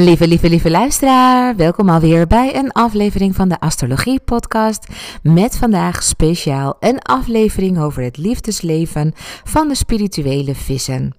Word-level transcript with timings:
Lieve, 0.00 0.28
lieve, 0.28 0.48
lieve 0.48 0.70
luisteraar, 0.70 1.56
welkom 1.56 1.88
alweer 1.88 2.26
bij 2.26 2.56
een 2.56 2.72
aflevering 2.72 3.34
van 3.34 3.48
de 3.48 3.60
Astrologie 3.60 4.20
Podcast. 4.20 4.86
Met 5.22 5.56
vandaag 5.56 6.02
speciaal 6.02 6.76
een 6.78 6.98
aflevering 6.98 7.80
over 7.80 8.02
het 8.02 8.16
liefdesleven 8.16 9.12
van 9.44 9.68
de 9.68 9.74
spirituele 9.74 10.54
vissen. 10.54 11.14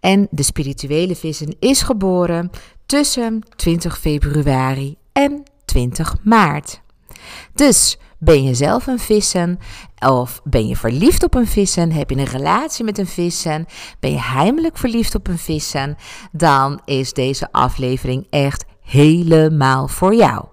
En 0.00 0.28
de 0.30 0.42
spirituele 0.42 1.16
vissen 1.16 1.56
is 1.58 1.82
geboren 1.82 2.50
tussen 2.86 3.42
20 3.56 3.98
februari 3.98 4.96
en 5.12 5.42
20 5.64 6.16
maart. 6.22 6.80
Dus 7.54 7.98
ben 8.18 8.42
je 8.42 8.54
zelf 8.54 8.86
een 8.86 8.98
vissen? 8.98 9.58
Of 10.08 10.40
ben 10.44 10.66
je 10.66 10.76
verliefd 10.76 11.24
op 11.24 11.34
een 11.34 11.46
vissen? 11.46 11.92
Heb 11.92 12.10
je 12.10 12.16
een 12.16 12.24
relatie 12.24 12.84
met 12.84 12.98
een 12.98 13.06
vissen? 13.06 13.66
Ben 14.00 14.10
je 14.10 14.20
heimelijk 14.20 14.76
verliefd 14.78 15.14
op 15.14 15.28
een 15.28 15.38
vissen? 15.38 15.96
Dan 16.32 16.80
is 16.84 17.12
deze 17.12 17.52
aflevering 17.52 18.26
echt 18.30 18.64
helemaal 18.80 19.88
voor 19.88 20.14
jou. 20.14 20.44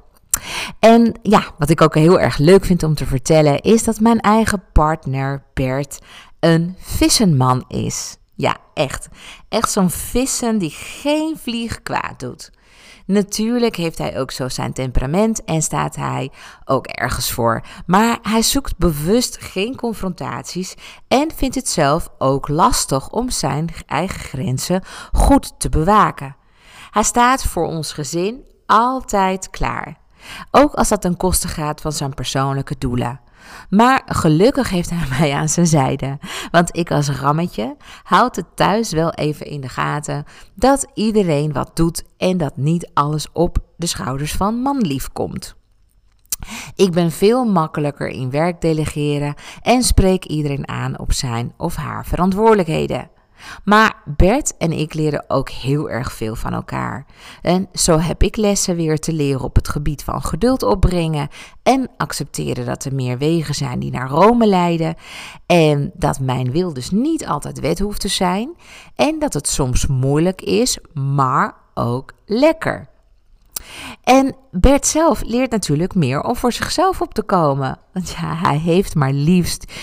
En 0.79 1.19
ja, 1.21 1.43
wat 1.57 1.69
ik 1.69 1.81
ook 1.81 1.95
heel 1.95 2.19
erg 2.19 2.37
leuk 2.37 2.65
vind 2.65 2.83
om 2.83 2.95
te 2.95 3.05
vertellen, 3.05 3.61
is 3.61 3.83
dat 3.83 3.99
mijn 3.99 4.19
eigen 4.19 4.63
partner 4.71 5.43
Bert 5.53 5.99
een 6.39 6.75
vissenman 6.79 7.65
is. 7.67 8.17
Ja, 8.35 8.57
echt. 8.73 9.07
Echt 9.49 9.71
zo'n 9.71 9.89
vissen 9.89 10.57
die 10.57 10.69
geen 10.69 11.37
vlieg 11.37 11.81
kwaad 11.81 12.19
doet. 12.19 12.51
Natuurlijk 13.05 13.75
heeft 13.75 13.97
hij 13.97 14.19
ook 14.19 14.31
zo 14.31 14.49
zijn 14.49 14.73
temperament 14.73 15.43
en 15.43 15.61
staat 15.61 15.95
hij 15.95 16.31
ook 16.65 16.87
ergens 16.87 17.31
voor. 17.31 17.63
Maar 17.85 18.19
hij 18.21 18.41
zoekt 18.41 18.77
bewust 18.77 19.41
geen 19.41 19.75
confrontaties 19.75 20.75
en 21.07 21.31
vindt 21.35 21.55
het 21.55 21.69
zelf 21.69 22.09
ook 22.17 22.47
lastig 22.47 23.09
om 23.09 23.29
zijn 23.29 23.69
eigen 23.85 24.19
grenzen 24.19 24.83
goed 25.11 25.59
te 25.59 25.69
bewaken. 25.69 26.35
Hij 26.91 27.03
staat 27.03 27.43
voor 27.43 27.65
ons 27.65 27.93
gezin 27.93 28.45
altijd 28.65 29.49
klaar. 29.49 29.97
Ook 30.51 30.73
als 30.73 30.89
dat 30.89 31.01
ten 31.01 31.17
koste 31.17 31.47
gaat 31.47 31.81
van 31.81 31.91
zijn 31.91 32.13
persoonlijke 32.13 32.75
doelen. 32.77 33.19
Maar 33.69 34.01
gelukkig 34.05 34.69
heeft 34.69 34.89
hij 34.89 35.07
mij 35.19 35.33
aan 35.33 35.49
zijn 35.49 35.67
zijde. 35.67 36.17
Want 36.51 36.77
ik 36.77 36.91
als 36.91 37.09
rammetje 37.09 37.75
houd 38.03 38.35
het 38.35 38.55
thuis 38.55 38.91
wel 38.91 39.11
even 39.11 39.45
in 39.45 39.61
de 39.61 39.69
gaten 39.69 40.23
dat 40.53 40.87
iedereen 40.93 41.53
wat 41.53 41.71
doet 41.73 42.03
en 42.17 42.37
dat 42.37 42.57
niet 42.57 42.89
alles 42.93 43.27
op 43.31 43.57
de 43.77 43.85
schouders 43.85 44.31
van 44.31 44.61
manlief 44.61 45.09
komt. 45.11 45.55
Ik 46.75 46.91
ben 46.91 47.11
veel 47.11 47.45
makkelijker 47.45 48.07
in 48.07 48.29
werk 48.29 48.61
delegeren 48.61 49.35
en 49.61 49.83
spreek 49.83 50.25
iedereen 50.25 50.67
aan 50.67 50.99
op 50.99 51.11
zijn 51.11 51.53
of 51.57 51.75
haar 51.75 52.05
verantwoordelijkheden. 52.05 53.09
Maar 53.63 54.01
Bert 54.05 54.57
en 54.57 54.71
ik 54.71 54.93
leren 54.93 55.25
ook 55.27 55.49
heel 55.49 55.89
erg 55.89 56.11
veel 56.11 56.35
van 56.35 56.53
elkaar. 56.53 57.05
En 57.41 57.69
zo 57.73 57.99
heb 57.99 58.23
ik 58.23 58.35
lessen 58.35 58.75
weer 58.75 58.99
te 58.99 59.13
leren 59.13 59.41
op 59.41 59.55
het 59.55 59.67
gebied 59.67 60.03
van 60.03 60.21
geduld 60.21 60.63
opbrengen 60.63 61.27
en 61.63 61.89
accepteren 61.97 62.65
dat 62.65 62.85
er 62.85 62.95
meer 62.95 63.17
wegen 63.17 63.55
zijn 63.55 63.79
die 63.79 63.91
naar 63.91 64.09
Rome 64.09 64.47
leiden. 64.47 64.95
En 65.45 65.91
dat 65.93 66.19
mijn 66.19 66.51
wil 66.51 66.73
dus 66.73 66.89
niet 66.89 67.27
altijd 67.27 67.59
wet 67.59 67.79
hoeft 67.79 68.01
te 68.01 68.07
zijn. 68.07 68.55
En 68.95 69.19
dat 69.19 69.33
het 69.33 69.47
soms 69.47 69.87
moeilijk 69.87 70.41
is, 70.41 70.77
maar 70.93 71.55
ook 71.73 72.13
lekker. 72.25 72.91
En 74.03 74.35
Bert 74.51 74.87
zelf 74.87 75.21
leert 75.25 75.51
natuurlijk 75.51 75.95
meer 75.95 76.21
om 76.21 76.35
voor 76.35 76.51
zichzelf 76.51 77.01
op 77.01 77.13
te 77.13 77.23
komen. 77.23 77.77
Want 77.93 78.09
ja, 78.09 78.35
hij 78.35 78.57
heeft 78.57 78.95
maar 78.95 79.13
liefst 79.13 79.73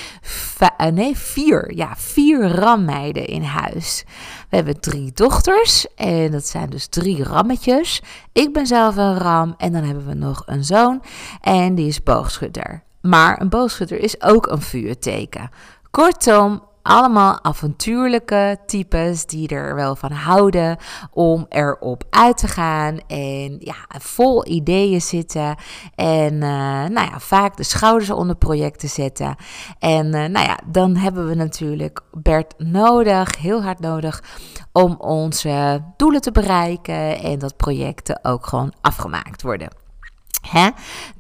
eh, 0.81 0.87
nee, 0.87 1.17
vier, 1.17 1.75
ja, 1.75 1.95
vier 1.97 2.49
rammeiden 2.49 3.27
in 3.27 3.43
huis. 3.43 4.05
We 4.49 4.57
hebben 4.57 4.81
drie 4.81 5.13
dochters 5.13 5.95
en 5.95 6.31
dat 6.31 6.47
zijn 6.47 6.71
dus 6.71 6.87
drie 6.87 7.25
rammetjes. 7.25 8.03
Ik 8.33 8.53
ben 8.53 8.67
zelf 8.67 8.97
een 8.97 9.19
ram 9.19 9.55
en 9.57 9.73
dan 9.73 9.83
hebben 9.83 10.07
we 10.07 10.15
nog 10.15 10.43
een 10.47 10.65
zoon 10.65 11.03
en 11.41 11.75
die 11.75 11.87
is 11.87 12.03
boogschutter. 12.03 12.83
Maar 13.01 13.41
een 13.41 13.49
boogschutter 13.49 13.99
is 13.99 14.23
ook 14.23 14.47
een 14.47 14.63
vuurteken. 14.63 15.51
Kortom, 15.91 16.63
allemaal 16.83 17.45
avontuurlijke 17.45 18.59
types 18.67 19.27
die 19.27 19.49
er 19.49 19.75
wel 19.75 19.97
van 19.97 20.13
houden 20.13 20.77
om 21.11 21.47
erop 21.49 22.05
uit 22.11 22.37
te 22.37 22.49
gaan 22.49 22.99
en 23.07 23.57
ja, 23.59 23.75
vol 23.89 24.47
ideeën 24.47 25.01
zitten 25.01 25.57
en 25.95 26.35
uh, 26.35 26.41
nou 26.85 27.11
ja, 27.11 27.19
vaak 27.19 27.57
de 27.57 27.63
schouders 27.63 28.11
onder 28.11 28.37
projecten 28.37 28.89
zetten. 28.89 29.37
En 29.79 30.07
uh, 30.07 30.13
nou 30.13 30.47
ja, 30.47 30.59
dan 30.67 30.97
hebben 30.97 31.29
we 31.29 31.35
natuurlijk 31.35 32.01
Bert 32.13 32.55
nodig, 32.59 33.39
heel 33.39 33.63
hard 33.63 33.81
nodig, 33.81 34.23
om 34.73 34.95
onze 34.99 35.83
doelen 35.97 36.21
te 36.21 36.33
bereiken 36.33 37.19
en 37.19 37.39
dat 37.39 37.57
projecten 37.57 38.19
ook 38.23 38.47
gewoon 38.47 38.73
afgemaakt 38.81 39.43
worden. 39.43 39.69
Hè? 40.41 40.69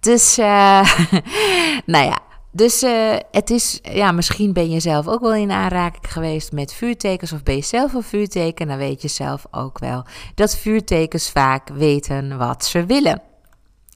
Dus, 0.00 0.38
uh, 0.38 0.46
nou 1.92 2.04
ja, 2.04 2.18
dus 2.52 2.82
uh, 2.82 3.16
het 3.30 3.50
is, 3.50 3.78
ja, 3.82 4.12
misschien 4.12 4.52
ben 4.52 4.70
je 4.70 4.80
zelf 4.80 5.08
ook 5.08 5.20
wel 5.20 5.34
in 5.34 5.50
aanraking 5.50 6.12
geweest 6.12 6.52
met 6.52 6.72
vuurtekens 6.72 7.32
of 7.32 7.42
ben 7.42 7.56
je 7.56 7.62
zelf 7.62 7.92
een 7.92 8.02
vuurteken. 8.02 8.68
Dan 8.68 8.76
weet 8.76 9.02
je 9.02 9.08
zelf 9.08 9.46
ook 9.50 9.78
wel 9.78 10.04
dat 10.34 10.56
vuurtekens 10.56 11.30
vaak 11.30 11.68
weten 11.68 12.38
wat 12.38 12.64
ze 12.64 12.86
willen. 12.86 13.22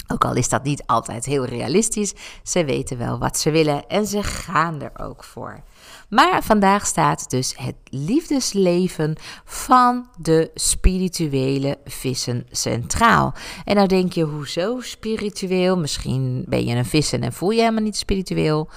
Ook 0.06 0.24
al 0.24 0.34
is 0.34 0.48
dat 0.48 0.62
niet 0.62 0.82
altijd 0.86 1.24
heel 1.24 1.44
realistisch, 1.44 2.14
ze 2.42 2.64
weten 2.64 2.98
wel 2.98 3.18
wat 3.18 3.38
ze 3.38 3.50
willen 3.50 3.86
en 3.86 4.06
ze 4.06 4.22
gaan 4.22 4.82
er 4.82 5.04
ook 5.06 5.24
voor. 5.24 5.62
Maar 6.08 6.42
vandaag 6.42 6.86
staat 6.86 7.30
dus 7.30 7.54
het 7.56 7.74
liefdesleven 7.84 9.16
van 9.44 10.08
de 10.20 10.50
spirituele 10.54 11.78
vissen 11.84 12.46
centraal. 12.50 13.34
En 13.64 13.76
nou 13.76 13.88
denk 13.88 14.12
je, 14.12 14.22
hoezo 14.22 14.80
spiritueel? 14.80 15.78
Misschien 15.78 16.44
ben 16.48 16.64
je 16.64 16.74
een 16.74 16.84
vissen 16.84 17.22
en 17.22 17.32
voel 17.32 17.50
je 17.50 17.60
helemaal 17.60 17.82
niet 17.82 17.96
spiritueel. 17.96 18.68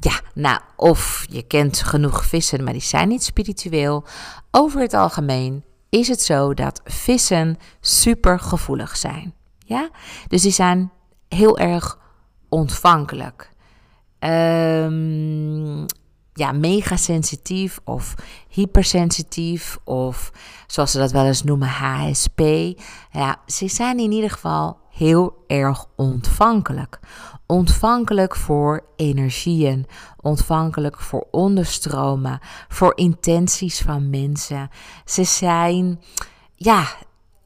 Ja, 0.00 0.20
nou, 0.34 0.60
of 0.76 1.26
je 1.30 1.42
kent 1.42 1.82
genoeg 1.82 2.24
vissen, 2.24 2.64
maar 2.64 2.72
die 2.72 2.82
zijn 2.82 3.08
niet 3.08 3.24
spiritueel. 3.24 4.04
Over 4.50 4.80
het 4.80 4.94
algemeen 4.94 5.64
is 5.88 6.08
het 6.08 6.22
zo 6.22 6.54
dat 6.54 6.80
vissen 6.84 7.58
super 7.80 8.40
gevoelig 8.40 8.96
zijn. 8.96 9.34
Ja? 9.58 9.90
Dus 10.28 10.42
die 10.42 10.52
zijn 10.52 10.90
heel 11.28 11.58
erg 11.58 11.98
ontvankelijk. 12.48 13.50
Um, 14.20 15.86
ja, 16.38 16.52
mega 16.52 16.96
sensitief 16.96 17.80
of 17.84 18.14
hypersensitief 18.48 19.78
of 19.84 20.32
zoals 20.66 20.90
ze 20.90 20.98
dat 20.98 21.10
wel 21.10 21.24
eens 21.24 21.42
noemen 21.42 21.68
HSP. 21.68 22.40
Ja, 23.10 23.36
ze 23.46 23.68
zijn 23.68 23.98
in 23.98 24.12
ieder 24.12 24.30
geval 24.30 24.78
heel 24.90 25.44
erg 25.46 25.86
ontvankelijk. 25.96 26.98
Ontvankelijk 27.46 28.36
voor 28.36 28.84
energieën, 28.96 29.86
ontvankelijk 30.20 31.00
voor 31.00 31.26
onderstromen, 31.30 32.38
voor 32.68 32.96
intenties 32.96 33.80
van 33.80 34.10
mensen. 34.10 34.70
Ze 35.04 35.24
zijn 35.24 36.00
ja, 36.54 36.86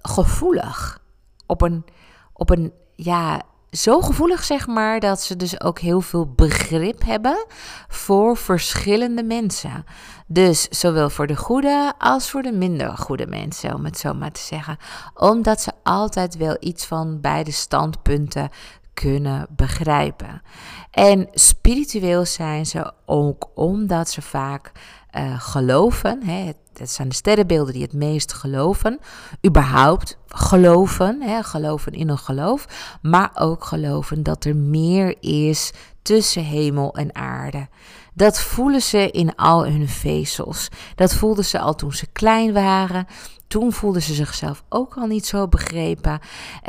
gevoelig 0.02 1.02
op 1.46 1.62
een 1.62 1.84
op 2.32 2.50
een 2.50 2.72
ja, 2.96 3.42
zo 3.72 4.00
gevoelig, 4.00 4.44
zeg 4.44 4.66
maar, 4.66 5.00
dat 5.00 5.20
ze 5.20 5.36
dus 5.36 5.60
ook 5.60 5.78
heel 5.78 6.00
veel 6.00 6.32
begrip 6.32 7.04
hebben 7.04 7.46
voor 7.88 8.36
verschillende 8.36 9.22
mensen. 9.22 9.84
Dus 10.26 10.68
zowel 10.68 11.10
voor 11.10 11.26
de 11.26 11.36
goede 11.36 11.92
als 11.98 12.30
voor 12.30 12.42
de 12.42 12.52
minder 12.52 12.96
goede 12.96 13.26
mensen, 13.26 13.74
om 13.74 13.84
het 13.84 13.98
zo 13.98 14.14
maar 14.14 14.32
te 14.32 14.40
zeggen. 14.40 14.76
Omdat 15.14 15.60
ze 15.60 15.72
altijd 15.82 16.36
wel 16.36 16.56
iets 16.60 16.86
van 16.86 17.20
beide 17.20 17.52
standpunten 17.52 18.50
kunnen 18.94 19.46
begrijpen. 19.50 20.42
En 20.90 21.28
spiritueel 21.32 22.26
zijn 22.26 22.66
ze 22.66 22.92
ook 23.06 23.50
omdat 23.54 24.10
ze 24.10 24.22
vaak 24.22 24.72
uh, 25.16 25.40
geloven. 25.40 26.22
Hè, 26.24 26.52
het, 26.72 26.90
zijn 26.90 27.08
de 27.08 27.14
sterrenbeelden 27.14 27.72
die 27.72 27.82
het 27.82 27.92
meest 27.92 28.32
geloven. 28.32 28.98
Überhaupt 29.46 30.18
geloven. 30.26 31.22
Hè, 31.22 31.42
geloven 31.42 31.92
in 31.92 32.08
een 32.08 32.18
geloof. 32.18 32.66
Maar 33.02 33.30
ook 33.34 33.64
geloven 33.64 34.22
dat 34.22 34.44
er 34.44 34.56
meer 34.56 35.16
is 35.20 35.72
tussen 36.02 36.44
hemel 36.44 36.94
en 36.94 37.14
aarde. 37.14 37.68
Dat 38.14 38.40
voelen 38.40 38.82
ze 38.82 39.10
in 39.10 39.34
al 39.34 39.66
hun 39.66 39.88
vezels. 39.88 40.68
Dat 40.94 41.14
voelden 41.14 41.44
ze 41.44 41.58
al 41.58 41.74
toen 41.74 41.92
ze 41.92 42.06
klein 42.12 42.52
waren. 42.52 43.06
Toen 43.46 43.72
voelden 43.72 44.02
ze 44.02 44.14
zichzelf 44.14 44.64
ook 44.68 44.94
al 44.94 45.06
niet 45.06 45.26
zo 45.26 45.48
begrepen. 45.48 46.18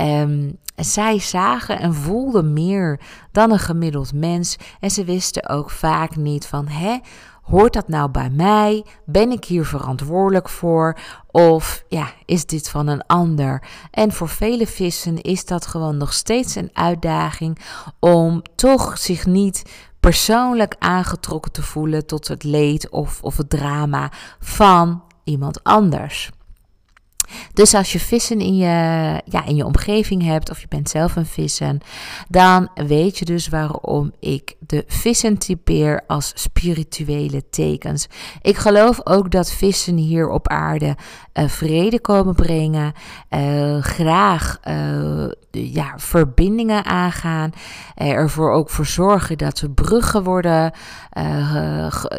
Um, 0.02 0.58
zij 0.76 1.20
zagen 1.20 1.80
en 1.80 1.94
voelden 1.94 2.54
meer 2.54 3.00
dan 3.32 3.52
een 3.52 3.60
gemiddeld 3.60 4.14
mens. 4.14 4.58
En 4.80 4.92
ze 4.92 5.04
wisten 5.04 5.50
ook 5.50 5.70
vaak 5.70 6.16
niet 6.16 6.48
van, 6.48 6.68
hè, 6.68 7.00
hoort 7.44 7.74
dat 7.74 7.88
nou 7.88 8.10
bij 8.10 8.30
mij? 8.30 8.86
Ben 9.06 9.32
ik 9.32 9.46
hier 9.46 9.66
verantwoordelijk 9.66 10.50
voor? 10.50 10.98
Of 11.32 11.84
ja, 11.88 12.12
is 12.26 12.46
dit 12.46 12.70
van 12.70 12.88
een 12.88 13.06
ander? 13.06 13.68
En 13.92 14.12
voor 14.12 14.30
vele 14.30 14.68
vissen 14.68 15.22
is 15.22 15.46
dat 15.46 15.68
gewoon 15.68 15.98
nog 15.98 16.14
steeds 16.14 16.56
een 16.56 16.70
uitdaging 16.74 17.60
om 18.00 18.42
toch 18.56 18.98
zich 18.98 19.26
niet 19.26 19.64
persoonlijk 20.00 20.76
aangetrokken 20.80 21.52
te 21.52 21.64
voelen 21.64 22.06
tot 22.06 22.28
het 22.28 22.44
leed 22.44 22.90
of, 22.90 23.22
of 23.22 23.38
het 23.38 23.50
drama 23.50 24.12
van 24.40 25.04
iemand 25.24 25.64
anders. 25.64 26.32
Dus 27.54 27.74
als 27.74 27.92
je 27.92 28.00
vissen 28.00 28.40
in 28.40 28.56
je, 28.56 29.22
ja, 29.26 29.46
in 29.46 29.56
je 29.56 29.66
omgeving 29.66 30.24
hebt 30.24 30.50
of 30.50 30.62
je 30.62 30.68
bent 30.68 30.90
zelf 30.90 31.16
een 31.16 31.26
vissen, 31.26 31.80
dan 32.30 32.70
weet 32.76 33.18
je 33.18 33.26
dus 33.26 33.48
waarom 33.48 34.12
ik 34.20 34.56
de 34.60 34.84
vissen 34.88 35.38
typeer 35.38 36.02
als 36.08 36.32
spirituele 36.36 37.50
tekens. 37.50 38.08
Ik 38.42 38.58
geloof 38.58 39.00
ook 39.04 39.32
dat 39.32 39.52
vissen 39.52 39.98
hier 39.98 40.30
op 40.30 40.48
aarde 40.48 40.96
uh, 41.34 41.48
vrede 41.48 42.00
komen 42.00 42.36
brengen, 42.36 42.94
uh, 43.30 43.82
graag 43.82 44.60
uh, 44.68 45.28
ja, 45.52 45.94
verbindingen 45.96 46.86
aangaan, 46.86 47.52
ervoor 47.96 48.52
ook 48.52 48.70
voor 48.70 48.86
zorgen 48.86 49.38
dat 49.38 49.60
er 49.60 49.70
bruggen 49.70 50.24
worden 50.24 50.72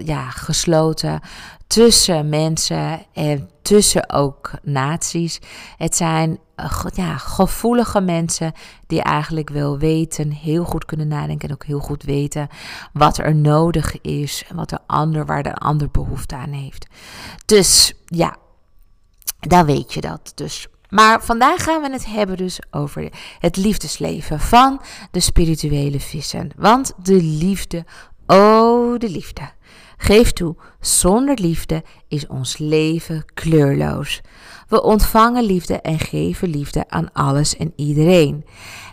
ja, 0.05 0.31
gesloten 0.31 1.21
tussen 1.67 2.29
mensen 2.29 3.07
en 3.13 3.51
tussen 3.63 4.11
ook 4.11 4.51
naties. 4.63 5.41
Het 5.77 5.97
zijn 5.97 6.39
uh, 6.57 6.85
ja, 6.95 7.17
gevoelige 7.17 8.01
mensen 8.01 8.53
die 8.87 9.03
eigenlijk 9.03 9.51
wel 9.51 9.79
weten, 9.79 10.31
heel 10.31 10.65
goed 10.65 10.85
kunnen 10.85 11.09
nadenken 11.09 11.49
en 11.49 11.55
ook 11.55 11.65
heel 11.65 11.81
goed 11.81 12.03
weten 12.03 12.49
wat 12.93 13.19
er 13.19 13.35
nodig 13.35 14.01
is 14.01 14.45
en 14.49 14.57
wat 14.57 14.69
de 14.69 14.79
ander, 14.87 15.27
waar 15.27 15.43
de 15.43 15.55
ander 15.55 15.91
behoefte 15.91 16.37
aan 16.37 16.53
heeft. 16.53 16.87
Dus 17.47 17.93
ja, 18.07 18.37
daar 19.41 19.67
weet 19.67 19.93
je 19.93 20.01
dat. 20.01 20.33
Dus 20.35 20.69
maar 20.89 21.23
vandaag 21.23 21.63
gaan 21.63 21.83
we 21.83 21.91
het 21.91 22.07
hebben 22.07 22.37
dus 22.37 22.61
over 22.71 23.13
het 23.39 23.57
liefdesleven 23.57 24.41
van 24.41 24.81
de 25.11 25.21
spirituele 25.21 26.01
vissen. 26.01 26.51
Want 26.57 26.93
de 27.03 27.23
liefde, 27.23 27.85
oh 28.27 28.99
de 28.99 29.09
liefde. 29.09 29.53
Geef 29.97 30.33
toe, 30.33 30.57
zonder 30.81 31.41
liefde 31.41 31.83
is 32.09 32.27
ons 32.27 32.59
leven 32.59 33.25
kleurloos. 33.35 34.21
We 34.69 34.83
ontvangen 34.83 35.45
liefde 35.45 35.81
en 35.81 35.99
geven 35.99 36.49
liefde 36.49 36.85
aan 36.89 37.13
alles 37.13 37.57
en 37.57 37.73
iedereen. 37.77 38.45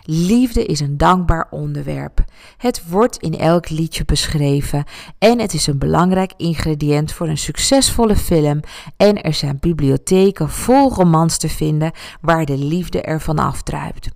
Liefde 0.04 0.64
is 0.64 0.80
een 0.80 0.96
dankbaar 0.96 1.46
onderwerp. 1.50 2.24
Het 2.56 2.88
wordt 2.88 3.16
in 3.16 3.38
elk 3.38 3.68
liedje 3.68 4.04
beschreven 4.04 4.84
en 5.18 5.38
het 5.38 5.54
is 5.54 5.66
een 5.66 5.78
belangrijk 5.78 6.32
ingrediënt 6.36 7.12
voor 7.12 7.28
een 7.28 7.38
succesvolle 7.38 8.16
film. 8.16 8.60
En 8.96 9.22
er 9.22 9.34
zijn 9.34 9.58
bibliotheken 9.60 10.50
vol 10.50 10.92
romans 10.92 11.38
te 11.38 11.48
vinden 11.48 11.92
waar 12.20 12.44
de 12.44 12.58
liefde 12.58 13.02
ervan 13.02 13.38
afdruipt. 13.38 14.08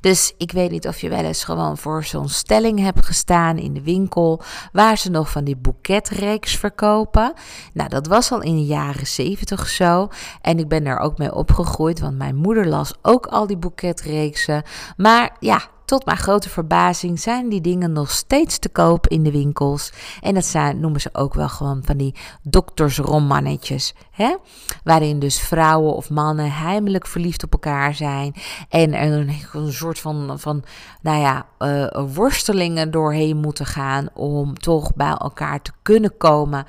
Dus 0.00 0.34
ik 0.38 0.52
weet 0.52 0.70
niet 0.70 0.86
of 0.86 1.00
je 1.00 1.08
wel 1.08 1.24
eens 1.24 1.44
gewoon 1.44 1.76
voor 1.78 2.04
zo'n 2.04 2.28
stelling 2.28 2.80
hebt 2.80 3.06
gestaan 3.06 3.56
in 3.58 3.72
de 3.72 3.82
winkel, 3.82 4.42
waar 4.72 4.98
ze 4.98 5.10
nog 5.10 5.30
van 5.30 5.44
die 5.44 5.56
boeketreeks 5.56 6.56
verkopen. 6.56 7.32
Nou, 7.72 7.88
dat 7.88 8.06
was 8.06 8.32
al 8.32 8.42
in 8.42 8.56
de 8.56 8.64
jaren 8.64 9.06
zeventig 9.06 9.68
zo. 9.68 10.08
En 10.40 10.58
ik 10.58 10.68
ben 10.68 10.84
daar 10.84 10.98
ook 10.98 11.18
mee 11.18 11.34
opgegroeid, 11.34 12.00
want 12.00 12.18
mijn 12.18 12.36
moeder 12.36 12.66
las 12.66 12.94
ook 13.02 13.26
al 13.26 13.46
die 13.46 13.56
boeketreeksen. 13.56 14.62
Maar 14.96 15.36
ja, 15.40 15.62
tot 15.88 16.04
mijn 16.04 16.18
grote 16.18 16.48
verbazing 16.48 17.20
zijn 17.20 17.48
die 17.48 17.60
dingen 17.60 17.92
nog 17.92 18.10
steeds 18.10 18.58
te 18.58 18.68
koop 18.68 19.06
in 19.06 19.22
de 19.22 19.30
winkels. 19.30 19.92
En 20.20 20.34
dat 20.34 20.44
zijn, 20.44 20.80
noemen 20.80 21.00
ze 21.00 21.08
ook 21.12 21.34
wel 21.34 21.48
gewoon 21.48 21.82
van 21.84 21.96
die 21.96 22.14
doktersromannetjes. 22.42 23.94
Hè? 24.10 24.36
Waarin 24.84 25.18
dus 25.18 25.40
vrouwen 25.40 25.94
of 25.94 26.10
mannen 26.10 26.52
heimelijk 26.52 27.06
verliefd 27.06 27.44
op 27.44 27.52
elkaar 27.52 27.94
zijn. 27.94 28.34
En 28.68 28.94
er 28.94 29.34
een, 29.52 29.72
soort 29.72 29.98
van, 29.98 30.38
van 30.38 30.64
nou 31.02 31.20
ja, 31.20 31.46
uh, 31.58 32.04
worstelingen 32.14 32.90
doorheen 32.90 33.36
moeten 33.36 33.66
gaan 33.66 34.08
om 34.14 34.54
toch 34.54 34.94
bij 34.94 35.14
elkaar 35.14 35.62
te 35.62 35.72
kunnen 35.82 36.16
komen. 36.16 36.66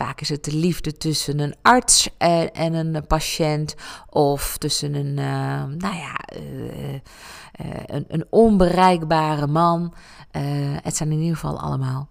Vaak 0.00 0.20
is 0.20 0.28
het 0.28 0.44
de 0.44 0.54
liefde 0.54 0.92
tussen 0.92 1.38
een 1.38 1.54
arts 1.62 2.08
en, 2.18 2.52
en 2.52 2.74
een 2.74 3.06
patiënt. 3.06 3.74
Of 4.08 4.58
tussen 4.58 4.94
een, 4.94 5.16
uh, 5.18 5.64
nou 5.78 5.96
ja... 5.96 6.20
Uh, 6.36 7.00
een, 7.86 8.04
een, 8.08 8.26
onbereikbare 8.30 9.46
man. 9.46 9.94
Het 10.82 10.96
zijn 10.96 11.12
in 11.12 11.18
ieder 11.18 11.36
geval 11.36 11.60
allemaal 11.60 12.08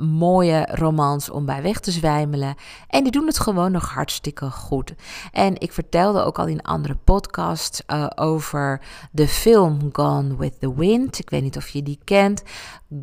mooie 0.00 0.68
romans 0.70 1.30
om 1.30 1.44
bij 1.44 1.62
weg 1.62 1.80
te 1.80 1.90
zwijmelen. 1.90 2.54
En 2.88 3.02
die 3.02 3.12
doen 3.12 3.26
het 3.26 3.38
gewoon 3.38 3.72
nog 3.72 3.88
hartstikke 3.88 4.50
goed. 4.50 4.94
En 5.32 5.60
ik 5.60 5.72
vertelde 5.72 6.22
ook 6.22 6.38
al 6.38 6.46
in 6.46 6.62
andere 6.62 6.94
podcasts 6.94 7.82
over 8.14 8.80
de 9.12 9.28
film 9.28 9.88
Gone 9.92 10.36
with 10.36 10.60
the 10.60 10.74
Wind. 10.74 11.18
Ik 11.18 11.30
weet 11.30 11.42
niet 11.42 11.56
of 11.56 11.68
je 11.68 11.82
die 11.82 12.00
kent. 12.04 12.42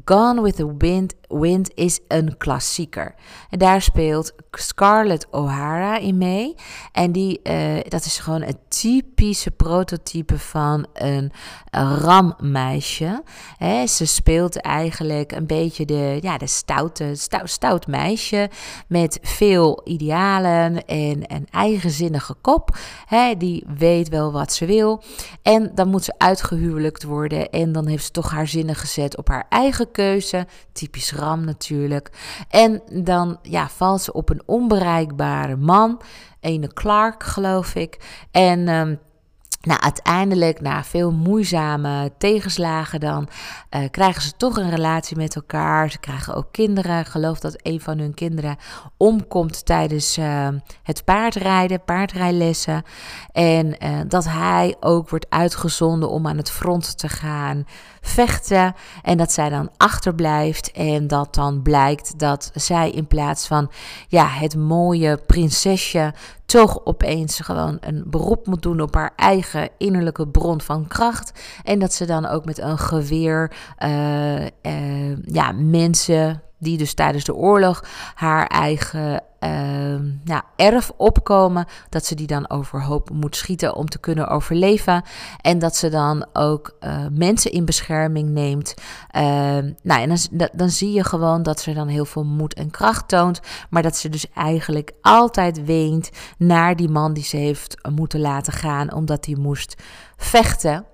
Gone 0.06 0.42
with 0.42 0.56
the 0.56 0.78
Wind, 0.78 1.14
Wind 1.28 1.72
is 1.74 2.00
een 2.08 2.38
klassieker. 2.38 3.16
En 3.50 3.60
daar 3.60 3.82
speelt 3.82 4.34
Scarlett 4.52 5.28
O'Hara 5.32 5.98
in 5.98 6.18
mee. 6.18 6.56
En 6.92 7.12
die, 7.12 7.40
uh, 7.44 7.80
dat 7.88 8.06
is 8.06 8.20
gewoon 8.20 8.42
het 8.42 8.58
typische 8.68 9.52
prototype 9.52 10.40
van 10.40 10.88
een, 10.94 11.32
rammeisje. 12.02 13.24
Ze 13.88 14.06
speelt 14.06 14.62
eigenlijk 14.62 15.32
een 15.32 15.46
beetje 15.46 15.86
de, 15.86 16.18
ja, 16.22 16.38
de 16.38 16.48
stoute, 16.48 17.12
stout, 17.16 17.50
stout 17.50 17.88
meisje 17.88 18.50
met 18.88 19.20
veel 19.22 19.82
idealen 19.84 20.86
en 20.86 21.34
een 21.34 21.48
eigenzinnige 21.52 22.36
kop. 22.42 22.78
Die 23.38 23.66
weet 23.78 24.10
wel 24.10 24.32
wat 24.32 24.54
ze 24.54 24.66
wil. 24.66 25.04
En 25.42 25.72
dan 25.76 25.90
moet 25.90 26.04
ze 26.04 26.14
uitgehuwelijkt 26.18 27.04
worden 27.04 27.50
en 27.50 27.72
dan 27.72 27.88
heeft 27.88 28.06
ze 28.06 28.12
toch 28.12 28.32
haar 28.32 28.48
zinnen 28.48 28.76
gezet 28.76 29.18
op 29.18 29.28
haar 29.28 29.46
eigen 29.50 29.92
keuze, 29.92 30.48
typisch 30.72 31.12
Ram 31.18 31.46
natuurlijk. 31.46 32.10
En 32.50 32.82
dan 32.92 33.38
ja, 33.42 33.70
valt 33.70 34.02
ze 34.02 34.14
op 34.14 34.30
een 34.30 34.42
onbereikbare 34.46 35.56
man, 35.56 36.02
ene 36.40 36.74
Clark 36.74 37.24
geloof 37.24 37.76
ik. 37.76 38.00
En 38.32 38.68
um, 38.68 39.00
nou, 39.68 39.80
uiteindelijk, 39.80 40.62
na 40.62 40.84
veel 40.84 41.12
moeizame 41.12 42.12
tegenslagen, 42.18 43.00
dan 43.00 43.28
uh, 43.76 43.82
krijgen 43.92 44.22
ze 44.22 44.32
toch 44.38 44.58
een 44.58 44.70
relatie 44.70 45.18
met 45.18 45.36
elkaar. 45.36 45.92
Ze 45.92 46.00
krijgen 46.00 46.36
ook 46.36 46.48
kinderen. 46.52 47.06
Geloof 47.06 47.40
dat 47.40 47.60
een 47.62 47.82
van 47.82 48.00
hun 48.00 48.14
kinderen 48.14 48.58
omkomt 48.98 49.66
tijdens 49.66 50.18
uh, 50.18 50.48
het 50.84 51.04
paardrijden, 51.04 51.84
paardrijlessen. 51.84 52.84
En 53.32 53.66
uh, 53.68 54.00
dat 54.08 54.26
hij 54.26 54.76
ook 54.80 55.10
wordt 55.10 55.30
uitgezonden 55.30 56.10
om 56.10 56.28
aan 56.28 56.38
het 56.38 56.52
front 56.52 56.98
te 56.98 57.10
gaan 57.10 57.66
vechten. 58.08 58.76
En 59.04 59.18
dat 59.18 59.32
zij 59.32 59.50
dan 59.50 59.70
achterblijft. 59.78 60.72
En 60.72 61.08
dat 61.08 61.36
dan 61.36 61.62
blijkt 61.62 62.20
dat 62.20 62.52
zij 62.54 62.92
in 62.92 63.08
plaats 63.08 63.48
van 63.48 63.72
ja, 64.08 64.28
het 64.28 64.56
mooie 64.56 65.18
prinsesje 65.18 66.14
toch 66.46 66.86
opeens 66.86 67.40
gewoon 67.40 67.78
een 67.80 68.04
beroep 68.06 68.48
moet 68.48 68.62
doen 68.62 68.82
op 68.82 68.96
haar 68.96 69.14
eigen 69.16 69.70
innerlijke 69.78 70.28
bron 70.28 70.62
van 70.62 70.88
kracht. 70.88 71.32
En 71.64 71.80
dat 71.80 71.94
ze 71.94 72.06
dan 72.06 72.26
ook 72.26 72.46
met 72.46 72.60
een 72.60 72.78
geweer 72.78 73.52
uh, 73.84 74.42
uh, 74.42 75.24
ja, 75.26 75.52
mensen 75.52 76.42
die 76.60 76.78
dus 76.78 76.94
tijdens 76.94 77.24
de 77.24 77.36
oorlog 77.36 77.84
haar 78.16 78.48
eigen 78.48 79.24
nou, 80.24 80.42
erf 80.56 80.92
opkomen, 80.98 81.66
dat 81.90 82.06
ze 82.06 82.16
die 82.16 82.28
dan 82.28 82.50
overhoop 82.50 83.10
moet 83.10 83.36
schieten 83.36 83.76
om 83.76 83.86
te 83.86 84.00
kunnen 84.00 84.28
overleven. 84.28 85.04
En 85.42 85.60
dat 85.60 85.76
ze 85.76 85.90
dan 85.90 86.26
ook 86.34 86.76
uh, 86.80 87.06
mensen 87.12 87.52
in 87.52 87.66
bescherming 87.66 88.30
neemt. 88.30 88.74
Uh, 89.16 89.22
nou, 89.84 90.02
en 90.02 90.10
dan, 90.10 90.50
dan 90.54 90.70
zie 90.70 90.92
je 90.92 91.04
gewoon 91.04 91.44
dat 91.44 91.60
ze 91.60 91.74
dan 91.74 91.88
heel 91.88 92.06
veel 92.06 92.24
moed 92.24 92.54
en 92.54 92.72
kracht 92.72 93.08
toont, 93.08 93.40
maar 93.70 93.82
dat 93.82 93.98
ze 93.98 94.10
dus 94.10 94.32
eigenlijk 94.34 94.92
altijd 95.02 95.66
weent 95.66 96.10
naar 96.38 96.76
die 96.76 96.90
man 96.90 97.14
die 97.14 97.24
ze 97.24 97.38
heeft 97.38 97.88
moeten 97.96 98.20
laten 98.20 98.54
gaan, 98.54 98.94
omdat 98.94 99.26
hij 99.26 99.36
moest 99.36 99.76
vechten. 100.18 100.86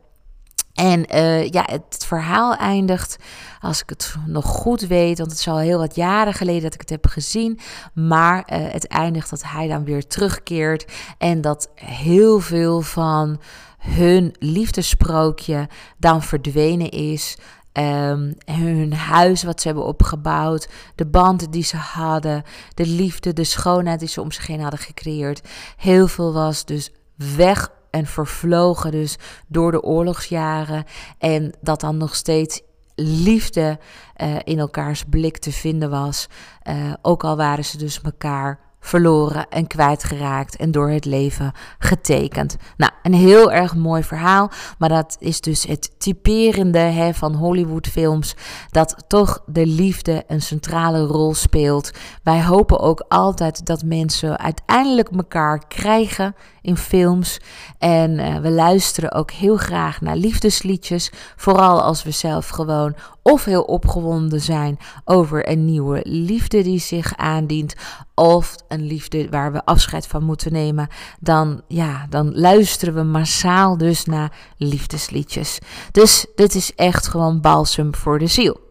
En 0.73 1.15
uh, 1.15 1.47
ja, 1.49 1.63
het 1.71 2.05
verhaal 2.07 2.55
eindigt, 2.55 3.15
als 3.59 3.81
ik 3.81 3.89
het 3.89 4.15
nog 4.25 4.45
goed 4.45 4.81
weet, 4.81 5.17
want 5.17 5.31
het 5.31 5.39
is 5.39 5.47
al 5.47 5.57
heel 5.57 5.77
wat 5.77 5.95
jaren 5.95 6.33
geleden 6.33 6.61
dat 6.61 6.73
ik 6.73 6.79
het 6.79 6.89
heb 6.89 7.07
gezien. 7.07 7.59
Maar 7.93 8.37
uh, 8.37 8.71
het 8.71 8.87
eindigt 8.87 9.29
dat 9.29 9.43
hij 9.43 9.67
dan 9.67 9.83
weer 9.83 10.07
terugkeert 10.07 10.91
en 11.17 11.41
dat 11.41 11.69
heel 11.75 12.39
veel 12.39 12.81
van 12.81 13.41
hun 13.77 14.35
liefdesprookje 14.39 15.67
dan 15.97 16.21
verdwenen 16.21 16.89
is. 16.89 17.37
Um, 17.77 18.35
hun 18.45 18.93
huis 18.93 19.43
wat 19.43 19.61
ze 19.61 19.67
hebben 19.67 19.85
opgebouwd, 19.85 20.69
de 20.95 21.05
banden 21.05 21.51
die 21.51 21.63
ze 21.63 21.77
hadden, 21.77 22.43
de 22.73 22.85
liefde, 22.85 23.33
de 23.33 23.43
schoonheid 23.43 23.99
die 23.99 24.07
ze 24.07 24.21
om 24.21 24.31
zich 24.31 24.47
heen 24.47 24.61
hadden 24.61 24.79
gecreëerd. 24.79 25.47
Heel 25.77 26.07
veel 26.07 26.33
was 26.33 26.65
dus 26.65 26.91
weg 27.15 27.71
en 27.93 28.05
vervlogen 28.05 28.91
dus 28.91 29.17
door 29.47 29.71
de 29.71 29.81
oorlogsjaren. 29.81 30.83
En 31.17 31.53
dat 31.61 31.81
dan 31.81 31.97
nog 31.97 32.15
steeds 32.15 32.61
liefde 32.95 33.79
uh, 34.21 34.35
in 34.43 34.59
elkaars 34.59 35.03
blik 35.09 35.37
te 35.37 35.51
vinden 35.51 35.89
was. 35.89 36.27
Uh, 36.63 36.93
ook 37.01 37.23
al 37.23 37.37
waren 37.37 37.65
ze 37.65 37.77
dus 37.77 38.01
elkaar 38.01 38.59
verloren 38.83 39.47
en 39.49 39.67
kwijtgeraakt 39.67 40.55
en 40.55 40.71
door 40.71 40.89
het 40.89 41.05
leven 41.05 41.51
getekend. 41.79 42.55
Nou, 42.77 42.91
een 43.03 43.13
heel 43.13 43.51
erg 43.51 43.75
mooi 43.75 44.03
verhaal, 44.03 44.51
maar 44.77 44.89
dat 44.89 45.15
is 45.19 45.41
dus 45.41 45.65
het 45.65 45.91
typerende 45.97 46.77
hè, 46.79 47.13
van 47.13 47.33
Hollywoodfilms, 47.33 48.35
dat 48.71 49.03
toch 49.07 49.43
de 49.45 49.65
liefde 49.65 50.23
een 50.27 50.41
centrale 50.41 51.05
rol 51.05 51.33
speelt. 51.33 51.91
Wij 52.23 52.43
hopen 52.43 52.79
ook 52.79 53.05
altijd 53.07 53.65
dat 53.65 53.83
mensen 53.83 54.39
uiteindelijk 54.39 55.09
elkaar 55.09 55.67
krijgen 55.67 56.35
in 56.61 56.77
films 56.77 57.39
en 57.77 58.11
uh, 58.11 58.37
we 58.37 58.49
luisteren 58.49 59.11
ook 59.11 59.31
heel 59.31 59.57
graag 59.57 60.01
naar 60.01 60.15
liefdesliedjes, 60.15 61.11
vooral 61.35 61.81
als 61.81 62.03
we 62.03 62.11
zelf 62.11 62.49
gewoon 62.49 62.95
of 63.21 63.45
heel 63.45 63.63
opgewonden 63.63 64.41
zijn 64.41 64.77
over 65.05 65.49
een 65.49 65.65
nieuwe 65.65 65.99
liefde 66.03 66.63
die 66.63 66.79
zich 66.79 67.15
aandient, 67.15 67.73
of 68.15 68.55
een 68.67 68.85
liefde 68.85 69.29
waar 69.29 69.51
we 69.51 69.65
afscheid 69.65 70.07
van 70.07 70.23
moeten 70.23 70.51
nemen, 70.51 70.87
dan, 71.19 71.61
ja, 71.67 72.05
dan 72.09 72.37
luisteren 72.39 72.93
we 72.93 73.03
massaal 73.03 73.77
dus 73.77 74.05
naar 74.05 74.37
liefdesliedjes. 74.57 75.59
Dus 75.91 76.25
dit 76.35 76.55
is 76.55 76.75
echt 76.75 77.07
gewoon 77.07 77.41
balsem 77.41 77.95
voor 77.95 78.19
de 78.19 78.27
ziel. 78.27 78.61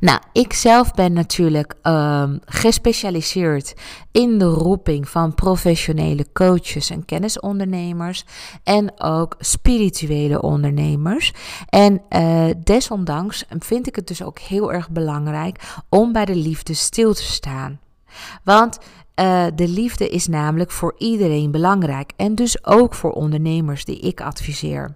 Nou, 0.00 0.20
ik 0.32 0.52
zelf 0.52 0.92
ben 0.92 1.12
natuurlijk 1.12 1.74
um, 1.82 2.40
gespecialiseerd 2.44 3.74
in 4.12 4.38
de 4.38 4.44
roeping 4.44 5.08
van 5.08 5.34
professionele 5.34 6.26
coaches 6.32 6.90
en 6.90 7.04
kennisondernemers 7.04 8.24
en 8.62 9.00
ook 9.00 9.34
spirituele 9.38 10.42
ondernemers. 10.42 11.32
En 11.68 12.02
uh, 12.10 12.46
desondanks 12.64 13.44
vind 13.58 13.86
ik 13.86 13.96
het 13.96 14.06
dus 14.06 14.22
ook 14.22 14.38
heel 14.38 14.72
erg 14.72 14.90
belangrijk 14.90 15.76
om 15.88 16.12
bij 16.12 16.24
de 16.24 16.36
liefde 16.36 16.74
stil 16.74 17.14
te 17.14 17.22
staan. 17.22 17.80
Want 18.44 18.78
uh, 19.20 19.46
de 19.54 19.68
liefde 19.68 20.08
is 20.08 20.26
namelijk 20.26 20.70
voor 20.70 20.94
iedereen 20.98 21.50
belangrijk 21.50 22.12
en 22.16 22.34
dus 22.34 22.64
ook 22.64 22.94
voor 22.94 23.12
ondernemers 23.12 23.84
die 23.84 23.98
ik 23.98 24.20
adviseer. 24.20 24.94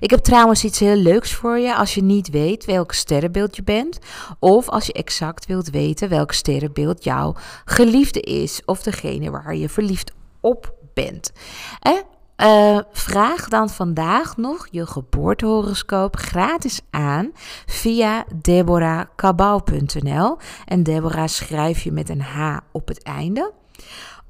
Ik 0.00 0.10
heb 0.10 0.20
trouwens 0.20 0.64
iets 0.64 0.78
heel 0.78 0.96
leuks 0.96 1.34
voor 1.34 1.58
je 1.58 1.76
als 1.76 1.94
je 1.94 2.02
niet 2.02 2.30
weet 2.30 2.64
welk 2.64 2.92
sterrenbeeld 2.92 3.56
je 3.56 3.62
bent. 3.62 3.98
Of 4.38 4.68
als 4.68 4.86
je 4.86 4.92
exact 4.92 5.46
wilt 5.46 5.70
weten 5.70 6.08
welk 6.08 6.32
sterrenbeeld 6.32 7.04
jouw 7.04 7.34
geliefde 7.64 8.20
is. 8.20 8.60
Of 8.64 8.82
degene 8.82 9.30
waar 9.30 9.56
je 9.56 9.68
verliefd 9.68 10.12
op 10.40 10.74
bent. 10.94 11.32
Eh? 11.80 11.92
Uh, 12.42 12.78
vraag 12.92 13.48
dan 13.48 13.70
vandaag 13.70 14.36
nog 14.36 14.68
je 14.70 14.86
geboortehoroscoop 14.86 16.16
gratis 16.16 16.80
aan 16.90 17.30
via 17.66 18.24
deborahkabau.nl. 18.34 20.36
En 20.64 20.82
Deborah 20.82 21.28
schrijf 21.28 21.82
je 21.82 21.92
met 21.92 22.08
een 22.08 22.20
H 22.20 22.56
op 22.72 22.88
het 22.88 23.02
einde. 23.02 23.52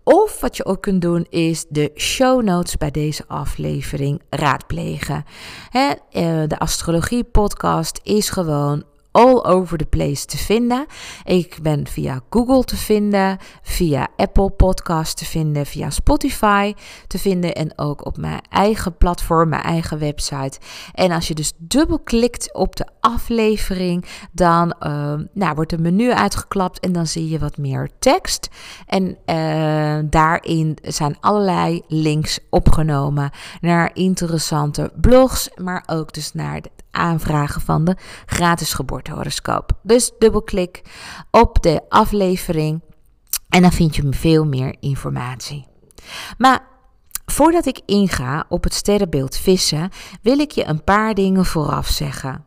Of 0.05 0.41
wat 0.41 0.57
je 0.57 0.65
ook 0.65 0.83
kunt 0.83 1.03
doen 1.03 1.27
is 1.29 1.67
de 1.69 1.91
show 1.97 2.43
notes 2.43 2.77
bij 2.77 2.91
deze 2.91 3.25
aflevering 3.27 4.23
raadplegen. 4.31 5.25
Eh, 5.71 5.91
de 6.47 6.59
astrologie 6.59 7.25
podcast 7.25 8.01
is 8.03 8.31
gewoon 8.31 8.85
all 9.13 9.45
over 9.45 9.79
the 9.79 9.85
place 9.85 10.25
te 10.27 10.39
vinden. 10.39 10.87
Ik 11.25 11.59
ben 11.63 11.87
via 11.87 12.21
Google 12.31 12.65
te 12.65 12.77
vinden, 12.77 13.39
via 13.63 14.09
Apple 14.17 14.51
Podcast 14.51 15.17
te 15.17 15.25
vinden, 15.25 15.67
via 15.67 15.91
Spotify 15.91 16.75
te 17.07 17.19
vinden 17.19 17.55
en 17.55 17.79
ook 17.79 18.07
op 18.07 18.17
mijn 18.17 18.41
eigen 18.51 18.97
platform, 18.97 19.49
mijn 19.49 19.63
eigen 19.63 19.99
website. 19.99 20.59
En 20.95 21.11
als 21.11 21.29
je 21.29 21.35
dus 21.35 21.53
dubbelklikt 21.59 22.55
op 22.55 22.77
de 22.77 22.87
aflevering, 23.01 24.05
dan 24.33 24.75
uh, 24.81 25.15
nou, 25.33 25.55
wordt 25.55 25.73
een 25.73 25.83
menu 25.83 26.13
uitgeklapt 26.13 26.81
en 26.81 26.93
dan 26.93 27.07
zie 27.07 27.29
je 27.29 27.39
wat 27.39 27.57
meer 27.57 27.91
tekst. 27.99 28.49
En 28.87 29.17
uh, 29.27 30.09
daarin 30.11 30.79
zijn 30.83 31.17
allerlei 31.21 31.83
links 31.89 32.39
opgenomen 32.51 33.31
naar 33.61 33.91
interessante 33.95 34.93
blogs, 35.01 35.51
maar 35.57 35.83
ook 35.87 36.13
dus 36.13 36.33
naar 36.33 36.55
het 36.55 36.71
aanvragen 36.93 37.61
van 37.61 37.85
de 37.85 37.97
gratis 38.27 38.75
geboortehoroscoop. 38.75 39.73
Dus 39.83 40.13
dubbelklik 40.19 40.83
op 41.31 41.63
de 41.63 41.81
aflevering 41.89 42.81
en 43.49 43.63
dan 43.63 43.73
vind 43.73 43.97
je 43.97 44.07
veel 44.11 44.47
meer 44.47 44.77
informatie. 44.81 45.67
Maar 46.39 46.67
voordat 47.27 47.67
ik 47.67 47.81
inga 47.87 48.45
op 48.49 48.65
het 48.65 48.75
sterrenbeeld 48.75 49.37
vissen, 49.37 49.91
wil 50.23 50.39
ik 50.39 50.51
je 50.51 50.65
een 50.65 50.85
paar 50.85 51.15
dingen 51.15 51.45
vooraf 51.45 51.89
zeggen. 51.89 52.45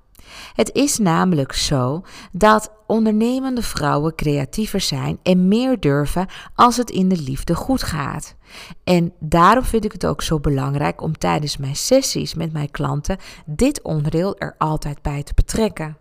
Het 0.54 0.72
is 0.74 0.98
namelijk 0.98 1.54
zo 1.54 2.02
dat 2.32 2.72
ondernemende 2.88 3.62
vrouwen 3.62 4.16
creatiever 4.16 4.82
zijn 4.82 5.20
en 5.24 5.48
meer 5.48 5.80
durven 5.80 6.28
als 6.56 6.78
het 6.78 6.90
in 6.90 7.10
de 7.10 7.18
liefde 7.22 7.56
goed 7.56 7.84
gaat. 7.84 8.35
En 8.84 9.14
daarom 9.20 9.64
vind 9.64 9.86
ik 9.86 9.92
het 9.92 10.06
ook 10.06 10.22
zo 10.22 10.40
belangrijk 10.40 11.02
om 11.02 11.18
tijdens 11.18 11.58
mijn 11.58 11.76
sessies 11.76 12.34
met 12.34 12.54
mijn 12.54 12.72
klanten 12.72 13.18
dit 13.46 13.82
onderdeel 13.82 14.38
er 14.38 14.56
altijd 14.58 15.02
bij 15.02 15.24
te 15.24 15.34
betrekken. 15.36 15.98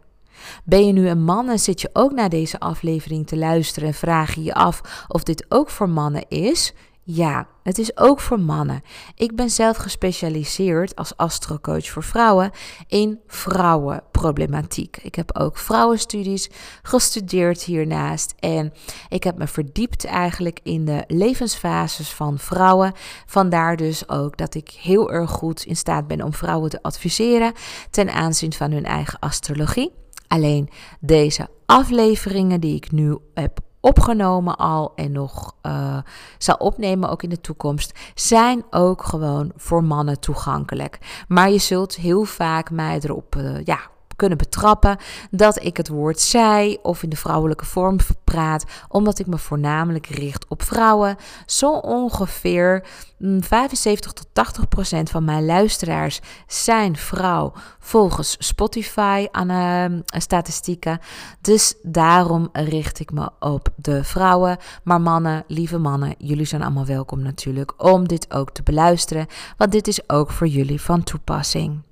Ben 0.65 0.87
je 0.87 0.93
nu 0.93 1.09
een 1.09 1.25
man 1.25 1.49
en 1.49 1.59
zit 1.59 1.81
je 1.81 1.91
ook 1.93 2.13
naar 2.13 2.29
deze 2.29 2.61
aflevering 2.61 3.27
te 3.27 3.37
luisteren 3.37 3.89
en 3.89 3.95
vraag 3.95 4.35
je 4.35 4.43
je 4.43 4.55
af 4.55 5.05
of 5.09 5.23
dit 5.23 5.47
ook 5.49 5.71
voor 5.71 5.89
mannen 5.89 6.29
is? 6.29 6.75
Ja, 7.07 7.47
het 7.63 7.79
is 7.79 7.97
ook 7.97 8.21
voor 8.21 8.41
mannen. 8.41 8.83
Ik 9.15 9.37
ben 9.37 9.51
zelf 9.51 9.77
gespecialiseerd 9.77 10.97
als 10.97 11.17
astrocoach 11.17 11.89
voor 11.89 12.03
vrouwen 12.03 12.51
in 12.87 13.21
vrouwenproblematiek. 13.27 14.97
Ik 15.03 15.15
heb 15.15 15.39
ook 15.39 15.59
vrouwenstudies 15.59 16.51
gestudeerd 16.83 17.63
hiernaast 17.63 18.35
en 18.39 18.73
ik 19.09 19.25
heb 19.25 19.39
me 19.39 19.47
verdiept 19.47 20.05
eigenlijk 20.05 20.61
in 20.63 20.85
de 20.85 21.05
levensfases 21.07 22.13
van 22.13 22.39
vrouwen. 22.39 22.93
Vandaar 23.27 23.77
dus 23.77 24.09
ook 24.09 24.37
dat 24.37 24.55
ik 24.55 24.71
heel 24.71 25.11
erg 25.11 25.31
goed 25.31 25.65
in 25.65 25.77
staat 25.77 26.07
ben 26.07 26.23
om 26.23 26.33
vrouwen 26.33 26.71
te 26.71 26.83
adviseren 26.83 27.53
ten 27.91 28.13
aanzien 28.13 28.53
van 28.53 28.71
hun 28.71 28.85
eigen 28.85 29.19
astrologie. 29.19 29.93
Alleen 30.29 30.69
deze 31.01 31.49
afleveringen 31.67 32.61
die 32.61 32.77
ik 32.77 32.91
nu 32.91 33.19
heb 33.35 33.61
opgenomen 33.85 34.57
al 34.57 34.93
en 34.95 35.13
nog 35.13 35.55
uh, 35.63 35.99
zal 36.39 36.55
opnemen 36.55 37.09
ook 37.09 37.23
in 37.23 37.29
de 37.29 37.41
toekomst, 37.41 37.99
zijn 38.15 38.65
ook 38.71 39.03
gewoon 39.03 39.53
voor 39.57 39.85
mannen 39.85 40.21
toegankelijk. 40.21 41.25
Maar 41.29 41.51
je 41.51 41.59
zult 41.59 41.95
heel 41.95 42.25
vaak 42.25 42.71
mij 42.71 42.99
erop 43.03 43.37
uh, 43.37 43.65
ja, 43.65 43.81
kunnen 44.17 44.39
betrappen 44.39 44.97
dat 45.31 45.63
ik 45.63 45.77
het 45.77 45.89
woord 45.89 46.21
zij 46.21 46.79
of 46.83 47.03
in 47.03 47.09
de 47.09 47.17
vrouwelijke 47.17 47.65
vorm 47.65 47.97
praat, 48.25 48.65
omdat 48.89 49.19
ik 49.19 49.27
me 49.27 49.39
voornamelijk 49.39 50.07
richt 50.07 50.49
op 50.49 50.63
vrouwen. 50.63 51.17
Zo 51.47 51.73
ongeveer 51.73 52.85
75 53.19 54.11
mm, 54.11 54.17
tot 54.17 54.27
80 54.33 54.69
procent 54.69 55.11
van 55.11 55.25
mijn 55.25 55.45
luisteraars 55.45 56.21
zijn 56.47 56.97
vrouw 56.97 57.53
volgens 57.79 58.37
Spotify 58.39 59.27
aan 59.31 59.51
uh, 59.51 60.01
statistieken. 60.07 60.99
Dus 61.41 61.75
daarom 61.83 62.49
richt 62.53 63.01
ik 63.01 63.13
me 63.13 63.31
op 63.41 63.69
de 63.77 64.05
vrouwen. 64.05 64.57
Maar 64.83 65.01
mannen, 65.01 65.45
lieve 65.47 65.79
mannen, 65.79 66.15
jullie 66.19 66.47
zijn 66.47 66.63
allemaal 66.63 66.87
welkom 66.87 67.23
natuurlijk 67.23 67.85
om 67.85 68.09
dit 68.09 68.35
ook 68.35 68.51
te 68.51 68.63
beluisteren, 68.63 69.27
want 69.57 69.73
dit 69.73 69.89
is 69.89 70.09
ook 70.09 70.31
voor 70.31 70.47
jullie 70.47 70.81
van 70.81 71.03
toepassing. 71.03 71.83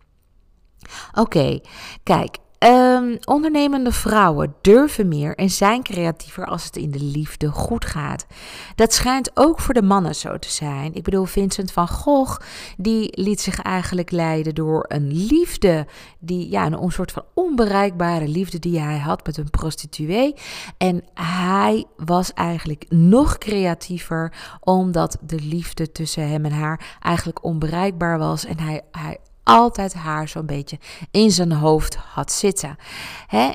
Oké, 1.12 1.60
kijk. 2.02 2.36
Um, 2.64 3.18
ondernemende 3.24 3.92
vrouwen 3.92 4.54
durven 4.60 5.08
meer 5.08 5.34
en 5.34 5.50
zijn 5.50 5.82
creatiever 5.82 6.46
als 6.46 6.64
het 6.64 6.76
in 6.76 6.90
de 6.90 7.02
liefde 7.02 7.48
goed 7.48 7.84
gaat. 7.84 8.26
Dat 8.74 8.92
schijnt 8.92 9.30
ook 9.34 9.60
voor 9.60 9.74
de 9.74 9.82
mannen 9.82 10.14
zo 10.14 10.38
te 10.38 10.50
zijn. 10.50 10.94
Ik 10.94 11.02
bedoel, 11.02 11.24
Vincent 11.24 11.72
van 11.72 11.88
Gogh, 11.88 12.40
die 12.76 13.20
liet 13.20 13.40
zich 13.40 13.62
eigenlijk 13.62 14.10
leiden 14.10 14.54
door 14.54 14.84
een 14.88 15.12
liefde, 15.12 15.86
die, 16.18 16.50
ja, 16.50 16.66
een 16.66 16.90
soort 16.90 17.12
van 17.12 17.24
onbereikbare 17.34 18.28
liefde 18.28 18.58
die 18.58 18.80
hij 18.80 18.98
had 18.98 19.26
met 19.26 19.36
een 19.36 19.50
prostituee. 19.50 20.34
En 20.78 21.04
hij 21.14 21.84
was 21.96 22.32
eigenlijk 22.32 22.84
nog 22.88 23.38
creatiever, 23.38 24.32
omdat 24.60 25.18
de 25.20 25.40
liefde 25.40 25.92
tussen 25.92 26.28
hem 26.28 26.44
en 26.44 26.52
haar 26.52 26.96
eigenlijk 27.00 27.44
onbereikbaar 27.44 28.18
was. 28.18 28.44
En 28.44 28.60
hij, 28.60 28.80
hij 28.92 29.18
altijd 29.42 29.94
haar 29.94 30.28
zo'n 30.28 30.46
beetje 30.46 30.78
in 31.10 31.30
zijn 31.30 31.52
hoofd 31.52 31.96
had 31.96 32.32
zitten. 32.32 32.76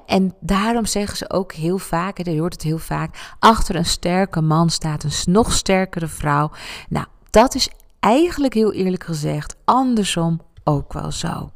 En 0.06 0.36
daarom 0.39 0.86
zeggen 0.86 1.17
ze 1.17 1.29
ook 1.29 1.53
heel 1.53 1.77
vaak, 1.77 2.17
je 2.17 2.39
hoort 2.39 2.53
het 2.53 2.63
heel 2.63 2.77
vaak, 2.77 3.36
achter 3.39 3.75
een 3.75 3.86
sterke 3.86 4.41
man 4.41 4.70
staat 4.70 5.03
een 5.03 5.34
nog 5.34 5.53
sterkere 5.53 6.08
vrouw. 6.08 6.51
Nou, 6.89 7.06
dat 7.29 7.56
is 7.56 7.70
eigenlijk 8.00 8.53
heel 8.53 8.74
eerlijk 8.74 9.03
gezegd 9.03 9.56
andersom 9.65 10.41
ook 10.63 10.94
wel 10.94 11.12
zo. 11.12 11.51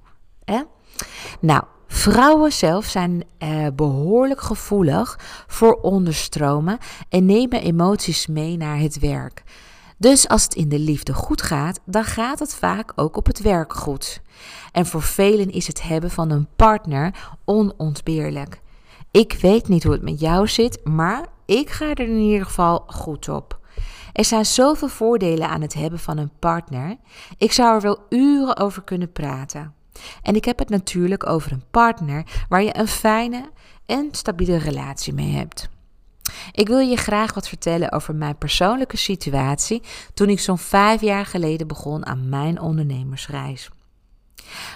Nou, 1.40 1.64
Vrouwen 1.94 2.52
zelf 2.52 2.86
zijn 2.86 3.24
eh, 3.38 3.68
behoorlijk 3.76 4.42
gevoelig 4.42 5.20
voor 5.48 5.74
onderstromen 5.74 6.78
en 7.10 7.26
nemen 7.26 7.62
emoties 7.62 8.28
mee 8.28 8.58
naar 8.58 8.80
het 8.80 9.00
werk. 9.00 9.44
Dus 10.02 10.28
als 10.28 10.44
het 10.44 10.56
in 10.56 10.70
de 10.70 10.80
liefde 10.80 11.14
goed 11.14 11.42
gaat, 11.42 11.80
dan 11.86 12.04
gaat 12.04 12.40
het 12.40 12.56
vaak 12.56 12.92
ook 12.96 13.18
op 13.18 13.26
het 13.26 13.42
werk 13.42 13.74
goed. 13.74 14.22
En 14.72 14.86
voor 14.86 15.02
velen 15.02 15.52
is 15.52 15.68
het 15.68 15.82
hebben 15.82 16.12
van 16.12 16.30
een 16.30 16.48
partner 16.56 17.16
onontbeerlijk. 17.46 18.62
Ik 19.12 19.38
weet 19.42 19.68
niet 19.68 19.84
hoe 19.84 19.94
het 19.94 20.02
met 20.02 20.20
jou 20.20 20.48
zit, 20.48 20.86
maar 20.86 21.28
ik 21.46 21.70
ga 21.70 21.90
er 21.90 22.00
in 22.00 22.18
ieder 22.18 22.46
geval 22.46 22.84
goed 22.88 23.30
op. 23.30 23.60
Er 24.14 24.26
zijn 24.26 24.46
zoveel 24.46 24.88
voordelen 24.88 25.50
aan 25.50 25.62
het 25.62 25.74
hebben 25.74 26.00
van 26.00 26.18
een 26.18 26.32
partner. 26.40 26.98
Ik 27.38 27.52
zou 27.52 27.76
er 27.76 27.82
wel 27.82 28.00
uren 28.10 28.58
over 28.58 28.82
kunnen 28.82 29.12
praten. 29.12 29.74
En 30.22 30.36
ik 30.36 30.46
heb 30.46 30.60
het 30.60 30.70
natuurlijk 30.70 31.28
over 31.28 31.52
een 31.52 31.64
partner 31.72 32.46
waar 32.50 32.64
je 32.64 32.78
een 32.78 32.88
fijne 32.88 33.50
en 33.86 34.08
stabiele 34.12 34.58
relatie 34.58 35.14
mee 35.14 35.32
hebt. 35.32 35.70
Ik 36.52 36.68
wil 36.68 36.80
je 36.80 36.96
graag 36.96 37.34
wat 37.34 37.48
vertellen 37.48 37.92
over 37.92 38.16
mijn 38.16 38.38
persoonlijke 38.38 38.98
situatie 38.98 39.82
toen 40.14 40.30
ik 40.30 40.40
zo'n 40.40 40.58
vijf 40.58 41.02
jaar 41.02 41.26
geleden 41.26 41.68
begon 41.68 42.06
aan 42.06 42.30
mijn 42.30 42.60
ondernemersreis. 42.60 43.70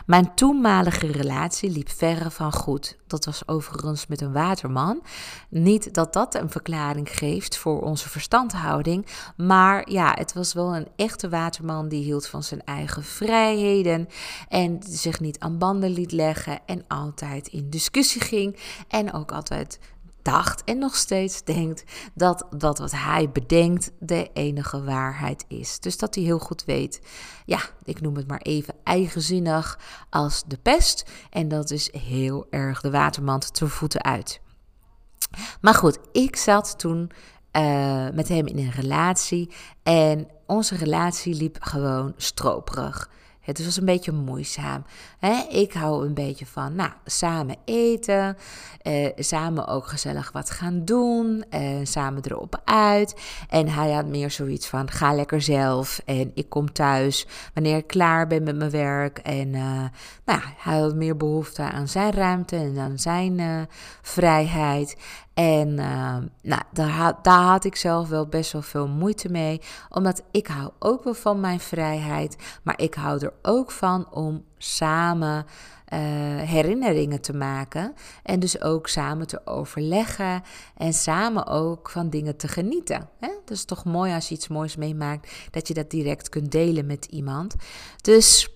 Mijn 0.05 0.35
toenmalige 0.35 1.11
relatie 1.11 1.69
liep 1.69 1.89
verre 1.89 2.31
van 2.31 2.53
goed. 2.53 2.97
Dat 3.07 3.25
was 3.25 3.47
overigens 3.47 4.07
met 4.07 4.21
een 4.21 4.31
waterman. 4.31 5.03
Niet 5.49 5.93
dat 5.93 6.13
dat 6.13 6.35
een 6.35 6.49
verklaring 6.49 7.09
geeft 7.09 7.57
voor 7.57 7.81
onze 7.81 8.09
verstandhouding, 8.09 9.05
maar 9.37 9.89
ja, 9.89 10.13
het 10.17 10.33
was 10.33 10.53
wel 10.53 10.75
een 10.75 10.87
echte 10.95 11.29
waterman 11.29 11.87
die 11.87 12.03
hield 12.03 12.27
van 12.27 12.43
zijn 12.43 12.63
eigen 12.63 13.03
vrijheden 13.03 14.07
en 14.47 14.79
zich 14.89 15.19
niet 15.19 15.39
aan 15.39 15.57
banden 15.57 15.91
liet 15.91 16.11
leggen 16.11 16.59
en 16.65 16.83
altijd 16.87 17.47
in 17.47 17.69
discussie 17.69 18.21
ging 18.21 18.57
en 18.87 19.13
ook 19.13 19.31
altijd 19.31 19.79
dacht 20.25 20.63
en 20.63 20.77
nog 20.77 20.95
steeds 20.95 21.43
denkt 21.43 21.83
dat 22.13 22.45
dat 22.57 22.77
wat 22.77 22.91
hij 22.91 23.29
bedenkt 23.29 23.91
de 23.99 24.29
enige 24.33 24.83
waarheid 24.83 25.45
is. 25.47 25.79
Dus 25.79 25.97
dat 25.97 26.15
hij 26.15 26.23
heel 26.23 26.39
goed 26.39 26.65
weet, 26.65 27.01
ja, 27.45 27.59
ik 27.83 28.01
noem 28.01 28.15
het 28.15 28.27
maar 28.27 28.41
even 28.41 28.73
eigenzinnig 28.83 29.79
als 30.09 30.43
de 30.47 30.57
pest. 30.57 31.05
En 31.29 31.47
dat 31.47 31.71
is 31.71 31.93
heel 31.93 32.47
erg 32.49 32.81
de 32.81 32.91
watermand 32.91 33.53
te 33.53 33.67
voeten 33.67 34.03
uit. 34.03 34.41
Maar 35.61 35.75
goed, 35.75 35.99
ik 36.11 36.35
zat 36.35 36.79
toen 36.79 37.11
uh, 37.51 38.09
met 38.09 38.27
hem 38.27 38.47
in 38.47 38.57
een 38.57 38.71
relatie 38.71 39.51
en 39.83 40.27
onze 40.45 40.75
relatie 40.75 41.35
liep 41.35 41.57
gewoon 41.59 42.13
stroperig. 42.17 43.09
Het 43.45 43.65
was 43.65 43.77
een 43.77 43.85
beetje 43.85 44.11
moeizaam. 44.11 44.85
Hè? 45.19 45.41
Ik 45.49 45.73
hou 45.73 46.05
een 46.05 46.13
beetje 46.13 46.45
van, 46.45 46.75
nou, 46.75 46.91
samen 47.05 47.55
eten, 47.65 48.37
eh, 48.81 49.11
samen 49.15 49.67
ook 49.67 49.87
gezellig 49.87 50.31
wat 50.31 50.49
gaan 50.49 50.85
doen, 50.85 51.45
eh, 51.49 51.61
samen 51.83 52.21
erop 52.25 52.61
uit. 52.63 53.15
En 53.49 53.67
hij 53.67 53.91
had 53.91 54.05
meer 54.05 54.31
zoiets 54.31 54.67
van, 54.67 54.91
ga 54.91 55.13
lekker 55.13 55.41
zelf 55.41 56.01
en 56.05 56.31
ik 56.33 56.49
kom 56.49 56.71
thuis 56.71 57.27
wanneer 57.53 57.77
ik 57.77 57.87
klaar 57.87 58.27
ben 58.27 58.43
met 58.43 58.55
mijn 58.55 58.71
werk. 58.71 59.17
En 59.17 59.53
uh, 59.53 59.83
nou, 60.25 60.39
hij 60.57 60.79
had 60.79 60.95
meer 60.95 61.17
behoefte 61.17 61.61
aan 61.61 61.87
zijn 61.87 62.11
ruimte 62.11 62.55
en 62.55 62.79
aan 62.79 62.99
zijn 62.99 63.39
uh, 63.39 63.61
vrijheid. 64.01 64.97
En 65.35 65.69
uh, 65.69 66.17
nou, 66.41 66.61
daar, 66.71 66.89
had, 66.89 67.23
daar 67.23 67.43
had 67.43 67.63
ik 67.63 67.75
zelf 67.75 68.09
wel 68.09 68.27
best 68.27 68.51
wel 68.51 68.61
veel 68.61 68.87
moeite 68.87 69.29
mee. 69.29 69.61
Omdat 69.89 70.23
ik 70.31 70.47
hou 70.47 70.71
ook 70.79 71.03
wel 71.03 71.13
van 71.13 71.39
mijn 71.39 71.59
vrijheid. 71.59 72.37
Maar 72.63 72.81
ik 72.81 72.93
hou 72.93 73.19
er 73.19 73.33
ook 73.41 73.71
van 73.71 74.11
om 74.11 74.43
samen 74.57 75.45
uh, 75.93 75.99
herinneringen 76.41 77.21
te 77.21 77.33
maken. 77.33 77.93
En 78.23 78.39
dus 78.39 78.61
ook 78.61 78.87
samen 78.87 79.27
te 79.27 79.41
overleggen. 79.45 80.43
En 80.77 80.93
samen 80.93 81.47
ook 81.47 81.89
van 81.89 82.09
dingen 82.09 82.37
te 82.37 82.47
genieten. 82.47 83.09
Hè? 83.19 83.27
Dat 83.45 83.57
is 83.57 83.65
toch 83.65 83.85
mooi 83.85 84.13
als 84.13 84.29
je 84.29 84.35
iets 84.35 84.47
moois 84.47 84.75
meemaakt. 84.75 85.31
Dat 85.51 85.67
je 85.67 85.73
dat 85.73 85.89
direct 85.89 86.29
kunt 86.29 86.51
delen 86.51 86.85
met 86.85 87.05
iemand. 87.05 87.55
Dus 88.01 88.54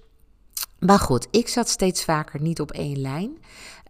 maar 0.79 0.99
goed, 0.99 1.27
ik 1.31 1.47
zat 1.47 1.69
steeds 1.69 2.03
vaker 2.03 2.41
niet 2.41 2.61
op 2.61 2.71
één 2.71 3.01
lijn 3.01 3.37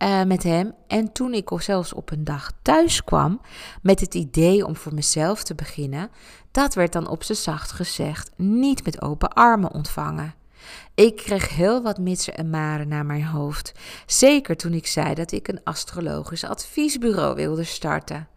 uh, 0.04 0.24
met 0.24 0.44
hem. 0.44 0.74
En 0.88 1.12
toen 1.12 1.34
ik 1.34 1.50
zelfs 1.58 1.94
op 1.94 2.12
een 2.12 2.24
dag 2.24 2.52
thuis 2.62 3.04
kwam 3.04 3.42
met 3.82 4.00
het 4.00 4.14
idee 4.14 4.66
om 4.66 4.76
voor 4.76 4.94
mezelf 4.94 5.44
te 5.44 5.56
beginnen, 5.56 6.10
dat 6.52 6.74
werd 6.74 6.94
dan 6.94 7.08
op 7.08 7.24
z'n 7.24 7.34
zacht 7.34 7.72
gezegd 7.72 8.32
niet 8.36 8.86
met 8.86 9.02
open 9.02 9.30
armen 9.30 9.72
ontvangen. 9.72 10.34
Ik 10.96 11.16
kreeg 11.16 11.56
heel 11.56 11.82
wat 11.82 11.98
mitsen 11.98 12.38
en 12.38 12.50
maren 12.50 12.88
naar 12.88 13.06
mijn 13.06 13.26
hoofd. 13.26 13.72
Zeker 14.06 14.58
toen 14.58 14.74
ik 14.74 14.88
zei 14.88 15.14
dat 15.14 15.32
ik 15.32 15.48
een 15.48 15.64
astrologisch 15.64 16.44
adviesbureau 16.44 17.36
wilde 17.36 17.64
starten. 17.64 18.28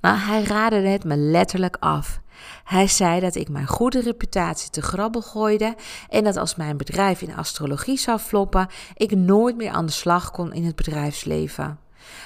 Nou, 0.00 0.16
hij 0.16 0.42
raadde 0.42 0.76
het 0.76 1.04
me 1.04 1.16
letterlijk 1.16 1.76
af. 1.80 2.20
Hij 2.64 2.86
zei 2.86 3.20
dat 3.20 3.34
ik 3.34 3.48
mijn 3.48 3.66
goede 3.66 4.00
reputatie 4.00 4.70
te 4.70 4.82
grabbel 4.82 5.22
gooide 5.22 5.74
en 6.08 6.24
dat 6.24 6.36
als 6.36 6.56
mijn 6.56 6.76
bedrijf 6.76 7.22
in 7.22 7.36
astrologie 7.36 7.98
zou 7.98 8.18
floppen, 8.18 8.68
ik 8.94 9.16
nooit 9.16 9.56
meer 9.56 9.70
aan 9.70 9.86
de 9.86 9.92
slag 9.92 10.30
kon 10.30 10.52
in 10.52 10.64
het 10.64 10.76
bedrijfsleven. 10.76 11.78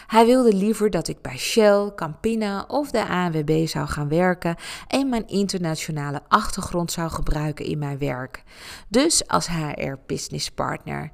Hij 0.06 0.26
wilde 0.26 0.54
liever 0.54 0.90
dat 0.90 1.08
ik 1.08 1.22
bij 1.22 1.38
Shell, 1.38 1.92
Campina 1.96 2.64
of 2.68 2.90
de 2.90 3.06
ANWB 3.06 3.66
zou 3.66 3.86
gaan 3.86 4.08
werken 4.08 4.56
en 4.88 5.08
mijn 5.08 5.28
internationale 5.28 6.20
achtergrond 6.28 6.92
zou 6.92 7.10
gebruiken 7.10 7.64
in 7.64 7.78
mijn 7.78 7.98
werk. 7.98 8.42
Dus 8.88 9.28
als 9.28 9.48
HR 9.48 9.94
business 10.06 10.50
partner. 10.50 11.10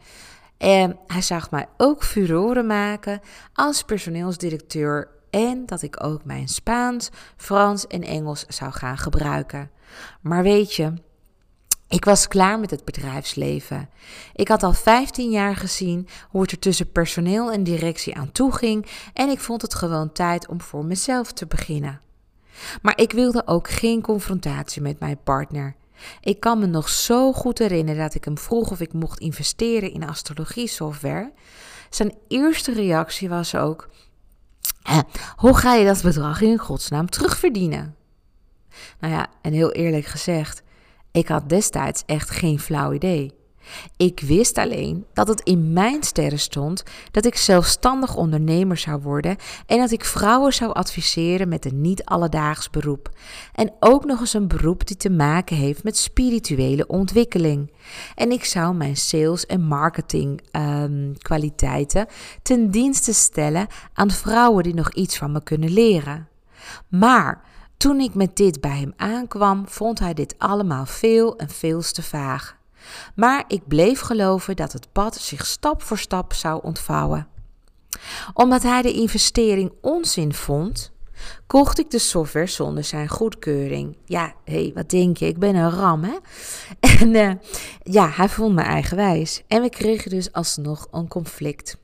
En 0.59 0.99
hij 1.07 1.23
zag 1.23 1.51
mij 1.51 1.67
ook 1.77 2.05
furoren 2.05 2.67
maken 2.67 3.21
als 3.53 3.83
personeelsdirecteur 3.83 5.20
en 5.31 5.67
dat 5.67 5.83
ik 5.83 6.05
ook 6.05 6.25
mijn 6.25 6.49
Spaans, 6.49 7.11
Frans 7.37 7.87
en 7.87 8.03
Engels 8.03 8.45
zou 8.49 8.73
gaan 8.73 8.99
gebruiken. 8.99 9.71
Maar 10.21 10.43
weet 10.43 10.75
je, 10.75 10.93
ik 11.89 12.05
was 12.05 12.29
klaar 12.29 12.59
met 12.59 12.71
het 12.71 12.85
bedrijfsleven. 12.85 13.89
Ik 14.35 14.49
had 14.49 14.63
al 14.63 14.73
15 14.73 15.31
jaar 15.31 15.57
gezien 15.57 16.09
hoe 16.29 16.43
het 16.43 16.51
er 16.51 16.59
tussen 16.59 16.93
personeel 16.93 17.53
en 17.53 17.65
directie 17.65 18.17
aan 18.17 18.33
toe 18.33 18.53
ging 18.53 18.87
en 19.13 19.29
ik 19.29 19.41
vond 19.41 19.63
het 19.63 19.75
gewoon 19.75 20.13
tijd 20.13 20.49
om 20.49 20.61
voor 20.61 20.85
mezelf 20.85 21.33
te 21.33 21.47
beginnen. 21.47 22.01
Maar 22.83 22.99
ik 22.99 23.13
wilde 23.13 23.47
ook 23.47 23.71
geen 23.71 24.03
confrontatie 24.03 24.83
met 24.83 25.01
mijn 25.01 25.23
partner. 25.25 25.75
Ik 26.21 26.41
kan 26.41 26.59
me 26.59 26.67
nog 26.67 26.89
zo 26.89 27.33
goed 27.33 27.59
herinneren 27.59 28.03
dat 28.03 28.15
ik 28.15 28.25
hem 28.25 28.39
vroeg 28.39 28.71
of 28.71 28.81
ik 28.81 28.93
mocht 28.93 29.19
investeren 29.21 29.93
in 29.93 30.09
astrologie 30.09 30.69
software. 30.69 31.33
Zijn 31.91 32.15
eerste 32.29 32.73
reactie 32.73 33.29
was 33.29 33.55
ook: 33.55 33.89
hoe 35.37 35.57
ga 35.57 35.75
je 35.75 35.85
dat 35.85 36.03
bedrag 36.03 36.41
in 36.41 36.59
godsnaam 36.59 37.11
terugverdienen? 37.11 37.95
Nou 39.01 39.13
ja, 39.15 39.27
en 39.43 39.53
heel 39.53 39.73
eerlijk 39.73 40.07
gezegd, 40.07 40.63
ik 41.11 41.29
had 41.29 41.49
destijds 41.49 42.03
echt 42.07 42.31
geen 42.31 42.61
flauw 42.61 42.93
idee. 42.93 43.40
Ik 43.97 44.21
wist 44.21 44.59
alleen 44.59 45.05
dat 45.13 45.29
het 45.29 45.41
in 45.41 45.73
mijn 45.73 46.03
sterren 46.03 46.39
stond 46.39 46.83
dat 47.11 47.25
ik 47.25 47.37
zelfstandig 47.37 48.17
ondernemer 48.17 48.77
zou 48.77 49.03
worden 49.03 49.37
en 49.67 49.79
dat 49.79 49.91
ik 49.91 50.05
vrouwen 50.05 50.53
zou 50.53 50.73
adviseren 50.73 51.49
met 51.49 51.65
een 51.65 51.81
niet-alledaags 51.81 52.71
beroep. 52.71 53.11
En 53.55 53.73
ook 53.81 54.05
nog 54.05 54.21
eens 54.21 54.35
een 54.35 54.49
beroep 54.49 54.87
die 54.87 54.97
te 54.97 55.11
maken 55.11 55.57
heeft 55.57 55.85
met 55.85 55.97
spirituele 55.97 56.87
ontwikkeling. 56.87 57.73
En 58.15 58.31
ik 58.31 58.45
zou 58.45 58.75
mijn 58.75 58.97
sales- 58.97 59.47
en 59.47 59.61
marketingkwaliteiten 59.61 62.07
ehm, 62.07 62.11
um, 62.11 62.17
ten 62.43 62.71
dienste 62.71 63.15
stellen 63.15 63.67
aan 63.93 64.11
vrouwen 64.11 64.63
die 64.63 64.75
nog 64.75 64.93
iets 64.93 65.19
van 65.19 65.33
me 65.33 65.43
kunnen 65.43 65.71
leren. 65.71 66.29
Maar 66.89 67.43
toen 67.77 68.01
ik 68.01 68.15
met 68.15 68.37
dit 68.37 68.61
bij 68.61 68.79
hem 68.79 68.93
aankwam, 68.97 69.69
vond 69.69 69.99
hij 69.99 70.15
dit 70.15 70.35
allemaal 70.39 70.87
veel 70.87 71.37
en 71.37 71.49
veel 71.49 71.81
te 71.81 72.03
vaag. 72.03 72.59
Maar 73.15 73.45
ik 73.49 73.69
bleef 73.69 74.01
geloven 74.01 74.57
dat 74.57 74.73
het 74.73 74.93
pad 74.93 75.17
zich 75.17 75.47
stap 75.47 75.83
voor 75.83 75.99
stap 75.99 76.33
zou 76.33 76.63
ontvouwen. 76.63 77.29
Omdat 78.35 78.63
hij 78.63 78.83
de 78.83 78.93
investering 78.93 79.73
onzin 79.81 80.35
vond, 80.35 80.93
kocht 81.47 81.79
ik 81.79 81.91
de 81.91 81.99
software 81.99 82.47
zonder 82.47 82.85
zijn 82.85 83.09
goedkeuring. 83.09 83.97
Ja, 84.05 84.35
hé, 84.45 84.63
hey, 84.63 84.73
wat 84.75 84.91
denk 84.91 85.17
je? 85.17 85.27
Ik 85.27 85.39
ben 85.39 85.55
een 85.55 85.71
ram, 85.71 86.05
hè? 86.05 86.17
En 87.01 87.15
uh, 87.15 87.33
ja, 87.83 88.09
hij 88.09 88.29
vond 88.29 88.55
me 88.55 88.63
eigenwijs. 88.63 89.43
En 89.47 89.63
we 89.63 89.69
kregen 89.69 90.11
dus 90.11 90.33
alsnog 90.33 90.89
een 90.91 91.09
conflict. 91.09 91.77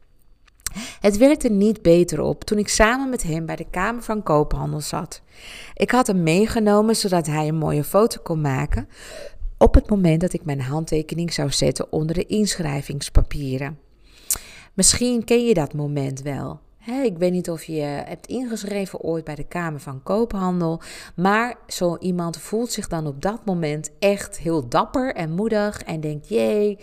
Het 1.01 1.17
werd 1.17 1.45
er 1.45 1.51
niet 1.51 1.83
beter 1.83 2.21
op 2.21 2.45
toen 2.45 2.59
ik 2.59 2.69
samen 2.69 3.09
met 3.09 3.23
hem 3.23 3.47
bij 3.47 3.57
de 3.57 3.71
Kamer 3.71 4.03
van 4.03 4.23
Koophandel 4.23 4.81
zat. 4.81 5.23
Ik 5.75 5.91
had 5.91 6.07
hem 6.07 6.23
meegenomen 6.23 6.97
zodat 6.97 7.27
hij 7.27 7.49
een 7.49 7.59
mooie 7.59 7.85
foto 7.85 8.21
kon 8.23 8.41
maken 8.41 8.89
op 9.59 9.75
het 9.75 9.91
moment 9.91 10.21
dat 10.21 10.33
ik 10.33 10.45
mijn 10.45 10.61
handtekening 10.61 11.33
zou 11.33 11.51
zetten 11.51 11.93
onder 11.93 12.15
de 12.15 12.27
inschrijvingspapieren. 12.27 13.79
Misschien 14.75 15.25
ken 15.25 15.47
je 15.47 15.55
dat 15.55 15.75
moment 15.75 16.23
wel 16.23 16.61
ik 16.87 17.19
weet 17.19 17.33
niet 17.33 17.51
of 17.51 17.65
je 17.65 17.81
hebt 17.81 18.27
ingeschreven 18.27 19.01
ooit 19.01 19.25
bij 19.25 19.35
de 19.35 19.45
Kamer 19.45 19.81
van 19.81 20.03
Koophandel. 20.03 20.81
Maar 21.17 21.55
zo 21.67 21.97
iemand 21.97 22.37
voelt 22.37 22.73
zich 22.73 22.89
dan 22.89 23.07
op 23.07 23.23
dat 23.23 23.45
moment 23.45 23.91
echt 23.99 24.39
heel 24.39 24.69
dapper 24.69 25.15
en 25.15 25.31
moedig. 25.31 25.83
En 25.83 26.01
denkt: 26.01 26.29
jee, 26.29 26.79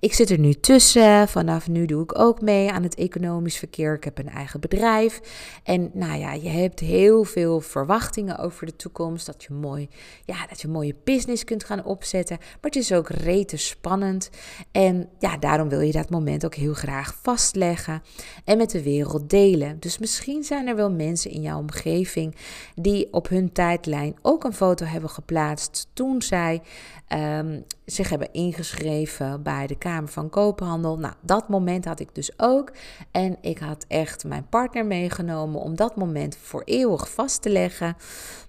ik 0.00 0.12
zit 0.12 0.30
er 0.30 0.38
nu 0.38 0.54
tussen. 0.54 1.28
Vanaf 1.28 1.68
nu 1.68 1.86
doe 1.86 2.02
ik 2.02 2.18
ook 2.18 2.40
mee 2.40 2.70
aan 2.70 2.82
het 2.82 2.94
economisch 2.94 3.56
verkeer. 3.56 3.94
Ik 3.94 4.04
heb 4.04 4.18
een 4.18 4.28
eigen 4.28 4.60
bedrijf. 4.60 5.20
En 5.62 5.90
nou 5.92 6.18
ja, 6.18 6.32
je 6.32 6.48
hebt 6.48 6.80
heel 6.80 7.24
veel 7.24 7.60
verwachtingen 7.60 8.38
over 8.38 8.66
de 8.66 8.76
toekomst. 8.76 9.26
Dat 9.26 9.42
je, 9.42 9.52
mooi, 9.52 9.88
ja, 10.24 10.46
dat 10.48 10.60
je 10.60 10.68
mooie 10.68 10.94
business 11.04 11.44
kunt 11.44 11.64
gaan 11.64 11.84
opzetten. 11.84 12.36
Maar 12.38 12.56
het 12.60 12.76
is 12.76 12.92
ook 12.92 13.08
rete 13.08 13.56
spannend. 13.56 14.30
En 14.72 15.08
ja, 15.18 15.36
daarom 15.36 15.68
wil 15.68 15.80
je 15.80 15.92
dat 15.92 16.10
moment 16.10 16.44
ook 16.44 16.54
heel 16.54 16.74
graag 16.74 17.18
vastleggen. 17.22 18.02
En 18.44 18.56
met 18.56 18.70
de 18.70 18.82
wereld 18.82 19.30
delen 19.30 19.46
Dus 19.56 19.98
misschien 19.98 20.44
zijn 20.44 20.66
er 20.66 20.76
wel 20.76 20.90
mensen 20.90 21.30
in 21.30 21.40
jouw 21.40 21.58
omgeving 21.58 22.36
die 22.74 23.12
op 23.12 23.28
hun 23.28 23.52
tijdlijn 23.52 24.16
ook 24.22 24.44
een 24.44 24.52
foto 24.52 24.84
hebben 24.84 25.10
geplaatst 25.10 25.88
toen 25.92 26.22
zij 26.22 26.62
um, 27.08 27.64
zich 27.84 28.10
hebben 28.10 28.32
ingeschreven 28.32 29.42
bij 29.42 29.66
de 29.66 29.78
Kamer 29.78 30.08
van 30.08 30.30
Koophandel. 30.30 30.98
Nou, 30.98 31.14
dat 31.20 31.48
moment 31.48 31.84
had 31.84 32.00
ik 32.00 32.14
dus 32.14 32.30
ook. 32.36 32.72
En 33.10 33.36
ik 33.40 33.58
had 33.58 33.84
echt 33.88 34.24
mijn 34.24 34.48
partner 34.48 34.86
meegenomen 34.86 35.60
om 35.60 35.76
dat 35.76 35.96
moment 35.96 36.36
voor 36.36 36.62
eeuwig 36.64 37.10
vast 37.10 37.42
te 37.42 37.50
leggen. 37.50 37.96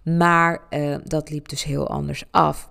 Maar 0.03 0.61
uh, 0.69 0.95
dat 1.03 1.29
liep 1.29 1.49
dus 1.49 1.63
heel 1.63 1.87
anders 1.87 2.23
af. 2.31 2.69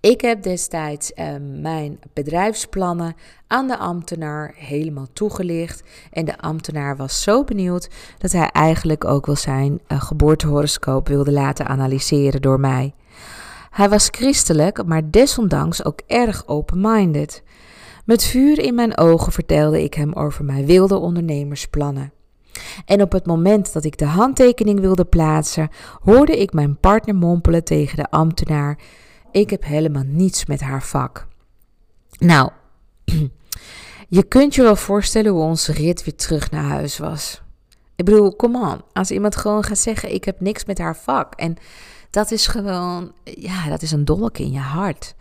Ik 0.00 0.20
heb 0.20 0.42
destijds 0.42 1.12
uh, 1.14 1.26
mijn 1.60 1.98
bedrijfsplannen 2.12 3.14
aan 3.46 3.66
de 3.66 3.76
ambtenaar 3.76 4.54
helemaal 4.56 5.06
toegelicht. 5.12 5.82
En 6.12 6.24
de 6.24 6.38
ambtenaar 6.38 6.96
was 6.96 7.22
zo 7.22 7.44
benieuwd 7.44 7.88
dat 8.18 8.32
hij 8.32 8.48
eigenlijk 8.48 9.04
ook 9.04 9.26
wel 9.26 9.36
zijn 9.36 9.80
uh, 9.88 10.02
geboortehoroscoop 10.02 11.08
wilde 11.08 11.32
laten 11.32 11.66
analyseren 11.66 12.42
door 12.42 12.60
mij. 12.60 12.94
Hij 13.70 13.88
was 13.88 14.08
christelijk, 14.10 14.84
maar 14.86 15.10
desondanks 15.10 15.84
ook 15.84 16.00
erg 16.06 16.46
open-minded. 16.46 17.42
Met 18.04 18.24
vuur 18.24 18.58
in 18.58 18.74
mijn 18.74 18.98
ogen 18.98 19.32
vertelde 19.32 19.82
ik 19.82 19.94
hem 19.94 20.12
over 20.12 20.44
mijn 20.44 20.66
wilde 20.66 20.96
ondernemersplannen. 20.96 22.12
En 22.84 23.02
op 23.02 23.12
het 23.12 23.26
moment 23.26 23.72
dat 23.72 23.84
ik 23.84 23.98
de 23.98 24.04
handtekening 24.04 24.80
wilde 24.80 25.04
plaatsen, 25.04 25.68
hoorde 26.02 26.40
ik 26.40 26.52
mijn 26.52 26.76
partner 26.76 27.14
mompelen 27.14 27.64
tegen 27.64 27.96
de 27.96 28.10
ambtenaar: 28.10 28.78
Ik 29.34 29.50
heb 29.50 29.64
helemaal 29.64 30.02
niets 30.06 30.46
met 30.46 30.60
haar 30.60 30.82
vak. 30.82 31.26
Nou, 32.18 32.50
je 34.08 34.22
kunt 34.22 34.54
je 34.54 34.62
wel 34.62 34.76
voorstellen 34.76 35.32
hoe 35.32 35.42
onze 35.42 35.72
rit 35.72 36.04
weer 36.04 36.14
terug 36.14 36.50
naar 36.50 36.64
huis 36.64 36.98
was. 36.98 37.42
Ik 37.96 38.04
bedoel, 38.04 38.36
kom 38.36 38.56
on, 38.56 38.82
als 38.92 39.10
iemand 39.10 39.36
gewoon 39.36 39.62
gaat 39.62 39.78
zeggen: 39.78 40.14
Ik 40.14 40.24
heb 40.24 40.40
niks 40.40 40.64
met 40.64 40.78
haar 40.78 40.96
vak. 40.96 41.34
En 41.34 41.56
dat 42.10 42.30
is 42.30 42.46
gewoon, 42.46 43.12
ja, 43.24 43.68
dat 43.68 43.82
is 43.82 43.90
een 43.92 44.04
dolk 44.04 44.38
in 44.38 44.52
je 44.52 44.58
hart. 44.58 45.14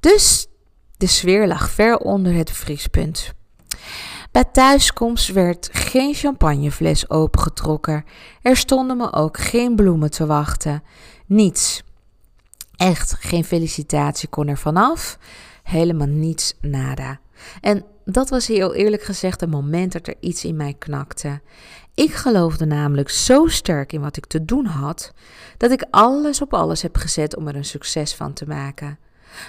Dus 0.00 0.46
de 0.96 1.06
sfeer 1.06 1.46
lag 1.46 1.70
ver 1.70 1.98
onder 1.98 2.34
het 2.34 2.50
vriespunt. 2.50 3.32
Bij 4.30 4.44
thuiskomst 4.44 5.32
werd 5.32 5.68
geen 5.72 6.14
champagnefles 6.14 7.10
opengetrokken. 7.10 8.04
Er 8.42 8.56
stonden 8.56 8.96
me 8.96 9.12
ook 9.12 9.38
geen 9.38 9.76
bloemen 9.76 10.10
te 10.10 10.26
wachten. 10.26 10.82
Niets. 11.26 11.82
Echt, 12.78 13.16
geen 13.20 13.44
felicitatie 13.44 14.28
kon 14.28 14.48
er 14.48 14.58
vanaf. 14.58 15.18
Helemaal 15.62 16.06
niets, 16.06 16.54
nada. 16.60 17.20
En 17.60 17.84
dat 18.04 18.28
was 18.28 18.46
heel 18.46 18.74
eerlijk 18.74 19.02
gezegd 19.02 19.42
een 19.42 19.50
moment 19.50 19.92
dat 19.92 20.06
er 20.06 20.14
iets 20.20 20.44
in 20.44 20.56
mij 20.56 20.74
knakte. 20.78 21.40
Ik 21.94 22.10
geloofde 22.10 22.64
namelijk 22.64 23.10
zo 23.10 23.46
sterk 23.46 23.92
in 23.92 24.00
wat 24.00 24.16
ik 24.16 24.26
te 24.26 24.44
doen 24.44 24.64
had, 24.64 25.12
dat 25.56 25.70
ik 25.70 25.86
alles 25.90 26.42
op 26.42 26.54
alles 26.54 26.82
heb 26.82 26.96
gezet 26.96 27.36
om 27.36 27.48
er 27.48 27.56
een 27.56 27.64
succes 27.64 28.14
van 28.14 28.32
te 28.32 28.46
maken. 28.46 28.98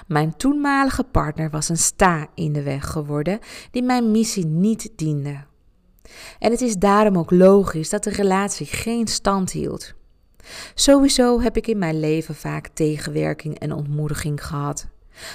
Mijn 0.07 0.37
toenmalige 0.37 1.03
partner 1.03 1.49
was 1.49 1.69
een 1.69 1.77
sta 1.77 2.27
in 2.35 2.53
de 2.53 2.63
weg 2.63 2.87
geworden 2.87 3.39
die 3.71 3.83
mijn 3.83 4.11
missie 4.11 4.45
niet 4.45 4.91
diende. 4.95 5.43
En 6.39 6.51
het 6.51 6.61
is 6.61 6.75
daarom 6.75 7.17
ook 7.17 7.31
logisch 7.31 7.89
dat 7.89 8.03
de 8.03 8.09
relatie 8.09 8.65
geen 8.65 9.07
stand 9.07 9.51
hield. 9.51 9.93
Sowieso 10.73 11.41
heb 11.41 11.57
ik 11.57 11.67
in 11.67 11.77
mijn 11.77 11.99
leven 11.99 12.35
vaak 12.35 12.67
tegenwerking 12.67 13.59
en 13.59 13.71
ontmoediging 13.71 14.45
gehad. 14.45 14.87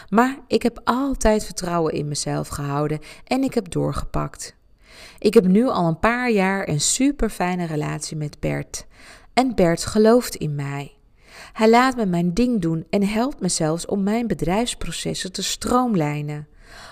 Maar 0.08 0.38
ik 0.46 0.62
heb 0.62 0.80
altijd 0.84 1.44
vertrouwen 1.44 1.92
in 1.92 2.08
mezelf 2.08 2.48
gehouden 2.48 2.98
en 3.24 3.42
ik 3.42 3.54
heb 3.54 3.70
doorgepakt. 3.70 4.56
Ik 5.18 5.34
heb 5.34 5.46
nu 5.46 5.68
al 5.68 5.88
een 5.88 5.98
paar 5.98 6.30
jaar 6.30 6.68
een 6.68 6.80
super 6.80 7.30
fijne 7.30 7.66
relatie 7.66 8.16
met 8.16 8.40
Bert. 8.40 8.86
En 9.32 9.54
Bert 9.54 9.84
gelooft 9.84 10.34
in 10.34 10.54
mij. 10.54 10.92
Hij 11.52 11.70
laat 11.70 11.96
me 11.96 12.06
mijn 12.06 12.34
ding 12.34 12.60
doen 12.60 12.86
en 12.90 13.02
helpt 13.02 13.40
me 13.40 13.48
zelfs 13.48 13.86
om 13.86 14.02
mijn 14.02 14.26
bedrijfsprocessen 14.26 15.32
te 15.32 15.42
stroomlijnen. 15.42 16.48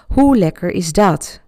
Hoe 0.09 0.37
lekker 0.37 0.71
is 0.71 0.93
dat? 0.93 1.41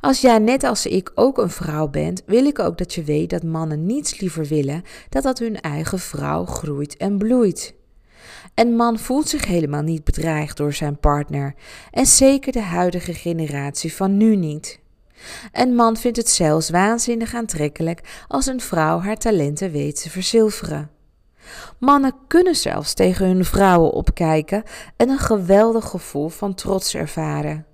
Als 0.00 0.20
jij 0.20 0.38
net 0.38 0.64
als 0.64 0.86
ik 0.86 1.12
ook 1.14 1.38
een 1.38 1.50
vrouw 1.50 1.88
bent, 1.88 2.22
wil 2.26 2.44
ik 2.44 2.58
ook 2.58 2.78
dat 2.78 2.94
je 2.94 3.04
weet 3.04 3.30
dat 3.30 3.42
mannen 3.42 3.86
niets 3.86 4.20
liever 4.20 4.46
willen 4.46 4.82
dan 5.08 5.22
dat 5.22 5.38
hun 5.38 5.60
eigen 5.60 5.98
vrouw 5.98 6.44
groeit 6.44 6.96
en 6.96 7.18
bloeit. 7.18 7.74
Een 8.54 8.76
man 8.76 8.98
voelt 8.98 9.28
zich 9.28 9.44
helemaal 9.44 9.82
niet 9.82 10.04
bedreigd 10.04 10.56
door 10.56 10.72
zijn 10.72 10.98
partner 10.98 11.54
en 11.90 12.06
zeker 12.06 12.52
de 12.52 12.60
huidige 12.60 13.14
generatie 13.14 13.94
van 13.94 14.16
nu 14.16 14.36
niet. 14.36 14.80
Een 15.52 15.74
man 15.74 15.96
vindt 15.96 16.16
het 16.16 16.28
zelfs 16.28 16.70
waanzinnig 16.70 17.34
aantrekkelijk 17.34 18.24
als 18.28 18.46
een 18.46 18.60
vrouw 18.60 19.00
haar 19.00 19.16
talenten 19.16 19.70
weet 19.70 20.02
te 20.02 20.10
verzilveren. 20.10 20.90
Mannen 21.78 22.14
kunnen 22.26 22.56
zelfs 22.56 22.94
tegen 22.94 23.26
hun 23.26 23.44
vrouwen 23.44 23.92
opkijken 23.92 24.62
en 24.96 25.08
een 25.08 25.18
geweldig 25.18 25.84
gevoel 25.84 26.28
van 26.28 26.54
trots 26.54 26.94
ervaren. 26.94 27.66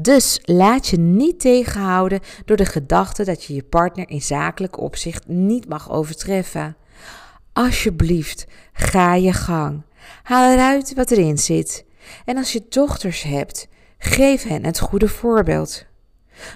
Dus 0.00 0.40
laat 0.42 0.88
je 0.88 0.98
niet 0.98 1.40
tegenhouden 1.40 2.20
door 2.44 2.56
de 2.56 2.64
gedachte 2.64 3.24
dat 3.24 3.44
je 3.44 3.54
je 3.54 3.62
partner 3.62 4.08
in 4.08 4.22
zakelijk 4.22 4.80
opzicht 4.80 5.26
niet 5.26 5.68
mag 5.68 5.90
overtreffen. 5.90 6.76
Alsjeblieft, 7.52 8.46
ga 8.72 9.14
je 9.14 9.32
gang. 9.32 9.82
Haal 10.22 10.52
eruit 10.52 10.94
wat 10.94 11.10
erin 11.10 11.38
zit. 11.38 11.84
En 12.24 12.36
als 12.36 12.52
je 12.52 12.66
dochters 12.68 13.22
hebt, 13.22 13.68
geef 13.98 14.42
hen 14.42 14.64
het 14.64 14.78
goede 14.78 15.08
voorbeeld. 15.08 15.84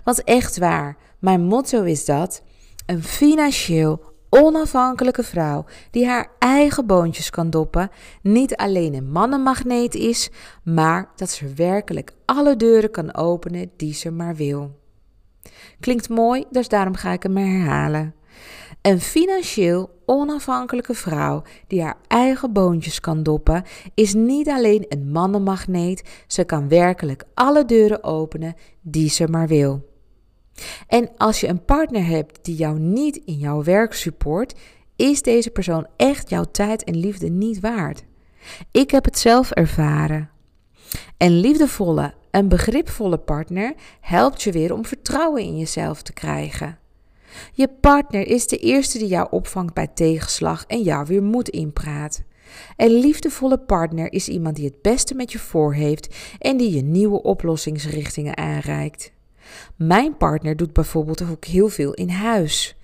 Want 0.05 0.25
echt 0.25 0.59
waar, 0.59 0.97
mijn 1.19 1.43
motto 1.43 1.83
is 1.83 2.05
dat 2.05 2.43
een 2.87 3.03
financieel 3.03 4.12
onafhankelijke 4.35 5.23
vrouw 5.23 5.65
die 5.91 6.07
haar 6.07 6.31
eigen 6.39 6.87
boontjes 6.87 7.31
kan 7.31 7.51
doppen, 7.51 7.91
niet 8.23 8.57
alleen 8.57 8.95
een 8.95 9.11
mannenmagneet 9.11 9.95
is, 9.95 10.31
maar 10.65 11.11
dat 11.17 11.31
ze 11.31 11.53
werkelijk 11.55 12.13
alle 12.25 12.57
deuren 12.57 12.91
kan 12.91 13.15
openen 13.15 13.71
die 13.77 13.95
ze 13.95 14.11
maar 14.11 14.35
wil. 14.35 14.79
Klinkt 15.81 16.09
mooi, 16.09 16.45
dus 16.51 16.69
daarom 16.69 16.95
ga 16.95 17.11
ik 17.11 17.23
hem 17.23 17.37
herhalen. 17.37 18.15
Een 18.83 19.01
financieel 19.01 20.01
onafhankelijke 20.07 20.95
vrouw 20.95 21.43
die 21.67 21.83
haar 21.83 21.99
eigen 22.09 22.53
boontjes 22.53 23.01
kan 23.01 23.23
doppen, 23.23 23.65
is 23.95 24.15
niet 24.15 24.49
alleen 24.49 24.85
een 24.89 25.11
mannenmagneet, 25.11 26.25
ze 26.27 26.45
kan 26.45 26.69
werkelijk 26.69 27.25
alle 27.35 27.65
deuren 27.65 28.05
openen 28.05 28.55
die 28.81 29.11
ze 29.11 29.29
maar 29.29 29.47
wil. 29.47 29.92
En 30.87 31.11
als 31.17 31.41
je 31.41 31.49
een 31.49 31.65
partner 31.65 32.07
hebt 32.07 32.39
die 32.43 32.57
jou 32.57 32.79
niet 32.79 33.17
in 33.17 33.39
jouw 33.39 33.63
werk 33.63 33.95
support, 33.95 34.55
is 34.97 35.23
deze 35.23 35.51
persoon 35.51 35.87
echt 35.97 36.29
jouw 36.31 36.45
tijd 36.45 36.85
en 36.85 36.97
liefde 36.97 37.29
niet 37.29 37.61
waard. 37.61 38.05
Ik 38.71 38.91
heb 38.91 39.05
het 39.05 39.19
zelf 39.19 39.51
ervaren. 39.51 40.31
Een 41.19 41.41
liefdevolle 41.41 42.15
en 42.31 42.49
begripvolle 42.49 43.19
partner 43.19 43.75
helpt 44.01 44.43
je 44.43 44.53
weer 44.53 44.73
om 44.73 44.87
vertrouwen 44.87 45.43
in 45.43 45.59
jezelf 45.59 46.03
te 46.03 46.13
krijgen. 46.13 46.79
Je 47.53 47.69
partner 47.81 48.27
is 48.27 48.47
de 48.47 48.57
eerste 48.57 48.99
die 48.99 49.07
jou 49.07 49.27
opvangt 49.31 49.75
bij 49.75 49.87
tegenslag 49.87 50.65
en 50.67 50.83
jou 50.83 51.07
weer 51.07 51.23
moed 51.23 51.49
inpraat. 51.49 52.23
Een 52.77 52.91
liefdevolle 52.91 53.59
partner 53.59 54.13
is 54.13 54.29
iemand 54.29 54.57
die 54.57 54.65
het 54.65 54.83
beste 54.83 55.15
met 55.15 55.33
je 55.33 55.39
voor 55.39 55.75
heeft 55.75 56.17
en 56.39 56.57
die 56.57 56.75
je 56.75 56.83
nieuwe 56.83 57.23
oplossingsrichtingen 57.23 58.37
aanreikt. 58.37 59.13
Mijn 59.77 60.17
partner 60.17 60.57
doet 60.57 60.73
bijvoorbeeld 60.73 61.31
ook 61.31 61.45
heel 61.45 61.69
veel 61.69 61.93
in 61.93 62.09
huis. 62.09 62.77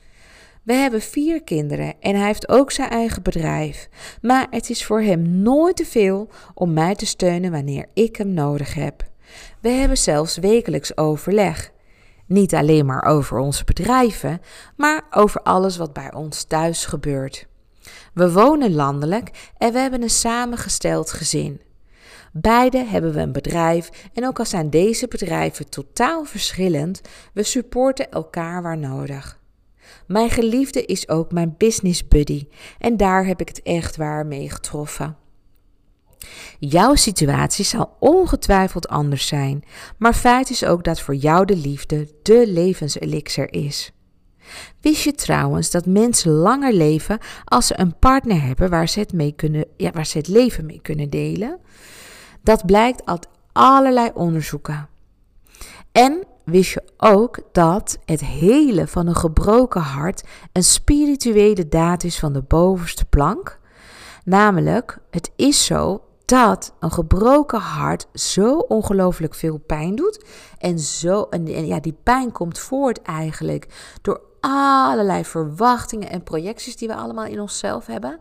We 0.62 0.74
hebben 0.74 1.00
vier 1.00 1.42
kinderen 1.42 1.94
en 2.00 2.16
hij 2.16 2.26
heeft 2.26 2.48
ook 2.48 2.70
zijn 2.70 2.90
eigen 2.90 3.22
bedrijf. 3.22 3.88
Maar 4.22 4.46
het 4.50 4.70
is 4.70 4.84
voor 4.84 5.00
hem 5.00 5.42
nooit 5.42 5.76
te 5.76 5.84
veel 5.84 6.28
om 6.54 6.72
mij 6.72 6.94
te 6.94 7.06
steunen 7.06 7.50
wanneer 7.50 7.86
ik 7.94 8.16
hem 8.16 8.34
nodig 8.34 8.74
heb. 8.74 9.06
We 9.60 9.68
hebben 9.68 9.96
zelfs 9.96 10.36
wekelijks 10.36 10.96
overleg. 10.96 11.70
Niet 12.26 12.54
alleen 12.54 12.86
maar 12.86 13.04
over 13.04 13.38
onze 13.38 13.64
bedrijven, 13.64 14.40
maar 14.76 15.02
over 15.10 15.42
alles 15.42 15.76
wat 15.76 15.92
bij 15.92 16.14
ons 16.14 16.44
thuis 16.44 16.86
gebeurt. 16.86 17.46
We 18.14 18.32
wonen 18.32 18.74
landelijk 18.74 19.50
en 19.58 19.72
we 19.72 19.78
hebben 19.78 20.02
een 20.02 20.10
samengesteld 20.10 21.12
gezin. 21.12 21.60
Beide 22.32 22.84
hebben 22.84 23.12
we 23.12 23.20
een 23.20 23.32
bedrijf 23.32 23.90
en 24.12 24.26
ook 24.26 24.38
al 24.38 24.46
zijn 24.46 24.70
deze 24.70 25.08
bedrijven 25.08 25.68
totaal 25.68 26.24
verschillend, 26.24 27.00
we 27.32 27.42
supporten 27.42 28.10
elkaar 28.10 28.62
waar 28.62 28.78
nodig. 28.78 29.38
Mijn 30.06 30.30
geliefde 30.30 30.84
is 30.84 31.08
ook 31.08 31.32
mijn 31.32 31.54
business 31.58 32.08
buddy 32.08 32.46
en 32.78 32.96
daar 32.96 33.26
heb 33.26 33.40
ik 33.40 33.48
het 33.48 33.62
echt 33.62 33.96
waar 33.96 34.26
mee 34.26 34.50
getroffen. 34.50 35.16
Jouw 36.58 36.94
situatie 36.94 37.64
zal 37.64 37.96
ongetwijfeld 37.98 38.88
anders 38.88 39.26
zijn, 39.26 39.64
maar 39.98 40.14
feit 40.14 40.50
is 40.50 40.64
ook 40.64 40.84
dat 40.84 41.00
voor 41.00 41.14
jou 41.14 41.44
de 41.44 41.56
liefde 41.56 42.08
de 42.22 42.44
levenselixer 42.46 43.52
is. 43.52 43.92
Wist 44.80 45.02
je 45.02 45.12
trouwens 45.12 45.70
dat 45.70 45.86
mensen 45.86 46.30
langer 46.30 46.72
leven 46.72 47.18
als 47.44 47.66
ze 47.66 47.78
een 47.78 47.98
partner 47.98 48.42
hebben 48.42 48.70
waar 48.70 48.88
ze 48.88 48.98
het, 48.98 49.12
mee 49.12 49.32
kunnen, 49.32 49.64
ja, 49.76 49.90
waar 49.90 50.06
ze 50.06 50.18
het 50.18 50.28
leven 50.28 50.66
mee 50.66 50.80
kunnen 50.82 51.10
delen? 51.10 51.58
Dat 52.48 52.66
blijkt 52.66 53.06
uit 53.06 53.28
allerlei 53.52 54.10
onderzoeken. 54.14 54.88
En 55.92 56.24
wist 56.44 56.72
je 56.72 56.82
ook 56.96 57.40
dat 57.52 57.98
het 58.04 58.20
hele 58.20 58.86
van 58.86 59.06
een 59.06 59.16
gebroken 59.16 59.80
hart 59.80 60.24
een 60.52 60.64
spirituele 60.64 61.68
daad 61.68 62.04
is 62.04 62.18
van 62.18 62.32
de 62.32 62.42
bovenste 62.42 63.04
plank? 63.04 63.58
Namelijk, 64.24 64.98
het 65.10 65.30
is 65.36 65.64
zo 65.64 66.02
dat 66.24 66.74
een 66.80 66.92
gebroken 66.92 67.60
hart 67.60 68.06
zo 68.12 68.58
ongelooflijk 68.58 69.34
veel 69.34 69.58
pijn 69.58 69.94
doet. 69.94 70.24
En, 70.58 70.78
zo, 70.78 71.22
en 71.22 71.66
ja, 71.66 71.80
die 71.80 71.96
pijn 72.02 72.32
komt 72.32 72.58
voort 72.58 73.02
eigenlijk 73.02 73.94
door 74.02 74.20
allerlei 74.40 75.24
verwachtingen 75.24 76.10
en 76.10 76.22
projecties 76.22 76.76
die 76.76 76.88
we 76.88 76.94
allemaal 76.94 77.26
in 77.26 77.40
onszelf 77.40 77.86
hebben. 77.86 78.18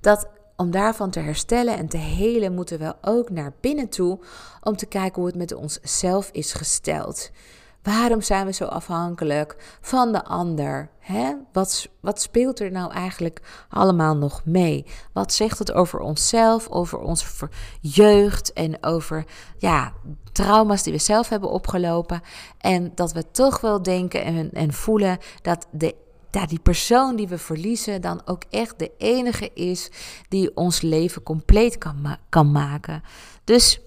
Dat 0.00 0.28
om 0.60 0.70
daarvan 0.70 1.10
te 1.10 1.20
herstellen 1.20 1.76
en 1.76 1.88
te 1.88 1.96
helen, 1.96 2.54
moeten 2.54 2.78
we 2.78 2.94
ook 3.00 3.30
naar 3.30 3.52
binnen 3.60 3.88
toe 3.88 4.18
om 4.62 4.76
te 4.76 4.86
kijken 4.86 5.14
hoe 5.14 5.26
het 5.26 5.38
met 5.38 5.54
onszelf 5.54 6.28
is 6.32 6.52
gesteld. 6.52 7.30
Waarom 7.82 8.20
zijn 8.20 8.46
we 8.46 8.52
zo 8.52 8.64
afhankelijk 8.64 9.78
van 9.80 10.12
de 10.12 10.24
ander? 10.24 10.90
Hè? 10.98 11.34
Wat, 11.52 11.88
wat 12.00 12.20
speelt 12.20 12.60
er 12.60 12.70
nou 12.70 12.92
eigenlijk 12.92 13.40
allemaal 13.68 14.16
nog 14.16 14.44
mee? 14.44 14.86
Wat 15.12 15.32
zegt 15.32 15.58
het 15.58 15.72
over 15.72 16.00
onszelf, 16.00 16.68
over 16.68 16.98
onze 16.98 17.48
jeugd 17.80 18.52
en 18.52 18.84
over 18.84 19.24
ja, 19.58 19.92
trauma's 20.32 20.82
die 20.82 20.92
we 20.92 20.98
zelf 20.98 21.28
hebben 21.28 21.50
opgelopen? 21.50 22.20
En 22.58 22.92
dat 22.94 23.12
we 23.12 23.30
toch 23.30 23.60
wel 23.60 23.82
denken 23.82 24.24
en, 24.24 24.50
en 24.52 24.72
voelen 24.72 25.18
dat 25.42 25.66
de 25.70 25.94
dat 26.30 26.48
die 26.48 26.58
persoon 26.58 27.16
die 27.16 27.28
we 27.28 27.38
verliezen 27.38 28.00
dan 28.00 28.22
ook 28.24 28.42
echt 28.50 28.78
de 28.78 28.90
enige 28.98 29.50
is 29.54 29.90
die 30.28 30.56
ons 30.56 30.80
leven 30.80 31.22
compleet 31.22 31.78
kan, 31.78 32.16
kan 32.28 32.52
maken. 32.52 33.02
Dus 33.44 33.80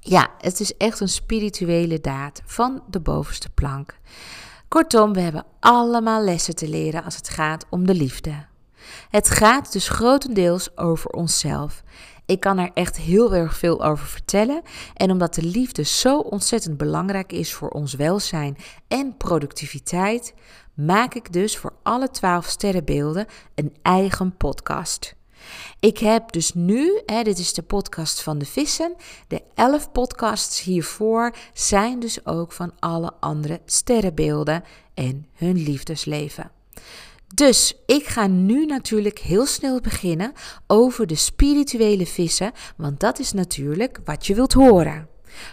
ja, 0.00 0.28
het 0.38 0.60
is 0.60 0.76
echt 0.76 1.00
een 1.00 1.08
spirituele 1.08 2.00
daad 2.00 2.42
van 2.44 2.82
de 2.90 3.00
bovenste 3.00 3.50
plank. 3.50 3.98
Kortom, 4.68 5.12
we 5.12 5.20
hebben 5.20 5.44
allemaal 5.60 6.24
lessen 6.24 6.54
te 6.54 6.68
leren 6.68 7.04
als 7.04 7.16
het 7.16 7.28
gaat 7.28 7.66
om 7.70 7.86
de 7.86 7.94
liefde. 7.94 8.44
Het 9.10 9.30
gaat 9.30 9.72
dus 9.72 9.88
grotendeels 9.88 10.76
over 10.76 11.10
onszelf. 11.10 11.82
Ik 12.26 12.40
kan 12.40 12.58
er 12.58 12.70
echt 12.74 12.96
heel 12.96 13.34
erg 13.34 13.56
veel 13.56 13.84
over 13.84 14.06
vertellen. 14.06 14.62
En 14.94 15.10
omdat 15.10 15.34
de 15.34 15.42
liefde 15.42 15.82
zo 15.82 16.18
ontzettend 16.18 16.76
belangrijk 16.76 17.32
is 17.32 17.54
voor 17.54 17.68
ons 17.68 17.94
welzijn 17.94 18.56
en 18.88 19.16
productiviteit, 19.16 20.34
maak 20.74 21.14
ik 21.14 21.32
dus 21.32 21.56
voor 21.56 21.72
alle 21.82 22.10
twaalf 22.10 22.46
sterrenbeelden 22.46 23.26
een 23.54 23.74
eigen 23.82 24.36
podcast. 24.36 25.14
Ik 25.80 25.98
heb 25.98 26.32
dus 26.32 26.54
nu, 26.54 27.00
hè, 27.06 27.22
dit 27.22 27.38
is 27.38 27.52
de 27.52 27.62
podcast 27.62 28.22
van 28.22 28.38
de 28.38 28.44
vissen, 28.44 28.94
de 29.28 29.42
elf 29.54 29.92
podcasts 29.92 30.62
hiervoor 30.62 31.34
zijn 31.52 32.00
dus 32.00 32.26
ook 32.26 32.52
van 32.52 32.72
alle 32.78 33.12
andere 33.20 33.60
sterrenbeelden 33.64 34.64
en 34.94 35.26
hun 35.32 35.56
liefdesleven. 35.56 36.50
Dus 37.34 37.82
ik 37.86 38.06
ga 38.06 38.26
nu 38.26 38.66
natuurlijk 38.66 39.18
heel 39.18 39.46
snel 39.46 39.80
beginnen 39.80 40.32
over 40.66 41.06
de 41.06 41.14
spirituele 41.14 42.06
vissen, 42.06 42.52
want 42.76 43.00
dat 43.00 43.18
is 43.18 43.32
natuurlijk 43.32 44.00
wat 44.04 44.26
je 44.26 44.34
wilt 44.34 44.52
horen. 44.52 45.08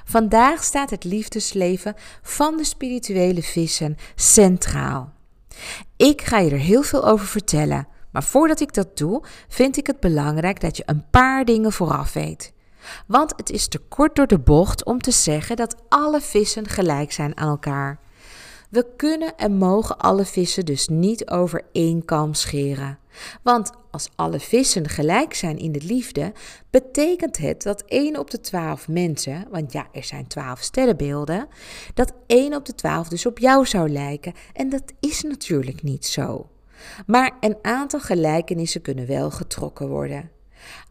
Vandaag 0.05 0.63
staat 0.63 0.89
het 0.89 1.03
liefdesleven 1.03 1.95
van 2.21 2.57
de 2.57 2.63
spirituele 2.63 3.43
vissen 3.43 3.97
centraal. 4.15 5.13
Ik 5.97 6.21
ga 6.21 6.37
je 6.37 6.51
er 6.51 6.57
heel 6.57 6.83
veel 6.83 7.07
over 7.07 7.25
vertellen, 7.25 7.87
maar 8.11 8.23
voordat 8.23 8.59
ik 8.59 8.73
dat 8.73 8.97
doe, 8.97 9.23
vind 9.47 9.77
ik 9.77 9.87
het 9.87 9.99
belangrijk 9.99 10.61
dat 10.61 10.77
je 10.77 10.83
een 10.85 11.09
paar 11.09 11.45
dingen 11.45 11.71
vooraf 11.71 12.13
weet. 12.13 12.53
Want 13.07 13.33
het 13.35 13.49
is 13.49 13.67
te 13.67 13.79
kort 13.79 14.15
door 14.15 14.27
de 14.27 14.39
bocht 14.39 14.85
om 14.85 15.01
te 15.01 15.11
zeggen 15.11 15.55
dat 15.55 15.75
alle 15.89 16.21
vissen 16.21 16.67
gelijk 16.67 17.11
zijn 17.11 17.37
aan 17.37 17.49
elkaar. 17.49 17.99
We 18.69 18.85
kunnen 18.97 19.37
en 19.37 19.57
mogen 19.57 19.97
alle 19.97 20.25
vissen 20.25 20.65
dus 20.65 20.87
niet 20.87 21.29
over 21.29 21.65
één 21.71 22.05
kam 22.05 22.33
scheren. 22.33 22.97
Want 23.43 23.71
als 23.91 24.09
alle 24.15 24.39
vissen 24.39 24.89
gelijk 24.89 25.33
zijn 25.33 25.57
in 25.57 25.71
de 25.71 25.81
liefde, 25.81 26.33
betekent 26.69 27.37
het 27.37 27.63
dat 27.63 27.83
1 27.85 28.19
op 28.19 28.31
de 28.31 28.39
12 28.39 28.87
mensen, 28.87 29.47
want 29.51 29.71
ja, 29.71 29.87
er 29.91 30.03
zijn 30.03 30.27
12 30.27 30.61
sterrenbeelden, 30.61 31.47
dat 31.93 32.13
1 32.27 32.55
op 32.55 32.65
de 32.65 32.75
12 32.75 33.07
dus 33.07 33.25
op 33.25 33.39
jou 33.39 33.65
zou 33.65 33.89
lijken. 33.89 34.33
En 34.53 34.69
dat 34.69 34.93
is 34.99 35.21
natuurlijk 35.21 35.83
niet 35.83 36.05
zo. 36.05 36.49
Maar 37.05 37.37
een 37.39 37.57
aantal 37.61 37.99
gelijkenissen 37.99 38.81
kunnen 38.81 39.07
wel 39.07 39.31
getrokken 39.31 39.87
worden. 39.87 40.29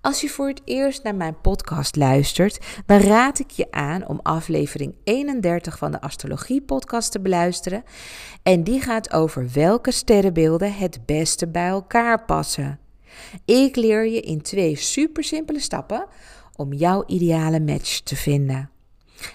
Als 0.01 0.21
je 0.21 0.29
voor 0.29 0.49
het 0.49 0.61
eerst 0.65 1.03
naar 1.03 1.15
mijn 1.15 1.41
podcast 1.41 1.97
luistert, 1.97 2.59
dan 2.87 3.01
raad 3.01 3.39
ik 3.39 3.51
je 3.51 3.71
aan 3.71 4.09
om 4.09 4.21
aflevering 4.23 4.95
31 5.05 5.79
van 5.79 5.91
de 5.91 6.01
Astrologie 6.01 6.63
Podcast 6.63 7.13
te 7.13 7.21
beluisteren. 7.21 7.85
En 8.43 8.65
die 8.65 8.81
gaat 8.81 9.13
over 9.13 9.51
welke 9.53 9.91
sterrenbeelden 9.91 10.75
het 10.75 11.07
beste 11.07 11.49
bij 11.49 11.69
elkaar 11.69 12.25
passen. 12.25 12.79
Ik 13.45 13.77
leer 13.77 14.07
je 14.07 14.21
in 14.21 14.43
twee 14.43 14.77
super 14.77 15.25
simpele 15.25 15.61
stappen 15.61 16.07
om 16.57 16.73
jouw 16.73 17.05
ideale 17.07 17.61
match 17.61 18.01
te 18.01 18.17
vinden. 18.17 18.71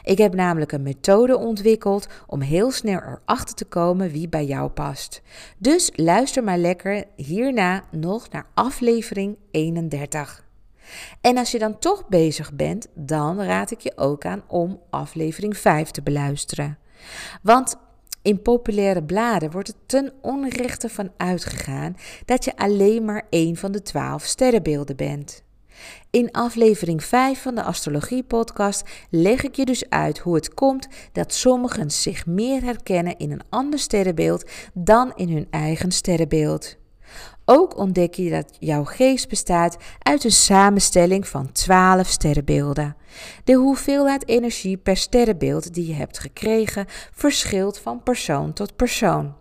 Ik 0.03 0.17
heb 0.17 0.33
namelijk 0.33 0.71
een 0.71 0.83
methode 0.83 1.37
ontwikkeld 1.37 2.07
om 2.27 2.41
heel 2.41 2.71
snel 2.71 2.99
erachter 3.01 3.55
te 3.55 3.65
komen 3.65 4.11
wie 4.11 4.29
bij 4.29 4.45
jou 4.45 4.69
past. 4.69 5.21
Dus 5.57 5.91
luister 5.95 6.43
maar 6.43 6.57
lekker 6.57 7.03
hierna 7.15 7.83
nog 7.91 8.29
naar 8.29 8.45
aflevering 8.53 9.37
31. 9.51 10.43
En 11.21 11.37
als 11.37 11.51
je 11.51 11.59
dan 11.59 11.79
toch 11.79 12.07
bezig 12.07 12.53
bent, 12.53 12.87
dan 12.93 13.41
raad 13.41 13.71
ik 13.71 13.79
je 13.79 13.97
ook 13.97 14.25
aan 14.25 14.43
om 14.47 14.81
aflevering 14.89 15.57
5 15.57 15.91
te 15.91 16.01
beluisteren. 16.01 16.77
Want 17.41 17.75
in 18.21 18.41
populaire 18.41 19.03
bladen 19.03 19.51
wordt 19.51 19.67
het 19.67 19.77
ten 19.85 20.13
onrechte 20.21 20.89
van 20.89 21.11
uitgegaan 21.17 21.95
dat 22.25 22.45
je 22.45 22.57
alleen 22.57 23.05
maar 23.05 23.27
één 23.29 23.55
van 23.55 23.71
de 23.71 23.81
twaalf 23.81 24.23
sterrenbeelden 24.23 24.95
bent. 24.95 25.43
In 26.09 26.31
aflevering 26.31 27.03
5 27.03 27.41
van 27.41 27.55
de 27.55 27.63
Astrologie 27.63 28.23
Podcast 28.23 28.89
leg 29.09 29.43
ik 29.43 29.55
je 29.55 29.65
dus 29.65 29.89
uit 29.89 30.19
hoe 30.19 30.35
het 30.35 30.53
komt 30.53 30.87
dat 31.11 31.33
sommigen 31.33 31.91
zich 31.91 32.25
meer 32.25 32.63
herkennen 32.63 33.17
in 33.17 33.31
een 33.31 33.43
ander 33.49 33.79
sterrenbeeld 33.79 34.51
dan 34.73 35.11
in 35.15 35.29
hun 35.29 35.47
eigen 35.49 35.91
sterrenbeeld. 35.91 36.75
Ook 37.45 37.77
ontdek 37.77 38.13
je 38.13 38.29
dat 38.29 38.55
jouw 38.59 38.83
geest 38.83 39.29
bestaat 39.29 39.77
uit 39.99 40.23
een 40.23 40.31
samenstelling 40.31 41.27
van 41.27 41.51
12 41.51 42.07
sterrenbeelden. 42.07 42.95
De 43.43 43.53
hoeveelheid 43.53 44.27
energie 44.27 44.77
per 44.77 44.97
sterrenbeeld 44.97 45.73
die 45.73 45.87
je 45.87 45.93
hebt 45.93 46.19
gekregen 46.19 46.85
verschilt 47.11 47.79
van 47.79 48.03
persoon 48.03 48.53
tot 48.53 48.75
persoon. 48.75 49.35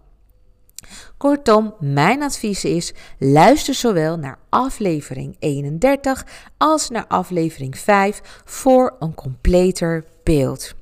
Kortom, 1.16 1.74
mijn 1.78 2.22
advies 2.22 2.64
is: 2.64 2.92
luister 3.18 3.74
zowel 3.74 4.18
naar 4.18 4.38
aflevering 4.48 5.36
31 5.38 6.26
als 6.58 6.90
naar 6.90 7.06
aflevering 7.06 7.78
5 7.78 8.42
voor 8.44 8.96
een 8.98 9.14
completer 9.14 10.04
beeld. 10.22 10.74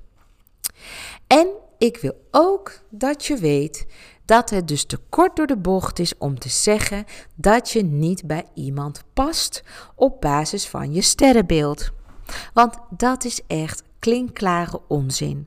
En 1.27 1.49
ik 1.79 1.97
wil 1.97 2.15
ook 2.31 2.81
dat 2.91 3.27
je 3.27 3.37
weet 3.37 3.87
dat 4.31 4.51
het 4.51 4.69
dus 4.69 4.85
te 4.85 4.99
kort 5.09 5.37
door 5.37 5.47
de 5.47 5.57
bocht 5.57 5.99
is 5.99 6.19
om 6.19 6.39
te 6.39 6.49
zeggen 6.49 7.05
dat 7.35 7.71
je 7.71 7.83
niet 7.83 8.27
bij 8.27 8.45
iemand 8.55 9.03
past 9.13 9.63
op 9.95 10.21
basis 10.21 10.69
van 10.69 10.93
je 10.93 11.03
sterrenbeeld. 11.03 11.91
Want 12.55 12.79
dat 12.91 13.25
is 13.25 13.41
echt 13.47 13.83
klinkklare 13.99 14.81
onzin. 14.89 15.47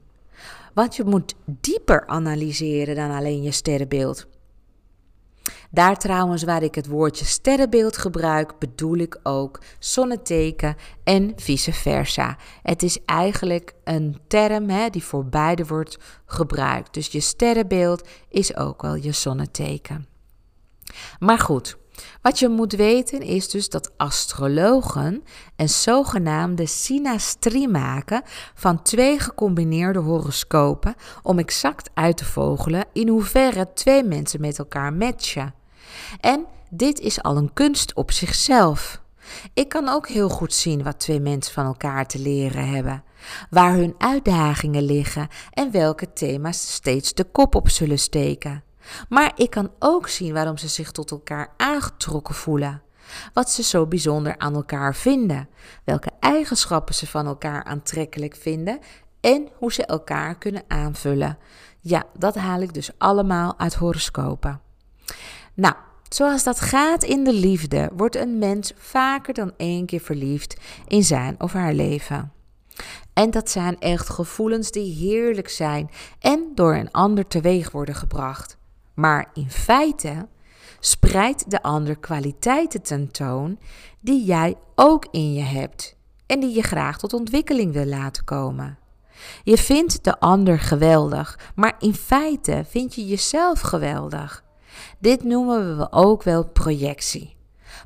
Want 0.74 0.96
je 0.96 1.04
moet 1.04 1.36
dieper 1.46 2.08
analyseren 2.08 2.96
dan 2.96 3.12
alleen 3.12 3.41
je 3.41 3.52
sterrenbeeld. 3.52 4.28
Daar 5.72 5.98
trouwens 5.98 6.44
waar 6.44 6.64
ik 6.64 6.76
het 6.76 6.88
woordje 6.88 7.26
sterrenbeeld 7.26 7.98
gebruik, 7.98 8.60
bedoel 8.60 8.98
ik 8.98 9.20
ook 9.24 9.60
zonneteken 9.80 10.76
en 11.04 11.34
vice 11.36 11.74
versa. 11.74 12.38
Het 12.62 12.84
is 12.84 12.98
eigenlijk 13.06 13.74
een 13.84 14.20
term 14.28 14.70
hè, 14.70 14.90
die 14.90 15.04
voor 15.04 15.26
beide 15.26 15.66
wordt 15.66 15.98
gebruikt. 16.26 16.94
Dus 16.94 17.08
je 17.08 17.20
sterrenbeeld 17.20 18.08
is 18.30 18.56
ook 18.56 18.82
wel 18.82 18.96
je 18.96 19.12
zonneteken. 19.12 20.08
Maar 21.20 21.40
goed, 21.40 21.78
wat 22.22 22.40
je 22.40 22.50
moet 22.50 22.74
weten 22.74 23.22
is 23.22 23.50
dus 23.50 23.70
dat 23.70 23.92
astrologen 23.98 25.24
een 25.56 25.70
zogenaamde 25.70 26.66
synastrie 26.66 27.68
maken 27.68 28.22
van 28.54 28.82
twee 28.82 29.20
gecombineerde 29.20 30.00
horoscopen 30.00 30.96
om 31.24 31.40
exact 31.40 31.90
uit 31.94 32.18
te 32.18 32.26
vogelen 32.26 32.86
in 32.94 33.08
hoeverre 33.08 33.74
twee 33.74 34.04
mensen 34.04 34.42
met 34.42 34.60
elkaar 34.60 34.94
matchen. 34.94 35.54
En 36.20 36.46
dit 36.70 37.00
is 37.00 37.22
al 37.22 37.38
een 37.38 37.54
kunst 37.54 37.94
op 37.94 38.12
zichzelf. 38.12 39.02
Ik 39.54 39.70
kan 39.70 39.88
ook 39.90 40.08
heel 40.08 40.30
goed 40.30 40.54
zien 40.54 40.84
wat 40.84 41.00
twee 41.00 41.20
mensen 41.20 41.54
van 41.54 41.66
elkaar 41.66 42.08
te 42.08 42.20
leren 42.20 42.70
hebben, 42.70 43.04
waar 43.50 43.74
hun 43.74 43.96
uitdagingen 43.98 44.84
liggen 44.84 45.28
en 45.52 45.72
welke 45.72 46.14
thema's 46.14 46.74
steeds 46.74 47.14
de 47.14 47.24
kop 47.24 47.56
op 47.56 47.70
zullen 47.70 48.00
steken. 48.00 48.64
Maar 49.10 49.32
ik 49.36 49.50
kan 49.50 49.72
ook 49.80 50.08
zien 50.08 50.34
waarom 50.34 50.58
ze 50.58 50.67
zich 50.67 50.91
tot 50.91 51.12
elkaar 51.12 51.54
aangetrokken 51.58 52.36
voelen. 52.36 52.82
Wat 53.34 53.50
ze 53.50 53.63
zo 53.63 53.88
bijzonder 53.88 54.38
aan 54.38 54.56
elkaar 54.56 54.96
vinden. 54.96 55.50
Welke 55.84 56.10
eigenschappen 56.19 56.96
ze 56.96 57.08
van 57.08 57.26
elkaar 57.26 57.63
aantrekkelijk 57.63 58.36
vinden. 58.36 58.80
en 59.22 59.50
hoe 59.58 59.74
ze 59.74 59.86
elkaar 59.86 60.38
kunnen 60.38 60.63
aanvullen. 60.67 61.38
Ja, 61.80 62.04
dat 62.17 62.36
haal 62.36 62.62
ik 62.62 62.74
dus 62.74 62.91
allemaal 62.98 63.60
uit 63.60 63.74
horoscopen. 63.74 64.62
Nou, 65.54 65.76
zoals 66.10 66.43
dat 66.43 66.60
gaat 66.60 67.04
in 67.04 67.24
de 67.24 67.34
liefde, 67.34 67.89
wordt 67.96 68.15
een 68.15 68.38
mens 68.38 68.74
vaker 68.76 69.34
dan 69.34 69.54
één 69.58 69.86
keer 69.86 70.00
verliefd 70.00 70.60
in 70.88 71.04
zijn 71.04 71.41
of 71.41 71.54
haar 71.54 71.74
leven. 71.74 72.32
En 73.13 73.32
dat 73.32 73.50
zijn 73.50 73.80
echt 73.80 74.10
gevoelens 74.10 74.72
die 74.72 74.96
heerlijk 74.96 75.50
zijn 75.50 75.89
en 76.19 76.52
door 76.56 76.76
een 76.76 76.91
ander 76.91 77.28
teweeg 77.28 77.72
worden 77.72 77.96
gebracht. 77.96 78.58
Maar 78.94 79.30
in 79.34 79.50
feite 79.50 80.28
spreidt 80.80 81.52
de 81.52 81.62
ander 81.62 81.98
kwaliteiten 81.98 82.82
tentoon 82.82 83.60
die 84.00 84.26
jij 84.26 84.56
ook 84.76 85.08
in 85.12 85.34
je 85.34 85.42
hebt 85.42 85.96
en 86.26 86.40
die 86.40 86.56
je 86.56 86.62
graag 86.64 86.98
tot 86.98 87.14
ontwikkeling 87.14 87.74
wil 87.74 87.86
laten 87.86 88.24
komen. 88.24 88.78
Je 89.44 89.58
vindt 89.58 90.04
de 90.04 90.20
ander 90.20 90.60
geweldig, 90.60 91.40
maar 91.56 91.76
in 91.80 91.94
feite 91.94 92.64
vind 92.68 92.96
je 92.96 93.06
jezelf 93.06 93.60
geweldig. 93.60 94.44
Dit 95.00 95.24
noemen 95.24 95.78
we 95.78 95.92
ook 95.92 96.24
wel 96.24 96.48
projectie. 96.48 97.36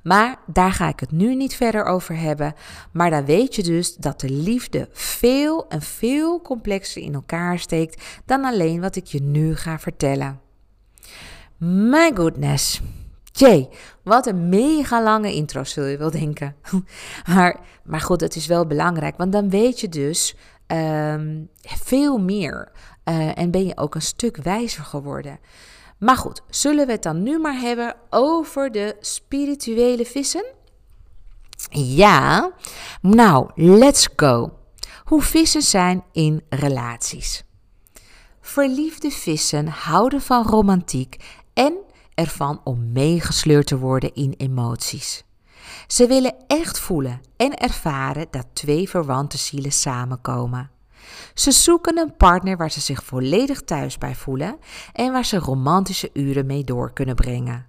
Maar 0.03 0.39
daar 0.45 0.71
ga 0.71 0.87
ik 0.87 0.99
het 0.99 1.11
nu 1.11 1.35
niet 1.35 1.55
verder 1.55 1.85
over 1.85 2.17
hebben. 2.17 2.53
Maar 2.91 3.09
dan 3.09 3.25
weet 3.25 3.55
je 3.55 3.63
dus 3.63 3.95
dat 3.95 4.19
de 4.19 4.29
liefde 4.29 4.89
veel 4.91 5.67
en 5.67 5.81
veel 5.81 6.41
complexer 6.41 7.01
in 7.01 7.13
elkaar 7.13 7.59
steekt 7.59 8.21
dan 8.25 8.43
alleen 8.43 8.81
wat 8.81 8.95
ik 8.95 9.05
je 9.05 9.21
nu 9.21 9.55
ga 9.55 9.79
vertellen. 9.79 10.46
My 11.57 12.11
goodness. 12.13 12.81
Jay, 13.31 13.69
wat 14.03 14.25
een 14.25 14.49
mega 14.49 15.03
lange 15.03 15.33
intro 15.33 15.63
zul 15.63 15.85
je 15.85 15.97
wel 15.97 16.11
denken. 16.11 16.55
maar, 17.33 17.59
maar 17.83 18.01
goed, 18.01 18.21
het 18.21 18.35
is 18.35 18.45
wel 18.45 18.67
belangrijk, 18.67 19.17
want 19.17 19.31
dan 19.31 19.49
weet 19.49 19.79
je 19.79 19.89
dus 19.89 20.35
ehm, 20.67 21.41
veel 21.61 22.17
meer. 22.17 22.71
Uh, 23.05 23.37
en 23.37 23.51
ben 23.51 23.65
je 23.65 23.77
ook 23.77 23.95
een 23.95 24.01
stuk 24.01 24.37
wijzer 24.37 24.83
geworden. 24.83 25.39
Maar 25.97 26.17
goed, 26.17 26.41
zullen 26.49 26.85
we 26.85 26.91
het 26.91 27.03
dan 27.03 27.23
nu 27.23 27.39
maar 27.39 27.59
hebben 27.59 27.95
over 28.09 28.71
de 28.71 28.95
spirituele 28.99 30.05
vissen? 30.05 30.45
Ja, 31.69 32.51
nou, 33.01 33.49
let's 33.55 34.09
go. 34.15 34.51
Hoe 35.03 35.21
vissen 35.21 35.61
zijn 35.61 36.03
in 36.11 36.43
relaties. 36.49 37.43
Verliefde 38.41 39.11
vissen 39.11 39.67
houden 39.67 40.21
van 40.21 40.45
romantiek 40.45 41.36
en 41.57 41.77
ervan 42.13 42.61
om 42.63 42.91
meegesleurd 42.91 43.67
te 43.67 43.77
worden 43.77 44.13
in 44.13 44.33
emoties. 44.37 45.23
Ze 45.87 46.07
willen 46.07 46.35
echt 46.47 46.79
voelen 46.79 47.21
en 47.37 47.53
ervaren 47.53 48.27
dat 48.31 48.45
twee 48.53 48.89
verwante 48.89 49.37
zielen 49.37 49.71
samenkomen. 49.71 50.69
Ze 51.33 51.51
zoeken 51.51 51.97
een 51.97 52.15
partner 52.15 52.57
waar 52.57 52.71
ze 52.71 52.79
zich 52.79 53.03
volledig 53.03 53.61
thuis 53.61 53.97
bij 53.97 54.15
voelen 54.15 54.57
en 54.93 55.11
waar 55.11 55.25
ze 55.25 55.37
romantische 55.37 56.09
uren 56.13 56.45
mee 56.45 56.63
door 56.63 56.93
kunnen 56.93 57.15
brengen. 57.15 57.65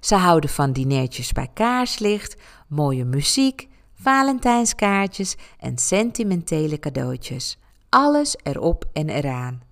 Ze 0.00 0.14
houden 0.14 0.50
van 0.50 0.72
dinertjes 0.72 1.32
bij 1.32 1.48
kaarslicht, 1.54 2.36
mooie 2.68 3.04
muziek, 3.04 3.68
Valentijnskaartjes 3.94 5.36
en 5.58 5.78
sentimentele 5.78 6.78
cadeautjes. 6.78 7.58
Alles 7.88 8.36
erop 8.42 8.84
en 8.92 9.08
eraan. 9.08 9.62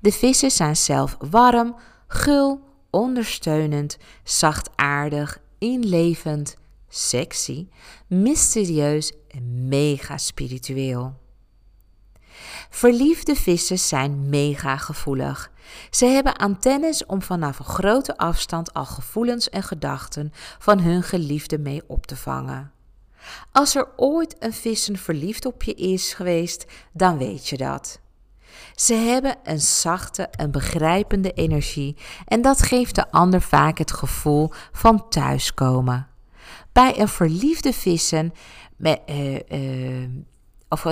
De 0.00 0.12
vissen 0.12 0.50
zijn 0.50 0.76
zelf 0.76 1.16
warm, 1.30 1.76
gul, 2.06 2.70
ondersteunend, 2.92 3.96
zachtaardig, 4.24 5.38
inlevend, 5.58 6.56
sexy, 6.88 7.68
mysterieus 8.06 9.12
en 9.28 9.68
mega 9.68 10.18
spiritueel. 10.18 11.20
Verliefde 12.70 13.34
vissen 13.34 13.78
zijn 13.78 14.28
mega 14.28 14.76
gevoelig. 14.76 15.50
Ze 15.90 16.06
hebben 16.06 16.36
antennes 16.36 17.06
om 17.06 17.22
vanaf 17.22 17.58
een 17.58 17.64
grote 17.64 18.16
afstand 18.16 18.74
al 18.74 18.84
gevoelens 18.84 19.50
en 19.50 19.62
gedachten 19.62 20.32
van 20.58 20.80
hun 20.80 21.02
geliefde 21.02 21.58
mee 21.58 21.82
op 21.86 22.06
te 22.06 22.16
vangen. 22.16 22.72
Als 23.52 23.74
er 23.74 23.88
ooit 23.96 24.36
een 24.38 24.52
vissen 24.52 24.96
verliefd 24.96 25.46
op 25.46 25.62
je 25.62 25.74
is 25.74 26.14
geweest, 26.14 26.64
dan 26.92 27.18
weet 27.18 27.48
je 27.48 27.56
dat. 27.56 28.00
Ze 28.74 28.94
hebben 28.94 29.36
een 29.42 29.60
zachte 29.60 30.22
en 30.22 30.50
begrijpende 30.50 31.32
energie 31.32 31.96
en 32.24 32.42
dat 32.42 32.62
geeft 32.62 32.94
de 32.94 33.10
ander 33.10 33.40
vaak 33.40 33.78
het 33.78 33.92
gevoel 33.92 34.50
van 34.72 35.08
thuiskomen. 35.08 36.06
Bij 36.72 37.00
een 37.00 37.08
verliefde 37.08 37.72
vissen, 37.72 38.32
uh, 38.78 39.34
uh, 39.48 40.08
of 40.68 40.84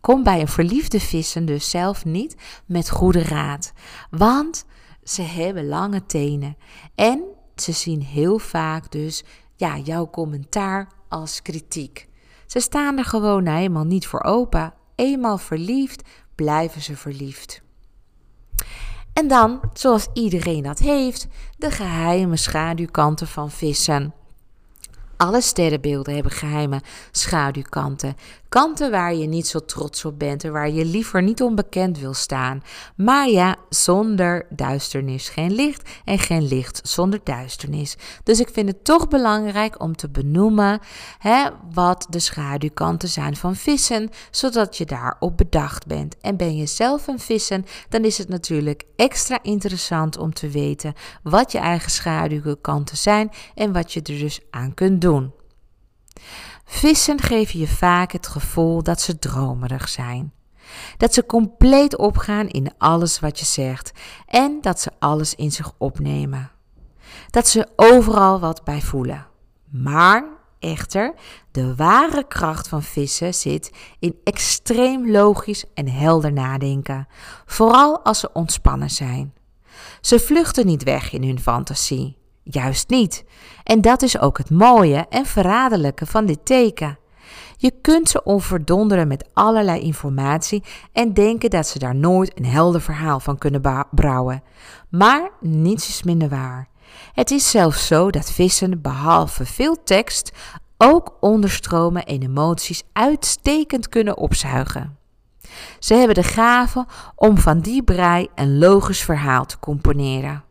Kom 0.00 0.22
bij 0.22 0.40
een 0.40 0.48
verliefde 0.48 1.00
vissen 1.00 1.44
dus 1.44 1.70
zelf 1.70 2.04
niet 2.04 2.36
met 2.66 2.90
goede 2.90 3.22
raad, 3.22 3.72
want 4.10 4.64
ze 5.02 5.22
hebben 5.22 5.68
lange 5.68 6.06
tenen 6.06 6.56
en 6.94 7.22
ze 7.54 7.72
zien 7.72 8.02
heel 8.02 8.38
vaak 8.38 8.90
dus 8.90 9.24
ja, 9.56 9.78
jouw 9.78 10.10
commentaar 10.10 10.88
als 11.08 11.42
kritiek. 11.42 12.08
Ze 12.46 12.60
staan 12.60 12.98
er 12.98 13.04
gewoon 13.04 13.46
helemaal 13.46 13.84
niet 13.84 14.06
voor 14.06 14.22
open. 14.22 14.74
Eenmaal 14.94 15.38
verliefd, 15.38 16.08
blijven 16.44 16.82
ze 16.82 16.96
verliefd. 16.96 17.62
En 19.12 19.28
dan, 19.28 19.60
zoals 19.72 20.08
iedereen 20.12 20.62
dat 20.62 20.78
heeft, 20.78 21.26
de 21.56 21.70
geheime 21.70 22.36
schaduwkanten 22.36 23.26
van 23.26 23.50
vissen. 23.50 24.14
Alle 25.16 25.40
sterrenbeelden 25.40 26.14
hebben 26.14 26.32
geheime 26.32 26.80
schaduwkanten. 27.10 28.16
Kanten 28.50 28.90
waar 28.90 29.14
je 29.14 29.26
niet 29.26 29.46
zo 29.46 29.64
trots 29.64 30.04
op 30.04 30.18
bent 30.18 30.44
en 30.44 30.52
waar 30.52 30.70
je 30.70 30.84
liever 30.84 31.22
niet 31.22 31.42
onbekend 31.42 31.98
wil 31.98 32.14
staan. 32.14 32.62
Maar 32.96 33.28
ja, 33.28 33.56
zonder 33.68 34.46
duisternis 34.48 35.28
geen 35.28 35.52
licht 35.52 35.88
en 36.04 36.18
geen 36.18 36.46
licht 36.46 36.80
zonder 36.88 37.20
duisternis. 37.24 37.96
Dus 38.22 38.40
ik 38.40 38.48
vind 38.48 38.68
het 38.68 38.84
toch 38.84 39.08
belangrijk 39.08 39.82
om 39.82 39.96
te 39.96 40.08
benoemen 40.08 40.80
hè, 41.18 41.48
wat 41.72 42.06
de 42.08 42.18
schaduwkanten 42.18 43.08
zijn 43.08 43.36
van 43.36 43.56
vissen, 43.56 44.10
zodat 44.30 44.76
je 44.76 44.84
daarop 44.84 45.36
bedacht 45.36 45.86
bent. 45.86 46.16
En 46.20 46.36
ben 46.36 46.56
je 46.56 46.66
zelf 46.66 47.06
een 47.06 47.20
vissen, 47.20 47.64
dan 47.88 48.04
is 48.04 48.18
het 48.18 48.28
natuurlijk 48.28 48.84
extra 48.96 49.38
interessant 49.42 50.18
om 50.18 50.34
te 50.34 50.48
weten 50.48 50.94
wat 51.22 51.52
je 51.52 51.58
eigen 51.58 51.90
schaduwkanten 51.90 52.96
zijn 52.96 53.30
en 53.54 53.72
wat 53.72 53.92
je 53.92 54.02
er 54.02 54.18
dus 54.18 54.40
aan 54.50 54.74
kunt 54.74 55.00
doen. 55.00 55.32
Vissen 56.72 57.20
geven 57.20 57.58
je 57.58 57.68
vaak 57.68 58.12
het 58.12 58.26
gevoel 58.26 58.82
dat 58.82 59.00
ze 59.00 59.18
dromerig 59.18 59.88
zijn. 59.88 60.32
Dat 60.96 61.14
ze 61.14 61.26
compleet 61.26 61.96
opgaan 61.96 62.48
in 62.48 62.72
alles 62.78 63.20
wat 63.20 63.38
je 63.38 63.44
zegt 63.44 63.92
en 64.26 64.58
dat 64.60 64.80
ze 64.80 64.90
alles 64.98 65.34
in 65.34 65.52
zich 65.52 65.72
opnemen. 65.78 66.50
Dat 67.30 67.48
ze 67.48 67.68
overal 67.76 68.40
wat 68.40 68.64
bij 68.64 68.80
voelen. 68.80 69.26
Maar 69.70 70.24
echter, 70.58 71.14
de 71.50 71.74
ware 71.74 72.26
kracht 72.26 72.68
van 72.68 72.82
vissen 72.82 73.34
zit 73.34 73.72
in 73.98 74.20
extreem 74.24 75.10
logisch 75.10 75.64
en 75.74 75.88
helder 75.88 76.32
nadenken, 76.32 77.08
vooral 77.46 78.00
als 78.04 78.20
ze 78.20 78.32
ontspannen 78.32 78.90
zijn. 78.90 79.34
Ze 80.00 80.20
vluchten 80.20 80.66
niet 80.66 80.82
weg 80.82 81.12
in 81.12 81.24
hun 81.24 81.40
fantasie. 81.40 82.19
Juist 82.50 82.88
niet. 82.88 83.24
En 83.64 83.80
dat 83.80 84.02
is 84.02 84.18
ook 84.18 84.38
het 84.38 84.50
mooie 84.50 85.06
en 85.08 85.26
verraderlijke 85.26 86.06
van 86.06 86.26
dit 86.26 86.44
teken. 86.44 86.98
Je 87.56 87.72
kunt 87.80 88.08
ze 88.08 88.22
onverdonderen 88.22 89.08
met 89.08 89.28
allerlei 89.32 89.80
informatie 89.80 90.64
en 90.92 91.14
denken 91.14 91.50
dat 91.50 91.66
ze 91.66 91.78
daar 91.78 91.94
nooit 91.94 92.38
een 92.38 92.46
helder 92.46 92.80
verhaal 92.80 93.20
van 93.20 93.38
kunnen 93.38 93.86
brouwen. 93.90 94.42
Maar 94.88 95.30
niets 95.40 95.88
is 95.88 96.02
minder 96.02 96.28
waar. 96.28 96.68
Het 97.12 97.30
is 97.30 97.50
zelfs 97.50 97.86
zo 97.86 98.10
dat 98.10 98.32
vissen, 98.32 98.82
behalve 98.82 99.46
veel 99.46 99.82
tekst, 99.84 100.32
ook 100.76 101.16
onderstromen 101.20 102.04
en 102.04 102.22
emoties 102.22 102.82
uitstekend 102.92 103.88
kunnen 103.88 104.16
opzuigen. 104.16 104.98
Ze 105.78 105.94
hebben 105.94 106.14
de 106.14 106.22
gave 106.22 106.86
om 107.14 107.38
van 107.38 107.60
die 107.60 107.82
brei 107.82 108.28
een 108.34 108.58
logisch 108.58 109.02
verhaal 109.02 109.46
te 109.46 109.58
componeren. 109.58 110.44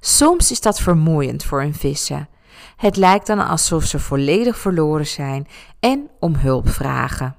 Soms 0.00 0.50
is 0.50 0.60
dat 0.60 0.80
vermoeiend 0.80 1.44
voor 1.44 1.62
een 1.62 1.74
vissen. 1.74 2.28
Het 2.76 2.96
lijkt 2.96 3.26
dan 3.26 3.46
alsof 3.48 3.84
ze 3.84 3.98
volledig 3.98 4.58
verloren 4.58 5.06
zijn 5.06 5.46
en 5.80 6.08
om 6.20 6.34
hulp 6.34 6.68
vragen. 6.68 7.36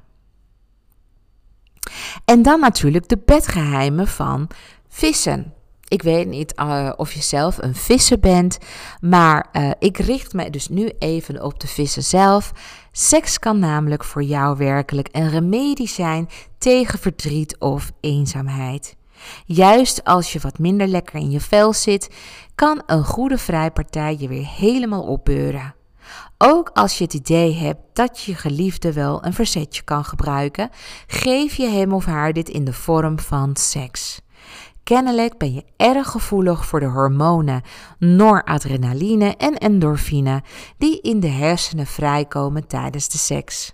En 2.26 2.42
dan 2.42 2.60
natuurlijk 2.60 3.08
de 3.08 3.22
bedgeheimen 3.26 4.08
van 4.08 4.48
vissen. 4.88 5.54
Ik 5.88 6.02
weet 6.02 6.28
niet 6.28 6.54
uh, 6.60 6.94
of 6.96 7.12
je 7.14 7.22
zelf 7.22 7.58
een 7.58 7.76
visser 7.76 8.20
bent, 8.20 8.58
maar 9.02 9.48
uh, 9.54 9.72
ik 9.80 9.98
richt 9.98 10.34
me 10.34 10.50
dus 10.50 10.68
nu 10.68 10.92
even 11.00 11.44
op 11.44 11.60
de 11.60 11.68
vissen 11.68 12.04
zelf. 12.04 12.52
Seks 12.92 13.40
kan 13.40 13.60
namelijk 13.60 14.04
voor 14.04 14.24
jou 14.24 14.58
werkelijk 14.58 15.10
een 15.12 15.30
remedie 15.30 15.88
zijn 15.88 16.30
tegen 16.58 17.00
verdriet 17.00 17.58
of 17.60 17.92
eenzaamheid. 18.00 18.96
Juist 19.46 20.04
als 20.04 20.34
je 20.34 20.40
wat 20.40 20.60
minder 20.60 20.88
lekker 20.88 21.16
in 21.16 21.32
je 21.32 21.40
vel 21.40 21.74
zit, 21.74 22.10
kan 22.56 22.84
een 22.86 23.04
goede 23.04 23.38
vrijpartij 23.38 24.16
je 24.20 24.28
weer 24.28 24.48
helemaal 24.48 25.04
opbeuren. 25.04 25.76
Ook 26.38 26.70
als 26.74 26.98
je 26.98 27.04
het 27.04 27.14
idee 27.14 27.54
hebt 27.54 27.80
dat 27.94 28.22
je 28.22 28.36
geliefde 28.36 28.94
wel 28.94 29.26
een 29.26 29.34
verzetje 29.34 29.82
kan 29.82 30.06
gebruiken, 30.06 30.70
geef 31.08 31.56
je 31.56 31.68
hem 31.68 31.94
of 31.94 32.06
haar 32.06 32.34
dit 32.34 32.50
in 32.50 32.66
de 32.66 32.74
vorm 32.74 33.20
van 33.20 33.56
seks. 33.56 34.22
Kennelijk 34.84 35.38
ben 35.38 35.54
je 35.54 35.66
erg 35.78 36.08
gevoelig 36.08 36.66
voor 36.66 36.80
de 36.80 36.86
hormonen 36.86 37.62
noradrenaline 38.00 39.36
en 39.38 39.58
endorfine 39.58 40.44
die 40.78 41.02
in 41.02 41.20
de 41.20 41.28
hersenen 41.28 41.86
vrijkomen 41.86 42.68
tijdens 42.68 43.10
de 43.10 43.18
seks. 43.18 43.74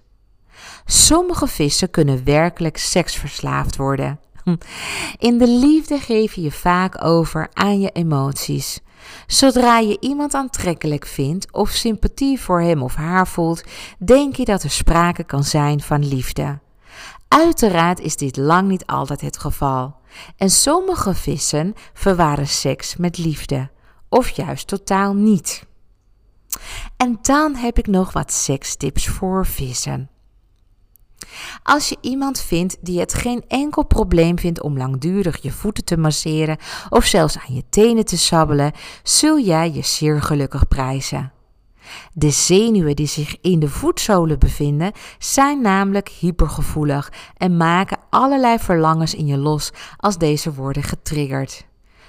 Sommige 0.85 1.47
vissen 1.47 1.89
kunnen 1.89 2.23
werkelijk 2.23 2.77
seksverslaafd 2.77 3.75
worden. 3.75 4.19
In 5.17 5.37
de 5.37 5.47
liefde 5.47 5.99
geef 5.99 6.33
je 6.33 6.41
je 6.41 6.51
vaak 6.51 7.03
over 7.03 7.49
aan 7.53 7.79
je 7.79 7.89
emoties. 7.89 8.79
Zodra 9.27 9.79
je 9.79 9.97
iemand 9.99 10.33
aantrekkelijk 10.33 11.05
vindt 11.05 11.51
of 11.51 11.69
sympathie 11.69 12.39
voor 12.39 12.61
hem 12.61 12.83
of 12.83 12.95
haar 12.95 13.27
voelt, 13.27 13.63
denk 13.97 14.35
je 14.35 14.45
dat 14.45 14.63
er 14.63 14.69
sprake 14.69 15.23
kan 15.23 15.43
zijn 15.43 15.81
van 15.81 16.07
liefde. 16.07 16.59
Uiteraard 17.27 17.99
is 17.99 18.15
dit 18.15 18.37
lang 18.37 18.67
niet 18.67 18.85
altijd 18.85 19.21
het 19.21 19.37
geval. 19.37 19.95
En 20.37 20.49
sommige 20.49 21.13
vissen 21.13 21.73
verwaren 21.93 22.47
seks 22.47 22.95
met 22.95 23.17
liefde, 23.17 23.69
of 24.09 24.29
juist 24.29 24.67
totaal 24.67 25.13
niet. 25.13 25.65
En 26.97 27.19
dan 27.21 27.55
heb 27.55 27.77
ik 27.77 27.87
nog 27.87 28.13
wat 28.13 28.33
sekstips 28.33 29.07
voor 29.07 29.45
vissen. 29.45 30.09
Als 31.63 31.89
je 31.89 31.97
iemand 32.01 32.41
vindt 32.41 32.77
die 32.81 32.99
het 32.99 33.13
geen 33.13 33.43
enkel 33.47 33.85
probleem 33.85 34.39
vindt 34.39 34.61
om 34.61 34.77
langdurig 34.77 35.41
je 35.41 35.51
voeten 35.51 35.85
te 35.85 35.97
masseren 35.97 36.57
of 36.89 37.05
zelfs 37.05 37.37
aan 37.37 37.55
je 37.55 37.63
tenen 37.69 38.05
te 38.05 38.17
sabbelen, 38.17 38.71
zul 39.03 39.39
jij 39.39 39.71
je 39.71 39.81
zeer 39.81 40.21
gelukkig 40.21 40.67
prijzen. 40.67 41.31
De 42.13 42.29
zenuwen 42.29 42.95
die 42.95 43.07
zich 43.07 43.41
in 43.41 43.59
de 43.59 43.69
voetzolen 43.69 44.39
bevinden 44.39 44.91
zijn 45.17 45.61
namelijk 45.61 46.09
hypergevoelig 46.09 47.11
en 47.37 47.57
maken 47.57 47.97
allerlei 48.09 48.59
verlangens 48.59 49.13
in 49.13 49.25
je 49.25 49.37
los 49.37 49.71
als 49.97 50.17
deze 50.17 50.53
worden 50.53 50.83
getriggerd. 50.83 51.65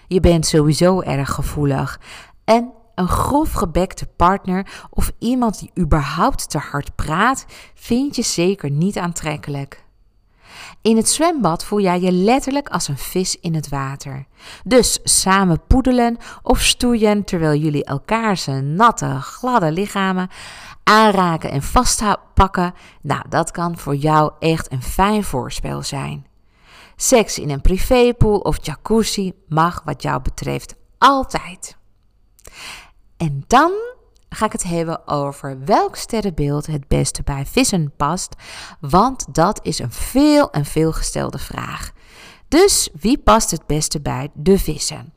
Je 0.06 0.20
bent 0.20 0.46
sowieso 0.46 1.00
erg 1.00 1.30
gevoelig 1.30 2.00
en 2.44 2.72
een 2.98 3.08
grof 3.08 3.52
gebekte 3.52 4.06
partner 4.06 4.66
of 4.90 5.12
iemand 5.18 5.58
die 5.58 5.70
überhaupt 5.78 6.50
te 6.50 6.58
hard 6.58 6.94
praat, 6.94 7.46
vind 7.74 8.16
je 8.16 8.22
zeker 8.22 8.70
niet 8.70 8.98
aantrekkelijk. 8.98 9.86
In 10.82 10.96
het 10.96 11.08
zwembad 11.08 11.64
voel 11.64 11.80
jij 11.80 12.00
je 12.00 12.12
letterlijk 12.12 12.68
als 12.68 12.88
een 12.88 12.98
vis 12.98 13.36
in 13.40 13.54
het 13.54 13.68
water. 13.68 14.26
Dus 14.64 14.98
samen 15.02 15.66
poedelen 15.66 16.16
of 16.42 16.60
stoeien 16.60 17.24
terwijl 17.24 17.60
jullie 17.60 17.84
elkaar 17.84 18.62
natte, 18.62 19.18
gladde 19.20 19.72
lichamen 19.72 20.28
aanraken 20.84 21.50
en 21.50 21.62
vastpakken, 21.62 22.74
nou, 23.02 23.22
dat 23.28 23.50
kan 23.50 23.78
voor 23.78 23.96
jou 23.96 24.32
echt 24.38 24.72
een 24.72 24.82
fijn 24.82 25.24
voorspel 25.24 25.82
zijn. 25.82 26.26
Seks 26.96 27.38
in 27.38 27.50
een 27.50 27.60
privépool 27.60 28.38
of 28.38 28.66
jacuzzi 28.66 29.32
mag 29.48 29.82
wat 29.84 30.02
jou 30.02 30.22
betreft 30.22 30.74
altijd. 30.98 31.76
En 33.18 33.44
dan 33.46 33.72
ga 34.28 34.46
ik 34.46 34.52
het 34.52 34.62
hebben 34.62 35.08
over 35.08 35.64
welk 35.64 35.96
sterrenbeeld 35.96 36.66
het 36.66 36.88
beste 36.88 37.22
bij 37.22 37.46
vissen 37.46 37.92
past, 37.96 38.34
want 38.80 39.34
dat 39.34 39.60
is 39.62 39.78
een 39.78 39.92
veel 39.92 40.50
en 40.50 40.64
veel 40.64 40.92
gestelde 40.92 41.38
vraag. 41.38 41.92
Dus 42.48 42.88
wie 43.00 43.18
past 43.18 43.50
het 43.50 43.66
beste 43.66 44.00
bij 44.00 44.30
de 44.34 44.58
vissen? 44.58 45.12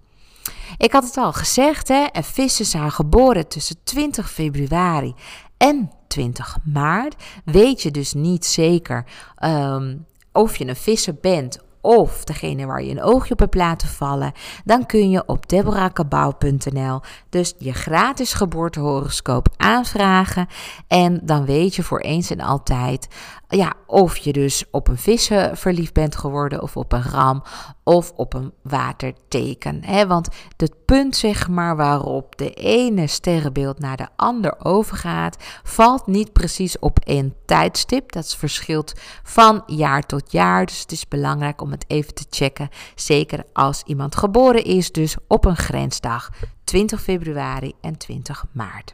Ik 0.77 0.91
had 0.91 1.03
het 1.03 1.17
al 1.17 1.33
gezegd, 1.33 1.87
hè, 1.87 2.03
en 2.03 2.23
vissen 2.23 2.65
zijn 2.65 2.91
geboren 2.91 3.47
tussen 3.47 3.75
20 3.83 4.31
februari 4.31 5.13
en 5.57 5.91
20 6.07 6.57
maart. 6.63 7.15
Weet 7.45 7.81
je 7.81 7.91
dus 7.91 8.13
niet 8.13 8.45
zeker 8.45 9.05
um, 9.43 10.05
of 10.31 10.57
je 10.57 10.67
een 10.67 10.75
visser 10.75 11.15
bent 11.21 11.59
of 11.81 12.23
degene 12.23 12.65
waar 12.65 12.83
je 12.83 12.91
een 12.91 13.01
oogje 13.01 13.33
op 13.33 13.39
hebt 13.39 13.55
laten 13.55 13.87
vallen, 13.87 14.31
dan 14.65 14.85
kun 14.85 15.09
je 15.09 15.23
op 15.25 15.49
deborahkabau.nl 15.49 16.99
dus 17.29 17.53
je 17.57 17.73
gratis 17.73 18.33
geboortehoroscoop 18.33 19.47
aanvragen. 19.57 20.47
En 20.87 21.19
dan 21.23 21.45
weet 21.45 21.75
je 21.75 21.83
voor 21.83 21.99
eens 21.99 22.29
en 22.29 22.39
altijd 22.39 23.07
ja, 23.55 23.73
of 23.87 24.17
je 24.17 24.33
dus 24.33 24.63
op 24.71 24.87
een 24.87 24.97
vissen 24.97 25.57
verliefd 25.57 25.93
bent 25.93 26.15
geworden 26.15 26.61
of 26.61 26.77
op 26.77 26.91
een 26.91 27.03
ram 27.03 27.43
of 27.83 28.11
op 28.15 28.33
een 28.33 28.53
waterteken. 28.61 29.83
Hè? 29.83 30.07
Want 30.07 30.27
het 30.57 30.85
punt 30.85 31.15
zeg 31.15 31.49
maar 31.49 31.75
waarop 31.75 32.37
de 32.37 32.49
ene 32.49 33.07
sterrenbeeld 33.07 33.79
naar 33.79 33.97
de 33.97 34.07
ander 34.15 34.55
overgaat, 34.65 35.37
valt 35.63 36.07
niet 36.07 36.33
precies 36.33 36.79
op 36.79 36.99
één 36.99 37.35
tijdstip. 37.45 38.11
Dat 38.11 38.35
verschilt 38.35 38.93
van 39.23 39.63
jaar 39.65 40.05
tot 40.05 40.31
jaar, 40.31 40.65
dus 40.65 40.79
het 40.79 40.91
is 40.91 41.07
belangrijk 41.07 41.61
om 41.61 41.71
het 41.71 41.85
even 41.87 42.13
te 42.13 42.25
checken. 42.29 42.69
Zeker 42.95 43.43
als 43.53 43.83
iemand 43.85 44.15
geboren 44.15 44.63
is, 44.63 44.91
dus 44.91 45.15
op 45.27 45.45
een 45.45 45.57
grensdag, 45.57 46.29
20 46.63 47.01
februari 47.01 47.73
en 47.81 47.97
20 47.97 48.45
maart. 48.51 48.93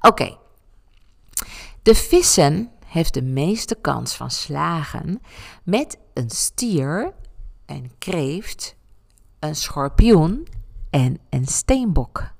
Oké, 0.00 0.36
de 1.84 1.94
vissen 1.94 2.70
heeft 2.94 3.14
de 3.14 3.22
meeste 3.22 3.74
kans 3.74 4.14
van 4.14 4.30
slagen 4.30 5.20
met 5.64 5.98
een 6.12 6.30
stier, 6.30 7.12
een 7.66 7.90
kreeft, 7.98 8.76
een 9.38 9.56
schorpioen 9.56 10.46
en 10.90 11.18
een 11.30 11.46
steenbok. 11.46 12.32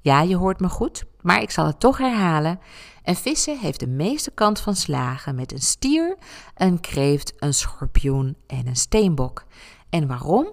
Ja, 0.00 0.20
je 0.20 0.36
hoort 0.36 0.60
me 0.60 0.68
goed, 0.68 1.04
maar 1.20 1.42
ik 1.42 1.50
zal 1.50 1.66
het 1.66 1.80
toch 1.80 1.98
herhalen. 1.98 2.60
Een 3.02 3.16
vissen 3.16 3.58
heeft 3.58 3.80
de 3.80 3.86
meeste 3.86 4.30
kans 4.30 4.60
van 4.60 4.74
slagen 4.74 5.34
met 5.34 5.52
een 5.52 5.62
stier, 5.62 6.16
een 6.54 6.80
kreeft, 6.80 7.32
een 7.38 7.54
schorpioen 7.54 8.36
en 8.46 8.66
een 8.66 8.76
steenbok. 8.76 9.44
En 9.90 10.06
waarom? 10.06 10.52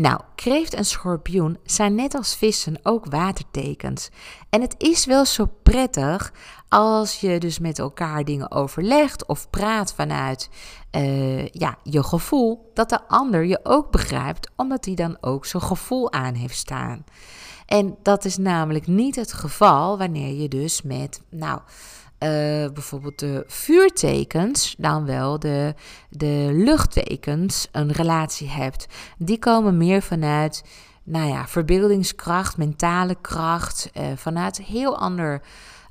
Nou, 0.00 0.20
kreeft 0.34 0.74
en 0.74 0.84
schorpioen 0.84 1.58
zijn 1.64 1.94
net 1.94 2.14
als 2.14 2.36
vissen 2.36 2.78
ook 2.82 3.06
watertekens. 3.06 4.10
En 4.50 4.60
het 4.60 4.74
is 4.78 5.04
wel 5.04 5.24
zo 5.24 5.48
prettig 5.62 6.32
als 6.68 7.20
je 7.20 7.38
dus 7.38 7.58
met 7.58 7.78
elkaar 7.78 8.24
dingen 8.24 8.50
overlegt 8.50 9.26
of 9.26 9.50
praat 9.50 9.94
vanuit 9.94 10.50
uh, 10.96 11.48
ja, 11.48 11.78
je 11.82 12.02
gevoel, 12.02 12.70
dat 12.74 12.88
de 12.88 13.08
ander 13.08 13.44
je 13.44 13.60
ook 13.62 13.90
begrijpt, 13.90 14.50
omdat 14.56 14.84
hij 14.84 14.94
dan 14.94 15.16
ook 15.20 15.46
zijn 15.46 15.62
gevoel 15.62 16.12
aan 16.12 16.34
heeft 16.34 16.56
staan. 16.56 17.04
En 17.66 17.96
dat 18.02 18.24
is 18.24 18.36
namelijk 18.36 18.86
niet 18.86 19.16
het 19.16 19.32
geval 19.32 19.98
wanneer 19.98 20.40
je 20.40 20.48
dus 20.48 20.82
met, 20.82 21.22
nou, 21.30 21.60
bijvoorbeeld 22.72 23.18
de 23.18 23.44
vuurtekens, 23.46 24.74
dan 24.78 25.04
wel 25.04 25.38
de, 25.38 25.74
de 26.10 26.48
luchttekens, 26.52 27.68
een 27.72 27.92
relatie 27.92 28.48
hebt. 28.48 28.86
Die 29.18 29.38
komen 29.38 29.76
meer 29.76 30.02
vanuit, 30.02 30.64
nou 31.02 31.28
ja, 31.28 31.46
verbeeldingskracht, 31.46 32.56
mentale 32.56 33.16
kracht, 33.20 33.90
uh, 33.96 34.02
vanuit 34.16 34.56
heel 34.56 34.98
ander 34.98 35.42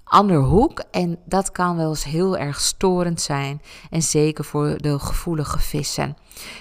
ander 0.09 0.37
hoek. 0.37 0.83
En 0.91 1.19
dat 1.25 1.51
kan 1.51 1.75
wel 1.75 1.89
eens 1.89 2.03
heel 2.03 2.37
erg 2.37 2.59
storend 2.59 3.21
zijn. 3.21 3.61
En 3.89 4.01
zeker 4.01 4.45
voor 4.45 4.77
de 4.77 4.99
gevoelige 4.99 5.59
vissen. 5.59 6.17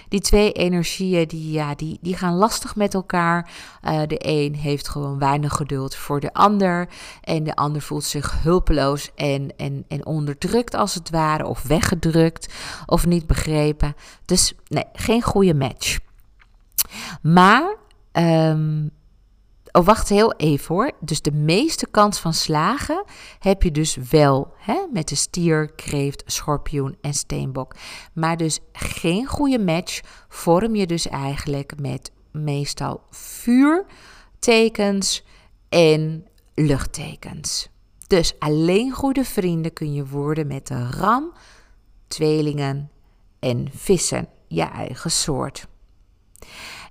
Die 0.09 0.21
twee 0.21 0.53
energieën 0.53 1.29
die, 1.29 1.53
ja, 1.53 1.75
die, 1.75 1.99
die 2.01 2.17
gaan 2.17 2.35
lastig 2.35 2.77
met 2.77 2.95
elkaar. 2.95 3.51
Uh, 3.85 4.01
de 4.07 4.19
een 4.19 4.55
heeft 4.55 4.89
gewoon 4.89 5.19
weinig 5.19 5.53
geduld 5.53 5.95
voor 5.95 6.21
de 6.21 6.33
ander. 6.33 6.89
En 7.23 7.45
de 7.45 7.55
ander 7.55 7.83
voelt 7.83 8.05
zich 8.05 8.43
hulpeloos 8.43 9.11
en, 9.15 9.57
en, 9.57 9.85
en 9.89 10.07
onderdrukt 10.07 10.75
als 10.75 10.95
het 10.95 11.11
ware. 11.11 11.47
Of 11.47 11.63
weggedrukt 11.63 12.55
of 12.87 13.07
niet 13.07 13.27
begrepen. 13.27 13.95
Dus 14.25 14.55
nee, 14.67 14.85
geen 14.93 15.23
goede 15.23 15.55
match. 15.55 15.99
Maar 17.23 17.77
um, 18.13 18.91
Oh, 19.73 19.85
wacht 19.85 20.09
heel 20.09 20.33
even 20.33 20.75
hoor. 20.75 20.93
Dus 21.01 21.23
de 21.23 21.33
meeste 21.33 21.87
kans 21.91 22.19
van 22.19 22.35
slagen 22.35 23.05
heb 23.39 23.62
je 23.62 23.71
dus 23.71 23.97
wel 24.11 24.53
hè, 24.57 24.87
met 24.93 25.09
de 25.09 25.14
stier, 25.14 25.73
kreeft, 25.73 26.23
schorpioen 26.27 26.97
en 27.01 27.14
steenbok. 27.14 27.75
Maar 28.12 28.37
dus 28.37 28.61
geen 28.73 29.27
goede 29.27 29.59
match 29.59 30.01
vorm 30.29 30.75
je 30.75 30.87
dus 30.87 31.09
eigenlijk 31.09 31.81
met 31.81 32.11
meestal 32.33 33.03
vuurtekens 33.11 34.45
en 35.69 36.27
luchttekens. 36.55 37.69
Dus 38.07 38.35
alleen 38.39 38.93
goede 38.93 39.25
vrienden 39.25 39.73
kun 39.73 39.93
je 39.93 40.07
worden 40.07 40.47
met 40.47 40.66
de 40.66 40.91
ram, 40.91 41.33
tweelingen 42.07 42.91
en 43.39 43.69
vissen, 43.73 44.29
je 44.49 44.62
eigen 44.62 45.11
soort. 45.11 45.66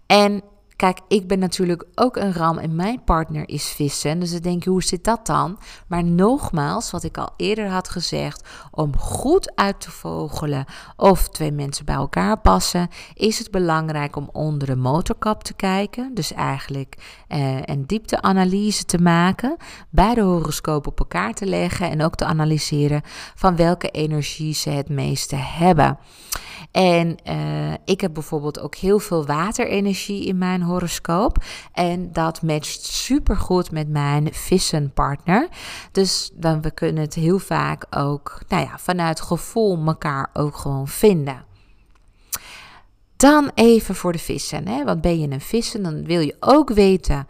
En 0.05 0.43
Kijk, 0.77 0.99
ik 1.07 1.27
ben 1.27 1.39
natuurlijk 1.39 1.85
ook 1.95 2.15
een 2.15 2.33
ram 2.33 2.57
en 2.57 2.75
mijn 2.75 3.03
partner 3.03 3.49
is 3.49 3.65
vissen. 3.65 4.19
Dus 4.19 4.31
dan 4.31 4.41
denk 4.41 4.63
je, 4.63 4.69
hoe 4.69 4.83
zit 4.83 5.03
dat 5.03 5.25
dan? 5.25 5.59
Maar 5.87 6.03
nogmaals, 6.03 6.91
wat 6.91 7.03
ik 7.03 7.17
al 7.17 7.29
eerder 7.37 7.67
had 7.67 7.89
gezegd, 7.89 8.47
om 8.71 8.97
goed 8.97 9.55
uit 9.55 9.81
te 9.81 9.91
vogelen 9.91 10.65
of 10.95 11.29
twee 11.29 11.51
mensen 11.51 11.85
bij 11.85 11.95
elkaar 11.95 12.39
passen, 12.39 12.87
is 13.13 13.39
het 13.39 13.51
belangrijk 13.51 14.15
om 14.15 14.29
onder 14.31 14.67
de 14.67 14.75
motorkap 14.75 15.43
te 15.43 15.53
kijken. 15.53 16.11
Dus 16.13 16.33
eigenlijk 16.33 17.23
eh, 17.27 17.61
een 17.61 17.85
diepteanalyse 17.85 18.85
te 18.85 18.97
maken, 18.97 19.55
bij 19.89 20.13
de 20.13 20.21
horoscoop 20.21 20.87
op 20.87 20.99
elkaar 20.99 21.33
te 21.33 21.45
leggen 21.45 21.89
en 21.89 22.03
ook 22.03 22.15
te 22.15 22.25
analyseren 22.25 23.01
van 23.35 23.55
welke 23.55 23.89
energie 23.89 24.53
ze 24.53 24.69
het 24.69 24.89
meeste 24.89 25.35
hebben. 25.35 25.97
En 26.71 27.17
uh, 27.29 27.73
ik 27.85 28.01
heb 28.01 28.13
bijvoorbeeld 28.13 28.59
ook 28.59 28.75
heel 28.75 28.99
veel 28.99 29.25
waterenergie 29.25 30.25
in 30.25 30.37
mijn 30.37 30.61
horoscoop. 30.67 31.43
En 31.71 32.11
dat 32.11 32.41
matcht 32.41 32.85
super 32.85 33.37
goed 33.37 33.71
met 33.71 33.89
mijn 33.89 34.33
vissenpartner. 34.33 35.47
Dus 35.91 36.31
dan 36.33 36.61
we 36.61 36.71
kunnen 36.71 37.01
het 37.01 37.13
heel 37.13 37.39
vaak 37.39 37.85
ook, 37.89 38.41
nou 38.47 38.63
ja, 38.63 38.77
vanuit 38.77 39.21
gevoel 39.21 39.85
elkaar 39.85 40.29
ook 40.33 40.57
gewoon 40.57 40.87
vinden. 40.87 41.45
Dan 43.15 43.51
even 43.53 43.95
voor 43.95 44.11
de 44.11 44.19
vissen. 44.19 44.67
Hè? 44.67 44.83
Want 44.83 45.01
ben 45.01 45.19
je 45.19 45.29
een 45.29 45.41
vissen, 45.41 45.83
dan 45.83 46.05
wil 46.05 46.19
je 46.19 46.35
ook 46.39 46.69
weten 46.69 47.27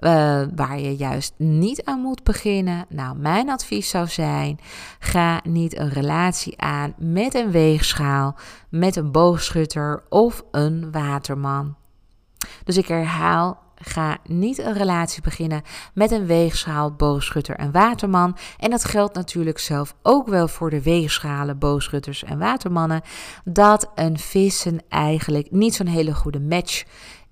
uh, 0.00 0.42
waar 0.54 0.80
je 0.80 0.96
juist 0.96 1.34
niet 1.36 1.84
aan 1.84 2.00
moet 2.00 2.22
beginnen. 2.22 2.86
Nou, 2.88 3.16
mijn 3.16 3.50
advies 3.50 3.88
zou 3.88 4.06
zijn: 4.06 4.58
ga 4.98 5.40
niet 5.44 5.78
een 5.78 5.90
relatie 5.90 6.60
aan 6.60 6.94
met 6.98 7.34
een 7.34 7.50
weegschaal, 7.50 8.36
met 8.68 8.96
een 8.96 9.12
boogschutter 9.12 10.02
of 10.08 10.44
een 10.50 10.90
waterman. 10.92 11.76
Dus 12.64 12.76
ik 12.76 12.88
herhaal, 12.88 13.58
ga 13.82 14.18
niet 14.24 14.58
een 14.58 14.72
relatie 14.72 15.22
beginnen 15.22 15.62
met 15.94 16.10
een 16.10 16.26
weegschaal, 16.26 16.92
boogschutter 16.92 17.56
en 17.56 17.72
waterman. 17.72 18.36
En 18.58 18.70
dat 18.70 18.84
geldt 18.84 19.14
natuurlijk 19.14 19.58
zelf 19.58 19.94
ook 20.02 20.28
wel 20.28 20.48
voor 20.48 20.70
de 20.70 20.82
weegschalen, 20.82 21.58
boogschutters 21.58 22.24
en 22.24 22.38
watermannen. 22.38 23.02
Dat 23.44 23.90
een 23.94 24.18
vissen 24.18 24.80
eigenlijk 24.88 25.50
niet 25.50 25.74
zo'n 25.74 25.86
hele 25.86 26.14
goede 26.14 26.40
match 26.40 26.84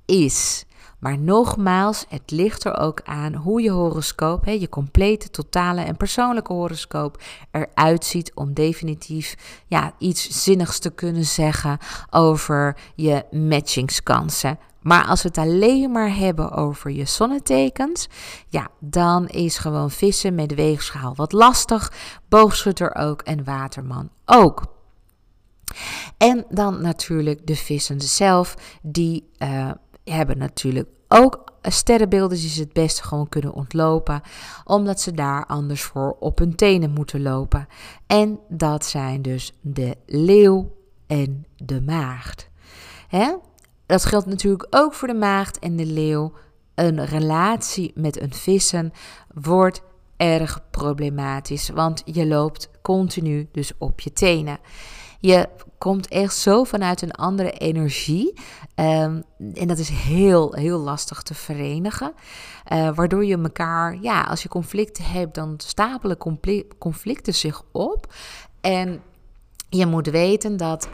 is. 0.04 0.66
Maar 0.98 1.18
nogmaals, 1.18 2.04
het 2.08 2.30
ligt 2.30 2.64
er 2.64 2.76
ook 2.76 3.00
aan 3.04 3.34
hoe 3.34 3.62
je 3.62 3.70
horoscoop, 3.70 4.44
hè, 4.44 4.50
je 4.50 4.68
complete, 4.68 5.30
totale 5.30 5.80
en 5.80 5.96
persoonlijke 5.96 6.52
horoscoop, 6.52 7.22
eruit 7.50 8.04
ziet 8.04 8.32
om 8.34 8.54
definitief 8.54 9.34
ja, 9.66 9.92
iets 9.98 10.42
zinnigs 10.42 10.78
te 10.78 10.90
kunnen 10.90 11.24
zeggen 11.24 11.78
over 12.10 12.76
je 12.94 13.24
matchingskansen. 13.30 14.58
Maar 14.88 15.06
als 15.06 15.22
we 15.22 15.28
het 15.28 15.38
alleen 15.38 15.90
maar 15.90 16.16
hebben 16.16 16.50
over 16.52 16.90
je 16.90 17.04
zonnetekens, 17.04 18.08
ja, 18.48 18.68
dan 18.80 19.26
is 19.26 19.58
gewoon 19.58 19.90
vissen 19.90 20.34
met 20.34 20.54
weegschaal 20.54 21.14
wat 21.14 21.32
lastig, 21.32 21.92
boogschutter 22.28 22.94
ook 22.94 23.22
en 23.22 23.44
waterman 23.44 24.10
ook. 24.24 24.62
En 26.16 26.44
dan 26.48 26.82
natuurlijk 26.82 27.46
de 27.46 27.56
vissen 27.56 28.00
zelf, 28.00 28.54
die 28.82 29.30
uh, 29.38 29.70
hebben 30.04 30.38
natuurlijk 30.38 30.88
ook 31.08 31.44
sterrenbeelden 31.62 32.38
die 32.38 32.48
ze 32.48 32.60
het 32.60 32.72
beste 32.72 33.02
gewoon 33.02 33.28
kunnen 33.28 33.52
ontlopen, 33.52 34.20
omdat 34.64 35.00
ze 35.00 35.12
daar 35.12 35.46
anders 35.46 35.82
voor 35.82 36.16
op 36.20 36.38
hun 36.38 36.54
tenen 36.54 36.90
moeten 36.90 37.22
lopen. 37.22 37.66
En 38.06 38.40
dat 38.48 38.84
zijn 38.84 39.22
dus 39.22 39.52
de 39.60 39.96
leeuw 40.06 40.76
en 41.06 41.46
de 41.56 41.80
maagd. 41.82 42.48
Hè? 43.08 43.32
Dat 43.88 44.04
geldt 44.04 44.26
natuurlijk 44.26 44.66
ook 44.70 44.94
voor 44.94 45.08
de 45.08 45.14
maagd 45.14 45.58
en 45.58 45.76
de 45.76 45.86
leeuw. 45.86 46.32
Een 46.74 47.04
relatie 47.04 47.92
met 47.94 48.20
een 48.20 48.32
vissen 48.32 48.92
wordt 49.34 49.82
erg 50.16 50.60
problematisch, 50.70 51.68
want 51.68 52.02
je 52.04 52.26
loopt 52.26 52.70
continu 52.82 53.48
dus 53.52 53.72
op 53.78 54.00
je 54.00 54.12
tenen. 54.12 54.58
Je 55.20 55.48
komt 55.78 56.08
echt 56.08 56.34
zo 56.36 56.64
vanuit 56.64 57.02
een 57.02 57.12
andere 57.12 57.50
energie. 57.50 58.32
Um, 58.74 59.22
en 59.54 59.68
dat 59.68 59.78
is 59.78 59.88
heel, 59.88 60.52
heel 60.52 60.78
lastig 60.78 61.22
te 61.22 61.34
verenigen. 61.34 62.12
Uh, 62.72 62.94
waardoor 62.94 63.24
je 63.24 63.38
elkaar, 63.38 63.98
ja, 64.00 64.22
als 64.22 64.42
je 64.42 64.48
conflicten 64.48 65.04
hebt, 65.04 65.34
dan 65.34 65.54
stapelen 65.56 66.18
conflicten 66.78 67.34
zich 67.34 67.62
op. 67.72 68.14
En 68.60 69.02
je 69.68 69.86
moet 69.86 70.06
weten 70.06 70.56
dat, 70.56 70.88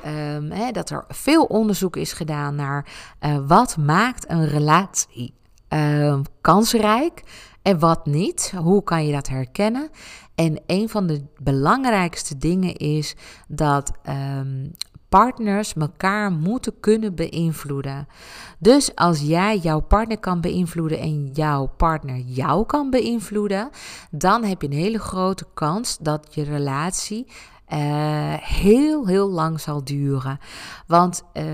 hè, 0.48 0.70
dat 0.70 0.90
er 0.90 1.04
veel 1.08 1.44
onderzoek 1.44 1.96
is 1.96 2.12
gedaan 2.12 2.54
naar 2.54 2.86
uh, 3.20 3.38
wat 3.46 3.76
maakt 3.76 4.30
een 4.30 4.48
relatie 4.48 5.34
uh, 5.68 6.18
kansrijk 6.40 7.22
en 7.62 7.78
wat 7.78 8.06
niet. 8.06 8.52
Hoe 8.56 8.82
kan 8.82 9.06
je 9.06 9.12
dat 9.12 9.28
herkennen? 9.28 9.90
En 10.34 10.60
een 10.66 10.88
van 10.88 11.06
de 11.06 11.24
belangrijkste 11.42 12.38
dingen 12.38 12.74
is 12.76 13.14
dat 13.48 13.92
um, 14.08 14.72
partners 15.08 15.74
elkaar 15.74 16.32
moeten 16.32 16.80
kunnen 16.80 17.14
beïnvloeden. 17.14 18.06
Dus 18.58 18.94
als 18.94 19.20
jij 19.20 19.58
jouw 19.58 19.80
partner 19.80 20.18
kan 20.18 20.40
beïnvloeden 20.40 20.98
en 20.98 21.30
jouw 21.32 21.66
partner 21.66 22.16
jou 22.18 22.66
kan 22.66 22.90
beïnvloeden, 22.90 23.70
dan 24.10 24.44
heb 24.44 24.62
je 24.62 24.68
een 24.68 24.74
hele 24.74 24.98
grote 24.98 25.46
kans 25.54 25.98
dat 26.00 26.26
je 26.30 26.42
relatie 26.42 27.26
uh, 27.68 27.78
heel, 28.34 29.06
heel 29.06 29.30
lang 29.30 29.60
zal 29.60 29.84
duren. 29.84 30.38
Want 30.86 31.22
uh, 31.34 31.44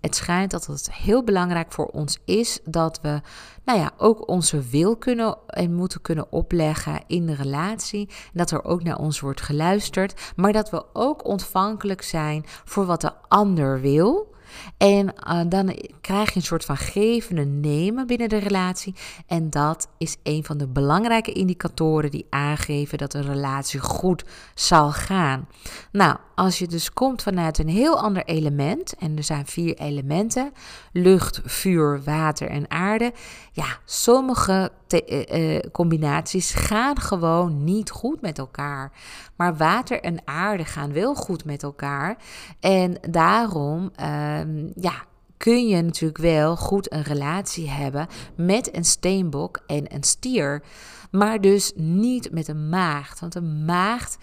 het 0.00 0.16
schijnt 0.16 0.50
dat 0.50 0.66
het 0.66 0.92
heel 0.92 1.24
belangrijk 1.24 1.72
voor 1.72 1.86
ons 1.86 2.18
is 2.24 2.60
dat 2.64 3.00
we 3.02 3.20
nou 3.64 3.78
ja, 3.78 3.90
ook 3.96 4.28
onze 4.28 4.62
wil 4.62 4.96
kunnen 4.96 5.36
en 5.46 5.74
moeten 5.74 6.00
kunnen 6.00 6.32
opleggen 6.32 7.00
in 7.06 7.26
de 7.26 7.34
relatie. 7.34 8.08
Dat 8.32 8.50
er 8.50 8.64
ook 8.64 8.82
naar 8.82 8.98
ons 8.98 9.20
wordt 9.20 9.40
geluisterd. 9.40 10.32
Maar 10.36 10.52
dat 10.52 10.70
we 10.70 10.84
ook 10.92 11.24
ontvankelijk 11.24 12.02
zijn 12.02 12.44
voor 12.64 12.86
wat 12.86 13.00
de 13.00 13.12
ander 13.28 13.80
wil. 13.80 14.34
En 14.76 15.14
uh, 15.28 15.40
dan 15.48 15.76
krijg 16.00 16.28
je 16.28 16.36
een 16.36 16.42
soort 16.42 16.64
van 16.64 16.76
geven 16.76 17.38
en 17.38 17.60
nemen 17.60 18.06
binnen 18.06 18.28
de 18.28 18.38
relatie. 18.38 18.94
En 19.26 19.50
dat 19.50 19.88
is 19.98 20.16
een 20.22 20.44
van 20.44 20.58
de 20.58 20.66
belangrijke 20.66 21.32
indicatoren 21.32 22.10
die 22.10 22.26
aangeven 22.30 22.98
dat 22.98 23.14
een 23.14 23.26
relatie 23.26 23.80
goed 23.80 24.24
zal 24.54 24.92
gaan. 24.92 25.48
Nou, 25.92 26.16
als 26.34 26.58
je 26.58 26.66
dus 26.66 26.92
komt 26.92 27.22
vanuit 27.22 27.58
een 27.58 27.68
heel 27.68 28.00
ander 28.00 28.24
element, 28.24 28.94
en 28.98 29.16
er 29.16 29.24
zijn 29.24 29.46
vier 29.46 29.74
elementen: 29.74 30.52
lucht, 30.92 31.40
vuur, 31.44 32.02
water 32.04 32.48
en 32.48 32.70
aarde. 32.70 33.12
Ja, 33.52 33.78
sommige 33.84 34.70
uh, 34.92 35.58
combinaties 35.72 36.52
gaan 36.52 36.98
gewoon 36.98 37.64
niet 37.64 37.90
goed 37.90 38.20
met 38.20 38.38
elkaar. 38.38 38.92
Maar 39.36 39.56
water 39.56 40.00
en 40.00 40.16
aarde 40.24 40.64
gaan 40.64 40.92
wel 40.92 41.14
goed 41.14 41.44
met 41.44 41.62
elkaar. 41.62 42.16
En 42.60 42.96
daarom, 43.10 43.90
uh, 44.00 44.40
ja, 44.74 45.04
kun 45.36 45.68
je 45.68 45.82
natuurlijk 45.82 46.20
wel 46.20 46.56
goed 46.56 46.92
een 46.92 47.02
relatie 47.02 47.70
hebben 47.70 48.06
met 48.36 48.76
een 48.76 48.84
steenbok 48.84 49.62
en 49.66 49.94
een 49.94 50.02
stier. 50.02 50.62
Maar 51.10 51.40
dus 51.40 51.72
niet 51.74 52.32
met 52.32 52.48
een 52.48 52.68
maagd. 52.68 53.20
Want 53.20 53.34
een 53.34 53.64
maagd 53.64 54.16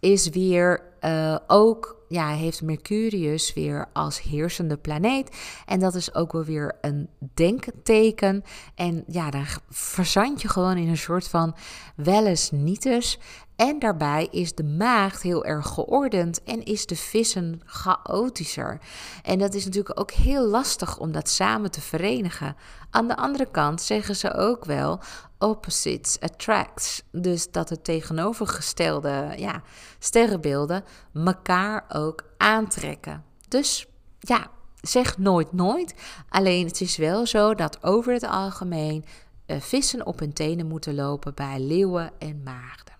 is 0.00 0.28
weer 0.28 0.82
uh, 1.00 1.36
ook, 1.46 1.96
ja, 2.08 2.28
heeft 2.28 2.62
Mercurius 2.62 3.54
weer 3.54 3.88
als 3.92 4.22
heersende 4.22 4.76
planeet. 4.76 5.36
En 5.66 5.80
dat 5.80 5.94
is 5.94 6.14
ook 6.14 6.32
wel 6.32 6.44
weer 6.44 6.78
een 6.80 7.08
denkteken. 7.34 8.44
En 8.74 9.04
ja, 9.06 9.30
dan 9.30 9.44
verzand 9.68 10.42
je 10.42 10.48
gewoon 10.48 10.76
in 10.76 10.88
een 10.88 10.96
soort 10.96 11.28
van 11.28 11.54
wel 11.96 12.26
eens 12.26 12.50
niet 12.50 12.84
eens. 12.84 13.18
En 13.56 13.78
daarbij 13.78 14.28
is 14.30 14.54
de 14.54 14.64
maagd 14.64 15.22
heel 15.22 15.44
erg 15.44 15.66
geordend 15.66 16.42
en 16.42 16.64
is 16.64 16.86
de 16.86 16.96
vissen 16.96 17.60
chaotischer. 17.64 18.80
En 19.22 19.38
dat 19.38 19.54
is 19.54 19.64
natuurlijk 19.64 20.00
ook 20.00 20.10
heel 20.10 20.46
lastig 20.46 20.98
om 20.98 21.12
dat 21.12 21.28
samen 21.28 21.70
te 21.70 21.80
verenigen. 21.80 22.56
Aan 22.90 23.08
de 23.08 23.16
andere 23.16 23.46
kant 23.50 23.82
zeggen 23.82 24.16
ze 24.16 24.34
ook 24.34 24.64
wel 24.64 25.00
opposites 25.40 26.20
attracts. 26.20 27.02
Dus 27.12 27.50
dat 27.50 27.68
het 27.68 27.84
tegenovergestelde 27.84 29.32
ja, 29.36 29.62
sterrenbeelden 29.98 30.84
elkaar 31.14 31.84
ook 31.88 32.24
aantrekken. 32.36 33.24
Dus 33.48 33.86
ja, 34.18 34.50
zeg 34.80 35.18
nooit 35.18 35.52
nooit. 35.52 35.94
Alleen 36.28 36.66
het 36.66 36.80
is 36.80 36.96
wel 36.96 37.26
zo 37.26 37.54
dat 37.54 37.82
over 37.82 38.12
het 38.12 38.26
algemeen 38.26 39.04
uh, 39.46 39.60
vissen 39.60 40.06
op 40.06 40.18
hun 40.18 40.32
tenen 40.32 40.66
moeten 40.66 40.94
lopen 40.94 41.34
bij 41.34 41.60
leeuwen 41.60 42.10
en 42.18 42.42
maagden. 42.44 42.94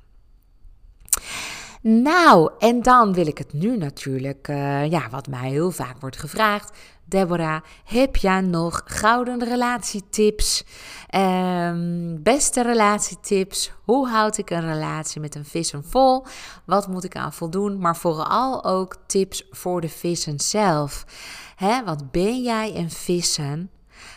Nou, 1.83 2.51
en 2.59 2.83
dan 2.83 3.13
wil 3.13 3.27
ik 3.27 3.39
het 3.39 3.53
nu 3.53 3.77
natuurlijk, 3.77 4.49
uh, 4.49 4.91
ja, 4.91 5.09
wat 5.11 5.27
mij 5.27 5.49
heel 5.49 5.71
vaak 5.71 6.01
wordt 6.01 6.19
gevraagd. 6.19 6.79
Deborah, 7.11 7.61
heb 7.85 8.17
jij 8.17 8.41
nog 8.41 8.83
gouden 8.85 9.45
relatietips? 9.45 10.65
Um, 11.15 12.23
beste 12.23 12.63
relatietips? 12.63 13.73
Hoe 13.85 14.09
houd 14.09 14.39
ik 14.39 14.51
een 14.51 14.73
relatie 14.73 15.21
met 15.21 15.35
een 15.35 15.45
vissen 15.45 15.85
vol? 15.85 16.27
Wat 16.65 16.89
moet 16.89 17.05
ik 17.05 17.17
aan 17.17 17.33
voldoen? 17.33 17.79
Maar 17.79 17.97
vooral 17.97 18.65
ook 18.65 18.97
tips 19.07 19.47
voor 19.51 19.81
de 19.81 19.89
vissen 19.89 20.41
zelf. 20.41 21.05
Hè, 21.57 21.85
want 21.85 22.11
ben 22.11 22.43
jij 22.43 22.77
een 22.77 22.91
vissen? 22.91 23.71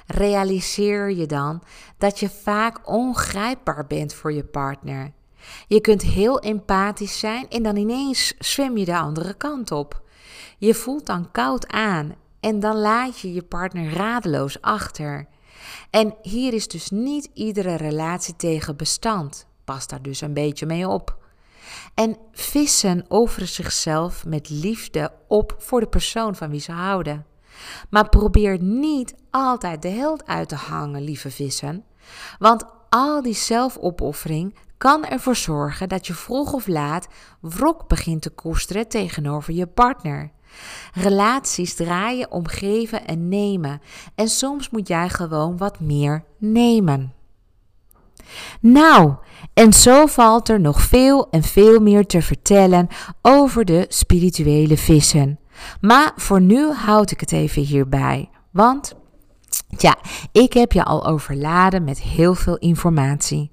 realiseer 0.08 1.12
je 1.12 1.26
dan 1.26 1.64
dat 1.98 2.20
je 2.20 2.30
vaak 2.30 2.90
ongrijpbaar 2.90 3.88
bent 3.88 4.14
voor 4.14 4.34
je 4.34 4.44
partner. 4.44 5.12
Je 5.68 5.82
kunt 5.82 6.02
heel 6.02 6.40
empathisch 6.40 7.20
zijn 7.20 7.50
en 7.50 7.64
dan 7.64 7.76
ineens 7.76 8.34
zwem 8.40 8.78
je 8.78 8.86
de 8.86 8.98
andere 8.98 9.34
kant 9.34 9.72
op. 9.72 10.02
Je 10.58 10.74
voelt 10.74 11.06
dan 11.06 11.32
koud 11.32 11.68
aan 11.68 12.16
en 12.44 12.60
dan 12.60 12.78
laat 12.78 13.20
je 13.20 13.34
je 13.34 13.44
partner 13.44 13.94
radeloos 13.94 14.62
achter. 14.62 15.28
En 15.90 16.16
hier 16.22 16.54
is 16.54 16.68
dus 16.68 16.90
niet 16.90 17.30
iedere 17.34 17.76
relatie 17.76 18.36
tegen 18.36 18.76
bestand. 18.76 19.48
Pas 19.64 19.88
daar 19.88 20.02
dus 20.02 20.22
een 20.22 20.34
beetje 20.34 20.66
mee 20.66 20.88
op. 20.88 21.18
En 21.94 22.18
vissen 22.32 23.06
offeren 23.08 23.48
zichzelf 23.48 24.26
met 24.26 24.50
liefde 24.50 25.12
op 25.28 25.56
voor 25.58 25.80
de 25.80 25.88
persoon 25.88 26.36
van 26.36 26.50
wie 26.50 26.60
ze 26.60 26.72
houden. 26.72 27.26
Maar 27.90 28.10
probeer 28.10 28.62
niet 28.62 29.16
altijd 29.32 29.82
de 29.82 29.90
held 29.90 30.26
uit 30.26 30.50
te 30.50 30.56
hangen, 30.56 31.02
lieve 31.02 31.32
vissen. 31.32 31.84
Want 32.40 32.66
al 32.90 33.22
die 33.22 33.34
zelfopoffering 33.34 34.56
kan 34.78 35.06
ervoor 35.06 35.36
zorgen 35.36 35.90
dat 35.90 36.08
je 36.08 36.14
vroeg 36.14 36.54
of 36.54 36.68
laat 36.68 37.08
wrok 37.40 37.88
begint 37.88 38.22
te 38.22 38.30
koesteren 38.30 38.88
tegenover 38.88 39.54
je 39.54 39.68
partner. 39.68 40.32
Relaties 40.94 41.74
draaien 41.74 42.32
om 42.32 42.48
geven 42.48 43.06
en 43.06 43.30
nemen 43.30 43.82
en 44.16 44.28
soms 44.28 44.70
moet 44.70 44.88
jij 44.88 45.10
gewoon 45.10 45.58
wat 45.58 45.80
meer 45.80 46.24
nemen. 46.38 47.14
Nou, 48.60 49.14
en 49.54 49.74
zo 49.74 50.06
valt 50.06 50.50
er 50.50 50.60
nog 50.60 50.82
veel 50.82 51.30
en 51.30 51.44
veel 51.44 51.80
meer 51.80 52.06
te 52.06 52.22
vertellen 52.22 52.88
over 53.22 53.66
de 53.66 53.86
spirituele 53.90 54.78
vissen. 54.78 55.40
Maar 55.82 56.12
voor 56.16 56.42
nu 56.42 56.72
houd 56.72 57.12
ik 57.12 57.20
het 57.20 57.32
even 57.32 57.62
hierbij, 57.62 58.30
want 58.52 58.96
ja, 59.78 59.98
ik 60.32 60.54
heb 60.54 60.72
je 60.72 60.84
al 60.84 61.06
overladen 61.06 61.84
met 61.84 62.02
heel 62.02 62.36
veel 62.36 62.58
informatie. 62.58 63.53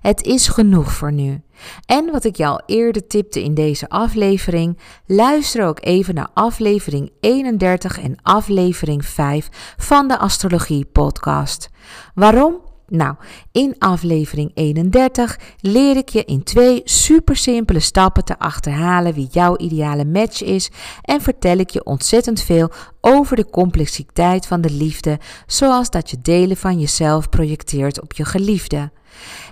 Het 0.00 0.22
is 0.22 0.48
genoeg 0.48 0.92
voor 0.92 1.12
nu. 1.12 1.40
En 1.86 2.10
wat 2.12 2.24
ik 2.24 2.36
je 2.36 2.46
al 2.46 2.62
eerder 2.66 3.06
tipte 3.06 3.42
in 3.42 3.54
deze 3.54 3.88
aflevering, 3.88 4.78
luister 5.06 5.66
ook 5.66 5.78
even 5.80 6.14
naar 6.14 6.28
aflevering 6.34 7.12
31 7.20 8.00
en 8.00 8.16
aflevering 8.22 9.04
5 9.04 9.48
van 9.76 10.08
de 10.08 10.18
Astrologie 10.18 10.84
Podcast. 10.84 11.70
Waarom? 12.14 12.68
Nou, 12.90 13.14
in 13.52 13.74
aflevering 13.78 14.50
31 14.54 15.38
leer 15.60 15.96
ik 15.96 16.08
je 16.08 16.24
in 16.24 16.42
twee 16.42 16.80
super 16.84 17.36
simpele 17.36 17.80
stappen 17.80 18.24
te 18.24 18.38
achterhalen 18.38 19.14
wie 19.14 19.28
jouw 19.30 19.56
ideale 19.56 20.04
match 20.04 20.42
is 20.42 20.70
en 21.02 21.20
vertel 21.20 21.56
ik 21.58 21.70
je 21.70 21.84
ontzettend 21.84 22.40
veel 22.40 22.70
over 23.00 23.36
de 23.36 23.50
complexiteit 23.50 24.46
van 24.46 24.60
de 24.60 24.70
liefde, 24.70 25.18
zoals 25.46 25.90
dat 25.90 26.10
je 26.10 26.16
delen 26.22 26.56
van 26.56 26.80
jezelf 26.80 27.28
projecteert 27.28 28.00
op 28.00 28.12
je 28.12 28.24
geliefde. 28.24 28.90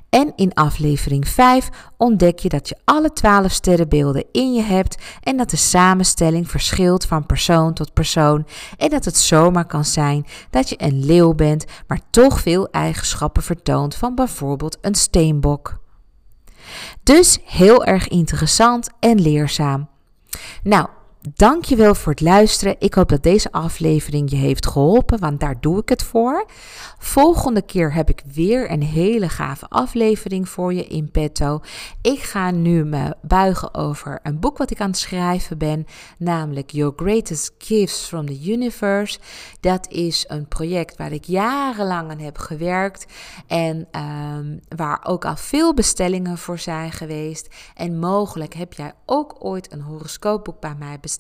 En 0.09 0.33
in 0.37 0.55
aflevering 0.55 1.29
5 1.29 1.69
ontdek 1.97 2.39
je 2.39 2.49
dat 2.49 2.69
je 2.69 2.77
alle 2.85 3.13
12 3.13 3.53
sterrenbeelden 3.53 4.25
in 4.33 4.53
je 4.55 4.63
hebt 4.63 5.03
en 5.21 5.37
dat 5.37 5.51
de 5.51 5.57
samenstelling 5.57 6.51
verschilt 6.51 7.05
van 7.05 7.27
persoon 7.27 7.73
tot 7.73 7.93
persoon 7.93 8.47
en 8.77 8.89
dat 8.89 9.05
het 9.05 9.17
zomaar 9.17 9.67
kan 9.67 9.85
zijn 9.85 10.27
dat 10.51 10.69
je 10.69 10.83
een 10.83 11.05
leeuw 11.05 11.35
bent, 11.35 11.65
maar 11.87 12.01
toch 12.11 12.41
veel 12.41 12.71
eigenschappen 12.71 13.43
vertoont 13.43 13.95
van 13.95 14.15
bijvoorbeeld 14.15 14.79
een 14.81 14.95
steenbok. 14.95 15.79
Dus 17.03 17.39
heel 17.45 17.85
erg 17.85 18.09
interessant 18.09 18.91
en 19.01 19.21
leerzaam. 19.21 19.89
Nou, 20.63 20.89
Dankjewel 21.35 21.95
voor 21.95 22.13
het 22.13 22.21
luisteren. 22.21 22.77
Ik 22.79 22.95
hoop 22.95 23.09
dat 23.09 23.23
deze 23.23 23.53
aflevering 23.53 24.31
je 24.31 24.37
heeft 24.37 24.67
geholpen, 24.67 25.19
want 25.19 25.41
daar 25.41 25.61
doe 25.61 25.81
ik 25.81 25.89
het 25.89 26.03
voor. 26.03 26.47
Volgende 26.99 27.63
keer 27.63 27.95
heb 27.95 28.09
ik 28.09 28.23
weer 28.33 28.71
een 28.71 28.83
hele 28.83 29.29
gave 29.29 29.67
aflevering 29.69 30.49
voor 30.49 30.75
je 30.75 30.87
in 30.87 31.11
petto. 31.11 31.61
Ik 32.03 32.19
ga 32.19 32.51
nu 32.51 32.85
me 32.85 33.15
buigen 33.23 33.75
over 33.75 34.21
een 34.23 34.41
boek 34.41 34.59
wat 34.59 34.71
ik 34.71 34.81
aan 34.81 34.91
het 34.91 34.99
schrijven 34.99 35.59
ben, 35.59 35.87
namelijk 36.19 36.71
Your 36.71 36.93
Greatest 36.97 37.53
Gifts 37.59 38.07
from 38.07 38.27
the 38.27 38.51
Universe. 38.51 39.19
Dat 39.61 39.89
is 39.89 40.25
een 40.29 40.49
project 40.49 40.97
waar 40.97 41.13
ik 41.13 41.25
jarenlang 41.25 42.11
aan 42.11 42.19
heb 42.19 42.39
gewerkt 42.39 43.07
en 43.47 43.89
um, 44.01 44.61
waar 44.77 45.01
ook 45.07 45.25
al 45.25 45.37
veel 45.37 45.75
bestellingen 45.75 46.39
voor 46.39 46.59
zijn 46.59 46.93
geweest. 46.93 47.49
En 47.75 47.99
mogelijk 47.99 48.55
heb 48.55 48.73
jij 48.73 48.93
ook 49.07 49.37
ooit 49.39 49.73
een 49.73 49.81
horoscoopboek 49.81 50.61
bij 50.61 50.75
mij 50.79 50.99
besteld 51.01 51.17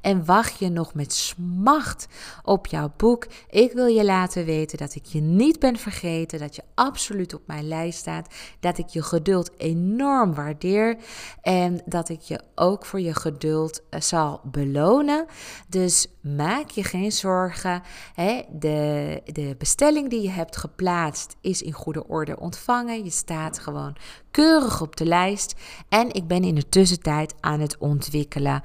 en 0.00 0.24
wacht 0.24 0.58
je 0.58 0.68
nog 0.68 0.94
met 0.94 1.12
smacht 1.12 2.08
op 2.42 2.66
jouw 2.66 2.92
boek. 2.96 3.26
Ik 3.50 3.72
wil 3.72 3.86
je 3.86 4.04
laten 4.04 4.44
weten 4.44 4.78
dat 4.78 4.94
ik 4.94 5.04
je 5.04 5.20
niet 5.20 5.58
ben 5.58 5.76
vergeten, 5.76 6.38
dat 6.38 6.56
je 6.56 6.62
absoluut 6.74 7.34
op 7.34 7.42
mijn 7.46 7.68
lijst 7.68 7.98
staat, 7.98 8.34
dat 8.60 8.78
ik 8.78 8.86
je 8.86 9.02
geduld 9.02 9.50
enorm 9.56 10.34
waardeer 10.34 10.96
en 11.42 11.80
dat 11.84 12.08
ik 12.08 12.20
je 12.20 12.40
ook 12.54 12.86
voor 12.86 13.00
je 13.00 13.14
geduld 13.14 13.82
eh, 13.90 14.00
zal 14.00 14.40
belonen. 14.44 15.26
Dus 15.68 16.06
maak 16.20 16.68
je 16.68 16.84
geen 16.84 17.12
zorgen. 17.12 17.82
Hè? 18.14 18.42
De, 18.50 19.20
de 19.24 19.54
bestelling 19.58 20.10
die 20.10 20.22
je 20.22 20.30
hebt 20.30 20.56
geplaatst 20.56 21.36
is 21.40 21.62
in 21.62 21.72
goede 21.72 22.06
orde 22.08 22.38
ontvangen. 22.38 23.04
Je 23.04 23.10
staat 23.10 23.58
gewoon 23.58 23.96
keurig 24.30 24.80
op 24.80 24.96
de 24.96 25.04
lijst. 25.04 25.54
En 25.88 26.12
ik 26.12 26.26
ben 26.26 26.44
in 26.44 26.54
de 26.54 26.68
tussentijd 26.68 27.34
aan 27.40 27.60
het 27.60 27.78
ontwikkelen. 27.78 28.62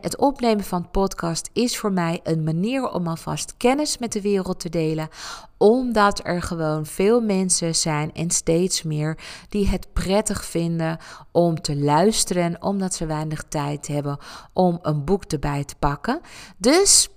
Het 0.00 0.16
opnemen 0.16 0.64
van 0.64 0.90
podcast 0.90 1.50
is 1.52 1.78
voor 1.78 1.92
mij 1.92 2.20
een 2.22 2.44
manier 2.44 2.90
om 2.90 3.06
alvast 3.06 3.56
kennis 3.56 3.98
met 3.98 4.12
de 4.12 4.20
wereld 4.20 4.60
te 4.60 4.68
delen 4.68 5.08
omdat 5.56 6.20
er 6.24 6.42
gewoon 6.42 6.86
veel 6.86 7.20
mensen 7.20 7.74
zijn 7.74 8.12
en 8.12 8.30
steeds 8.30 8.82
meer 8.82 9.18
die 9.48 9.68
het 9.68 9.92
prettig 9.92 10.44
vinden 10.44 10.98
om 11.32 11.60
te 11.60 11.76
luisteren, 11.76 12.62
omdat 12.62 12.94
ze 12.94 13.06
weinig 13.06 13.44
tijd 13.48 13.86
hebben 13.86 14.18
om 14.52 14.78
een 14.82 15.04
boek 15.04 15.24
erbij 15.24 15.64
te 15.64 15.74
pakken. 15.78 16.20
Dus 16.56 17.08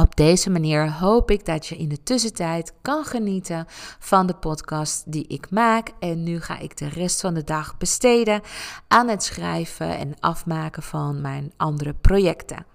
op 0.00 0.16
deze 0.16 0.50
manier 0.50 0.92
hoop 0.92 1.30
ik 1.30 1.44
dat 1.44 1.66
je 1.66 1.76
in 1.76 1.88
de 1.88 2.02
tussentijd 2.02 2.72
kan 2.82 3.04
genieten 3.04 3.66
van 3.98 4.26
de 4.26 4.34
podcast 4.34 5.12
die 5.12 5.26
ik 5.26 5.50
maak. 5.50 5.90
En 5.98 6.22
nu 6.22 6.40
ga 6.40 6.58
ik 6.58 6.76
de 6.76 6.88
rest 6.88 7.20
van 7.20 7.34
de 7.34 7.44
dag 7.44 7.76
besteden 7.76 8.40
aan 8.88 9.08
het 9.08 9.22
schrijven 9.22 9.98
en 9.98 10.14
afmaken 10.20 10.82
van 10.82 11.20
mijn 11.20 11.52
andere 11.56 11.94
projecten. 11.94 12.66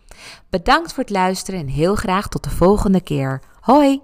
Bedankt 0.49 0.93
voor 0.93 1.03
het 1.03 1.11
luisteren 1.11 1.59
en 1.59 1.67
heel 1.67 1.95
graag 1.95 2.27
tot 2.27 2.43
de 2.43 2.49
volgende 2.49 3.01
keer. 3.01 3.41
Hoi! 3.59 4.01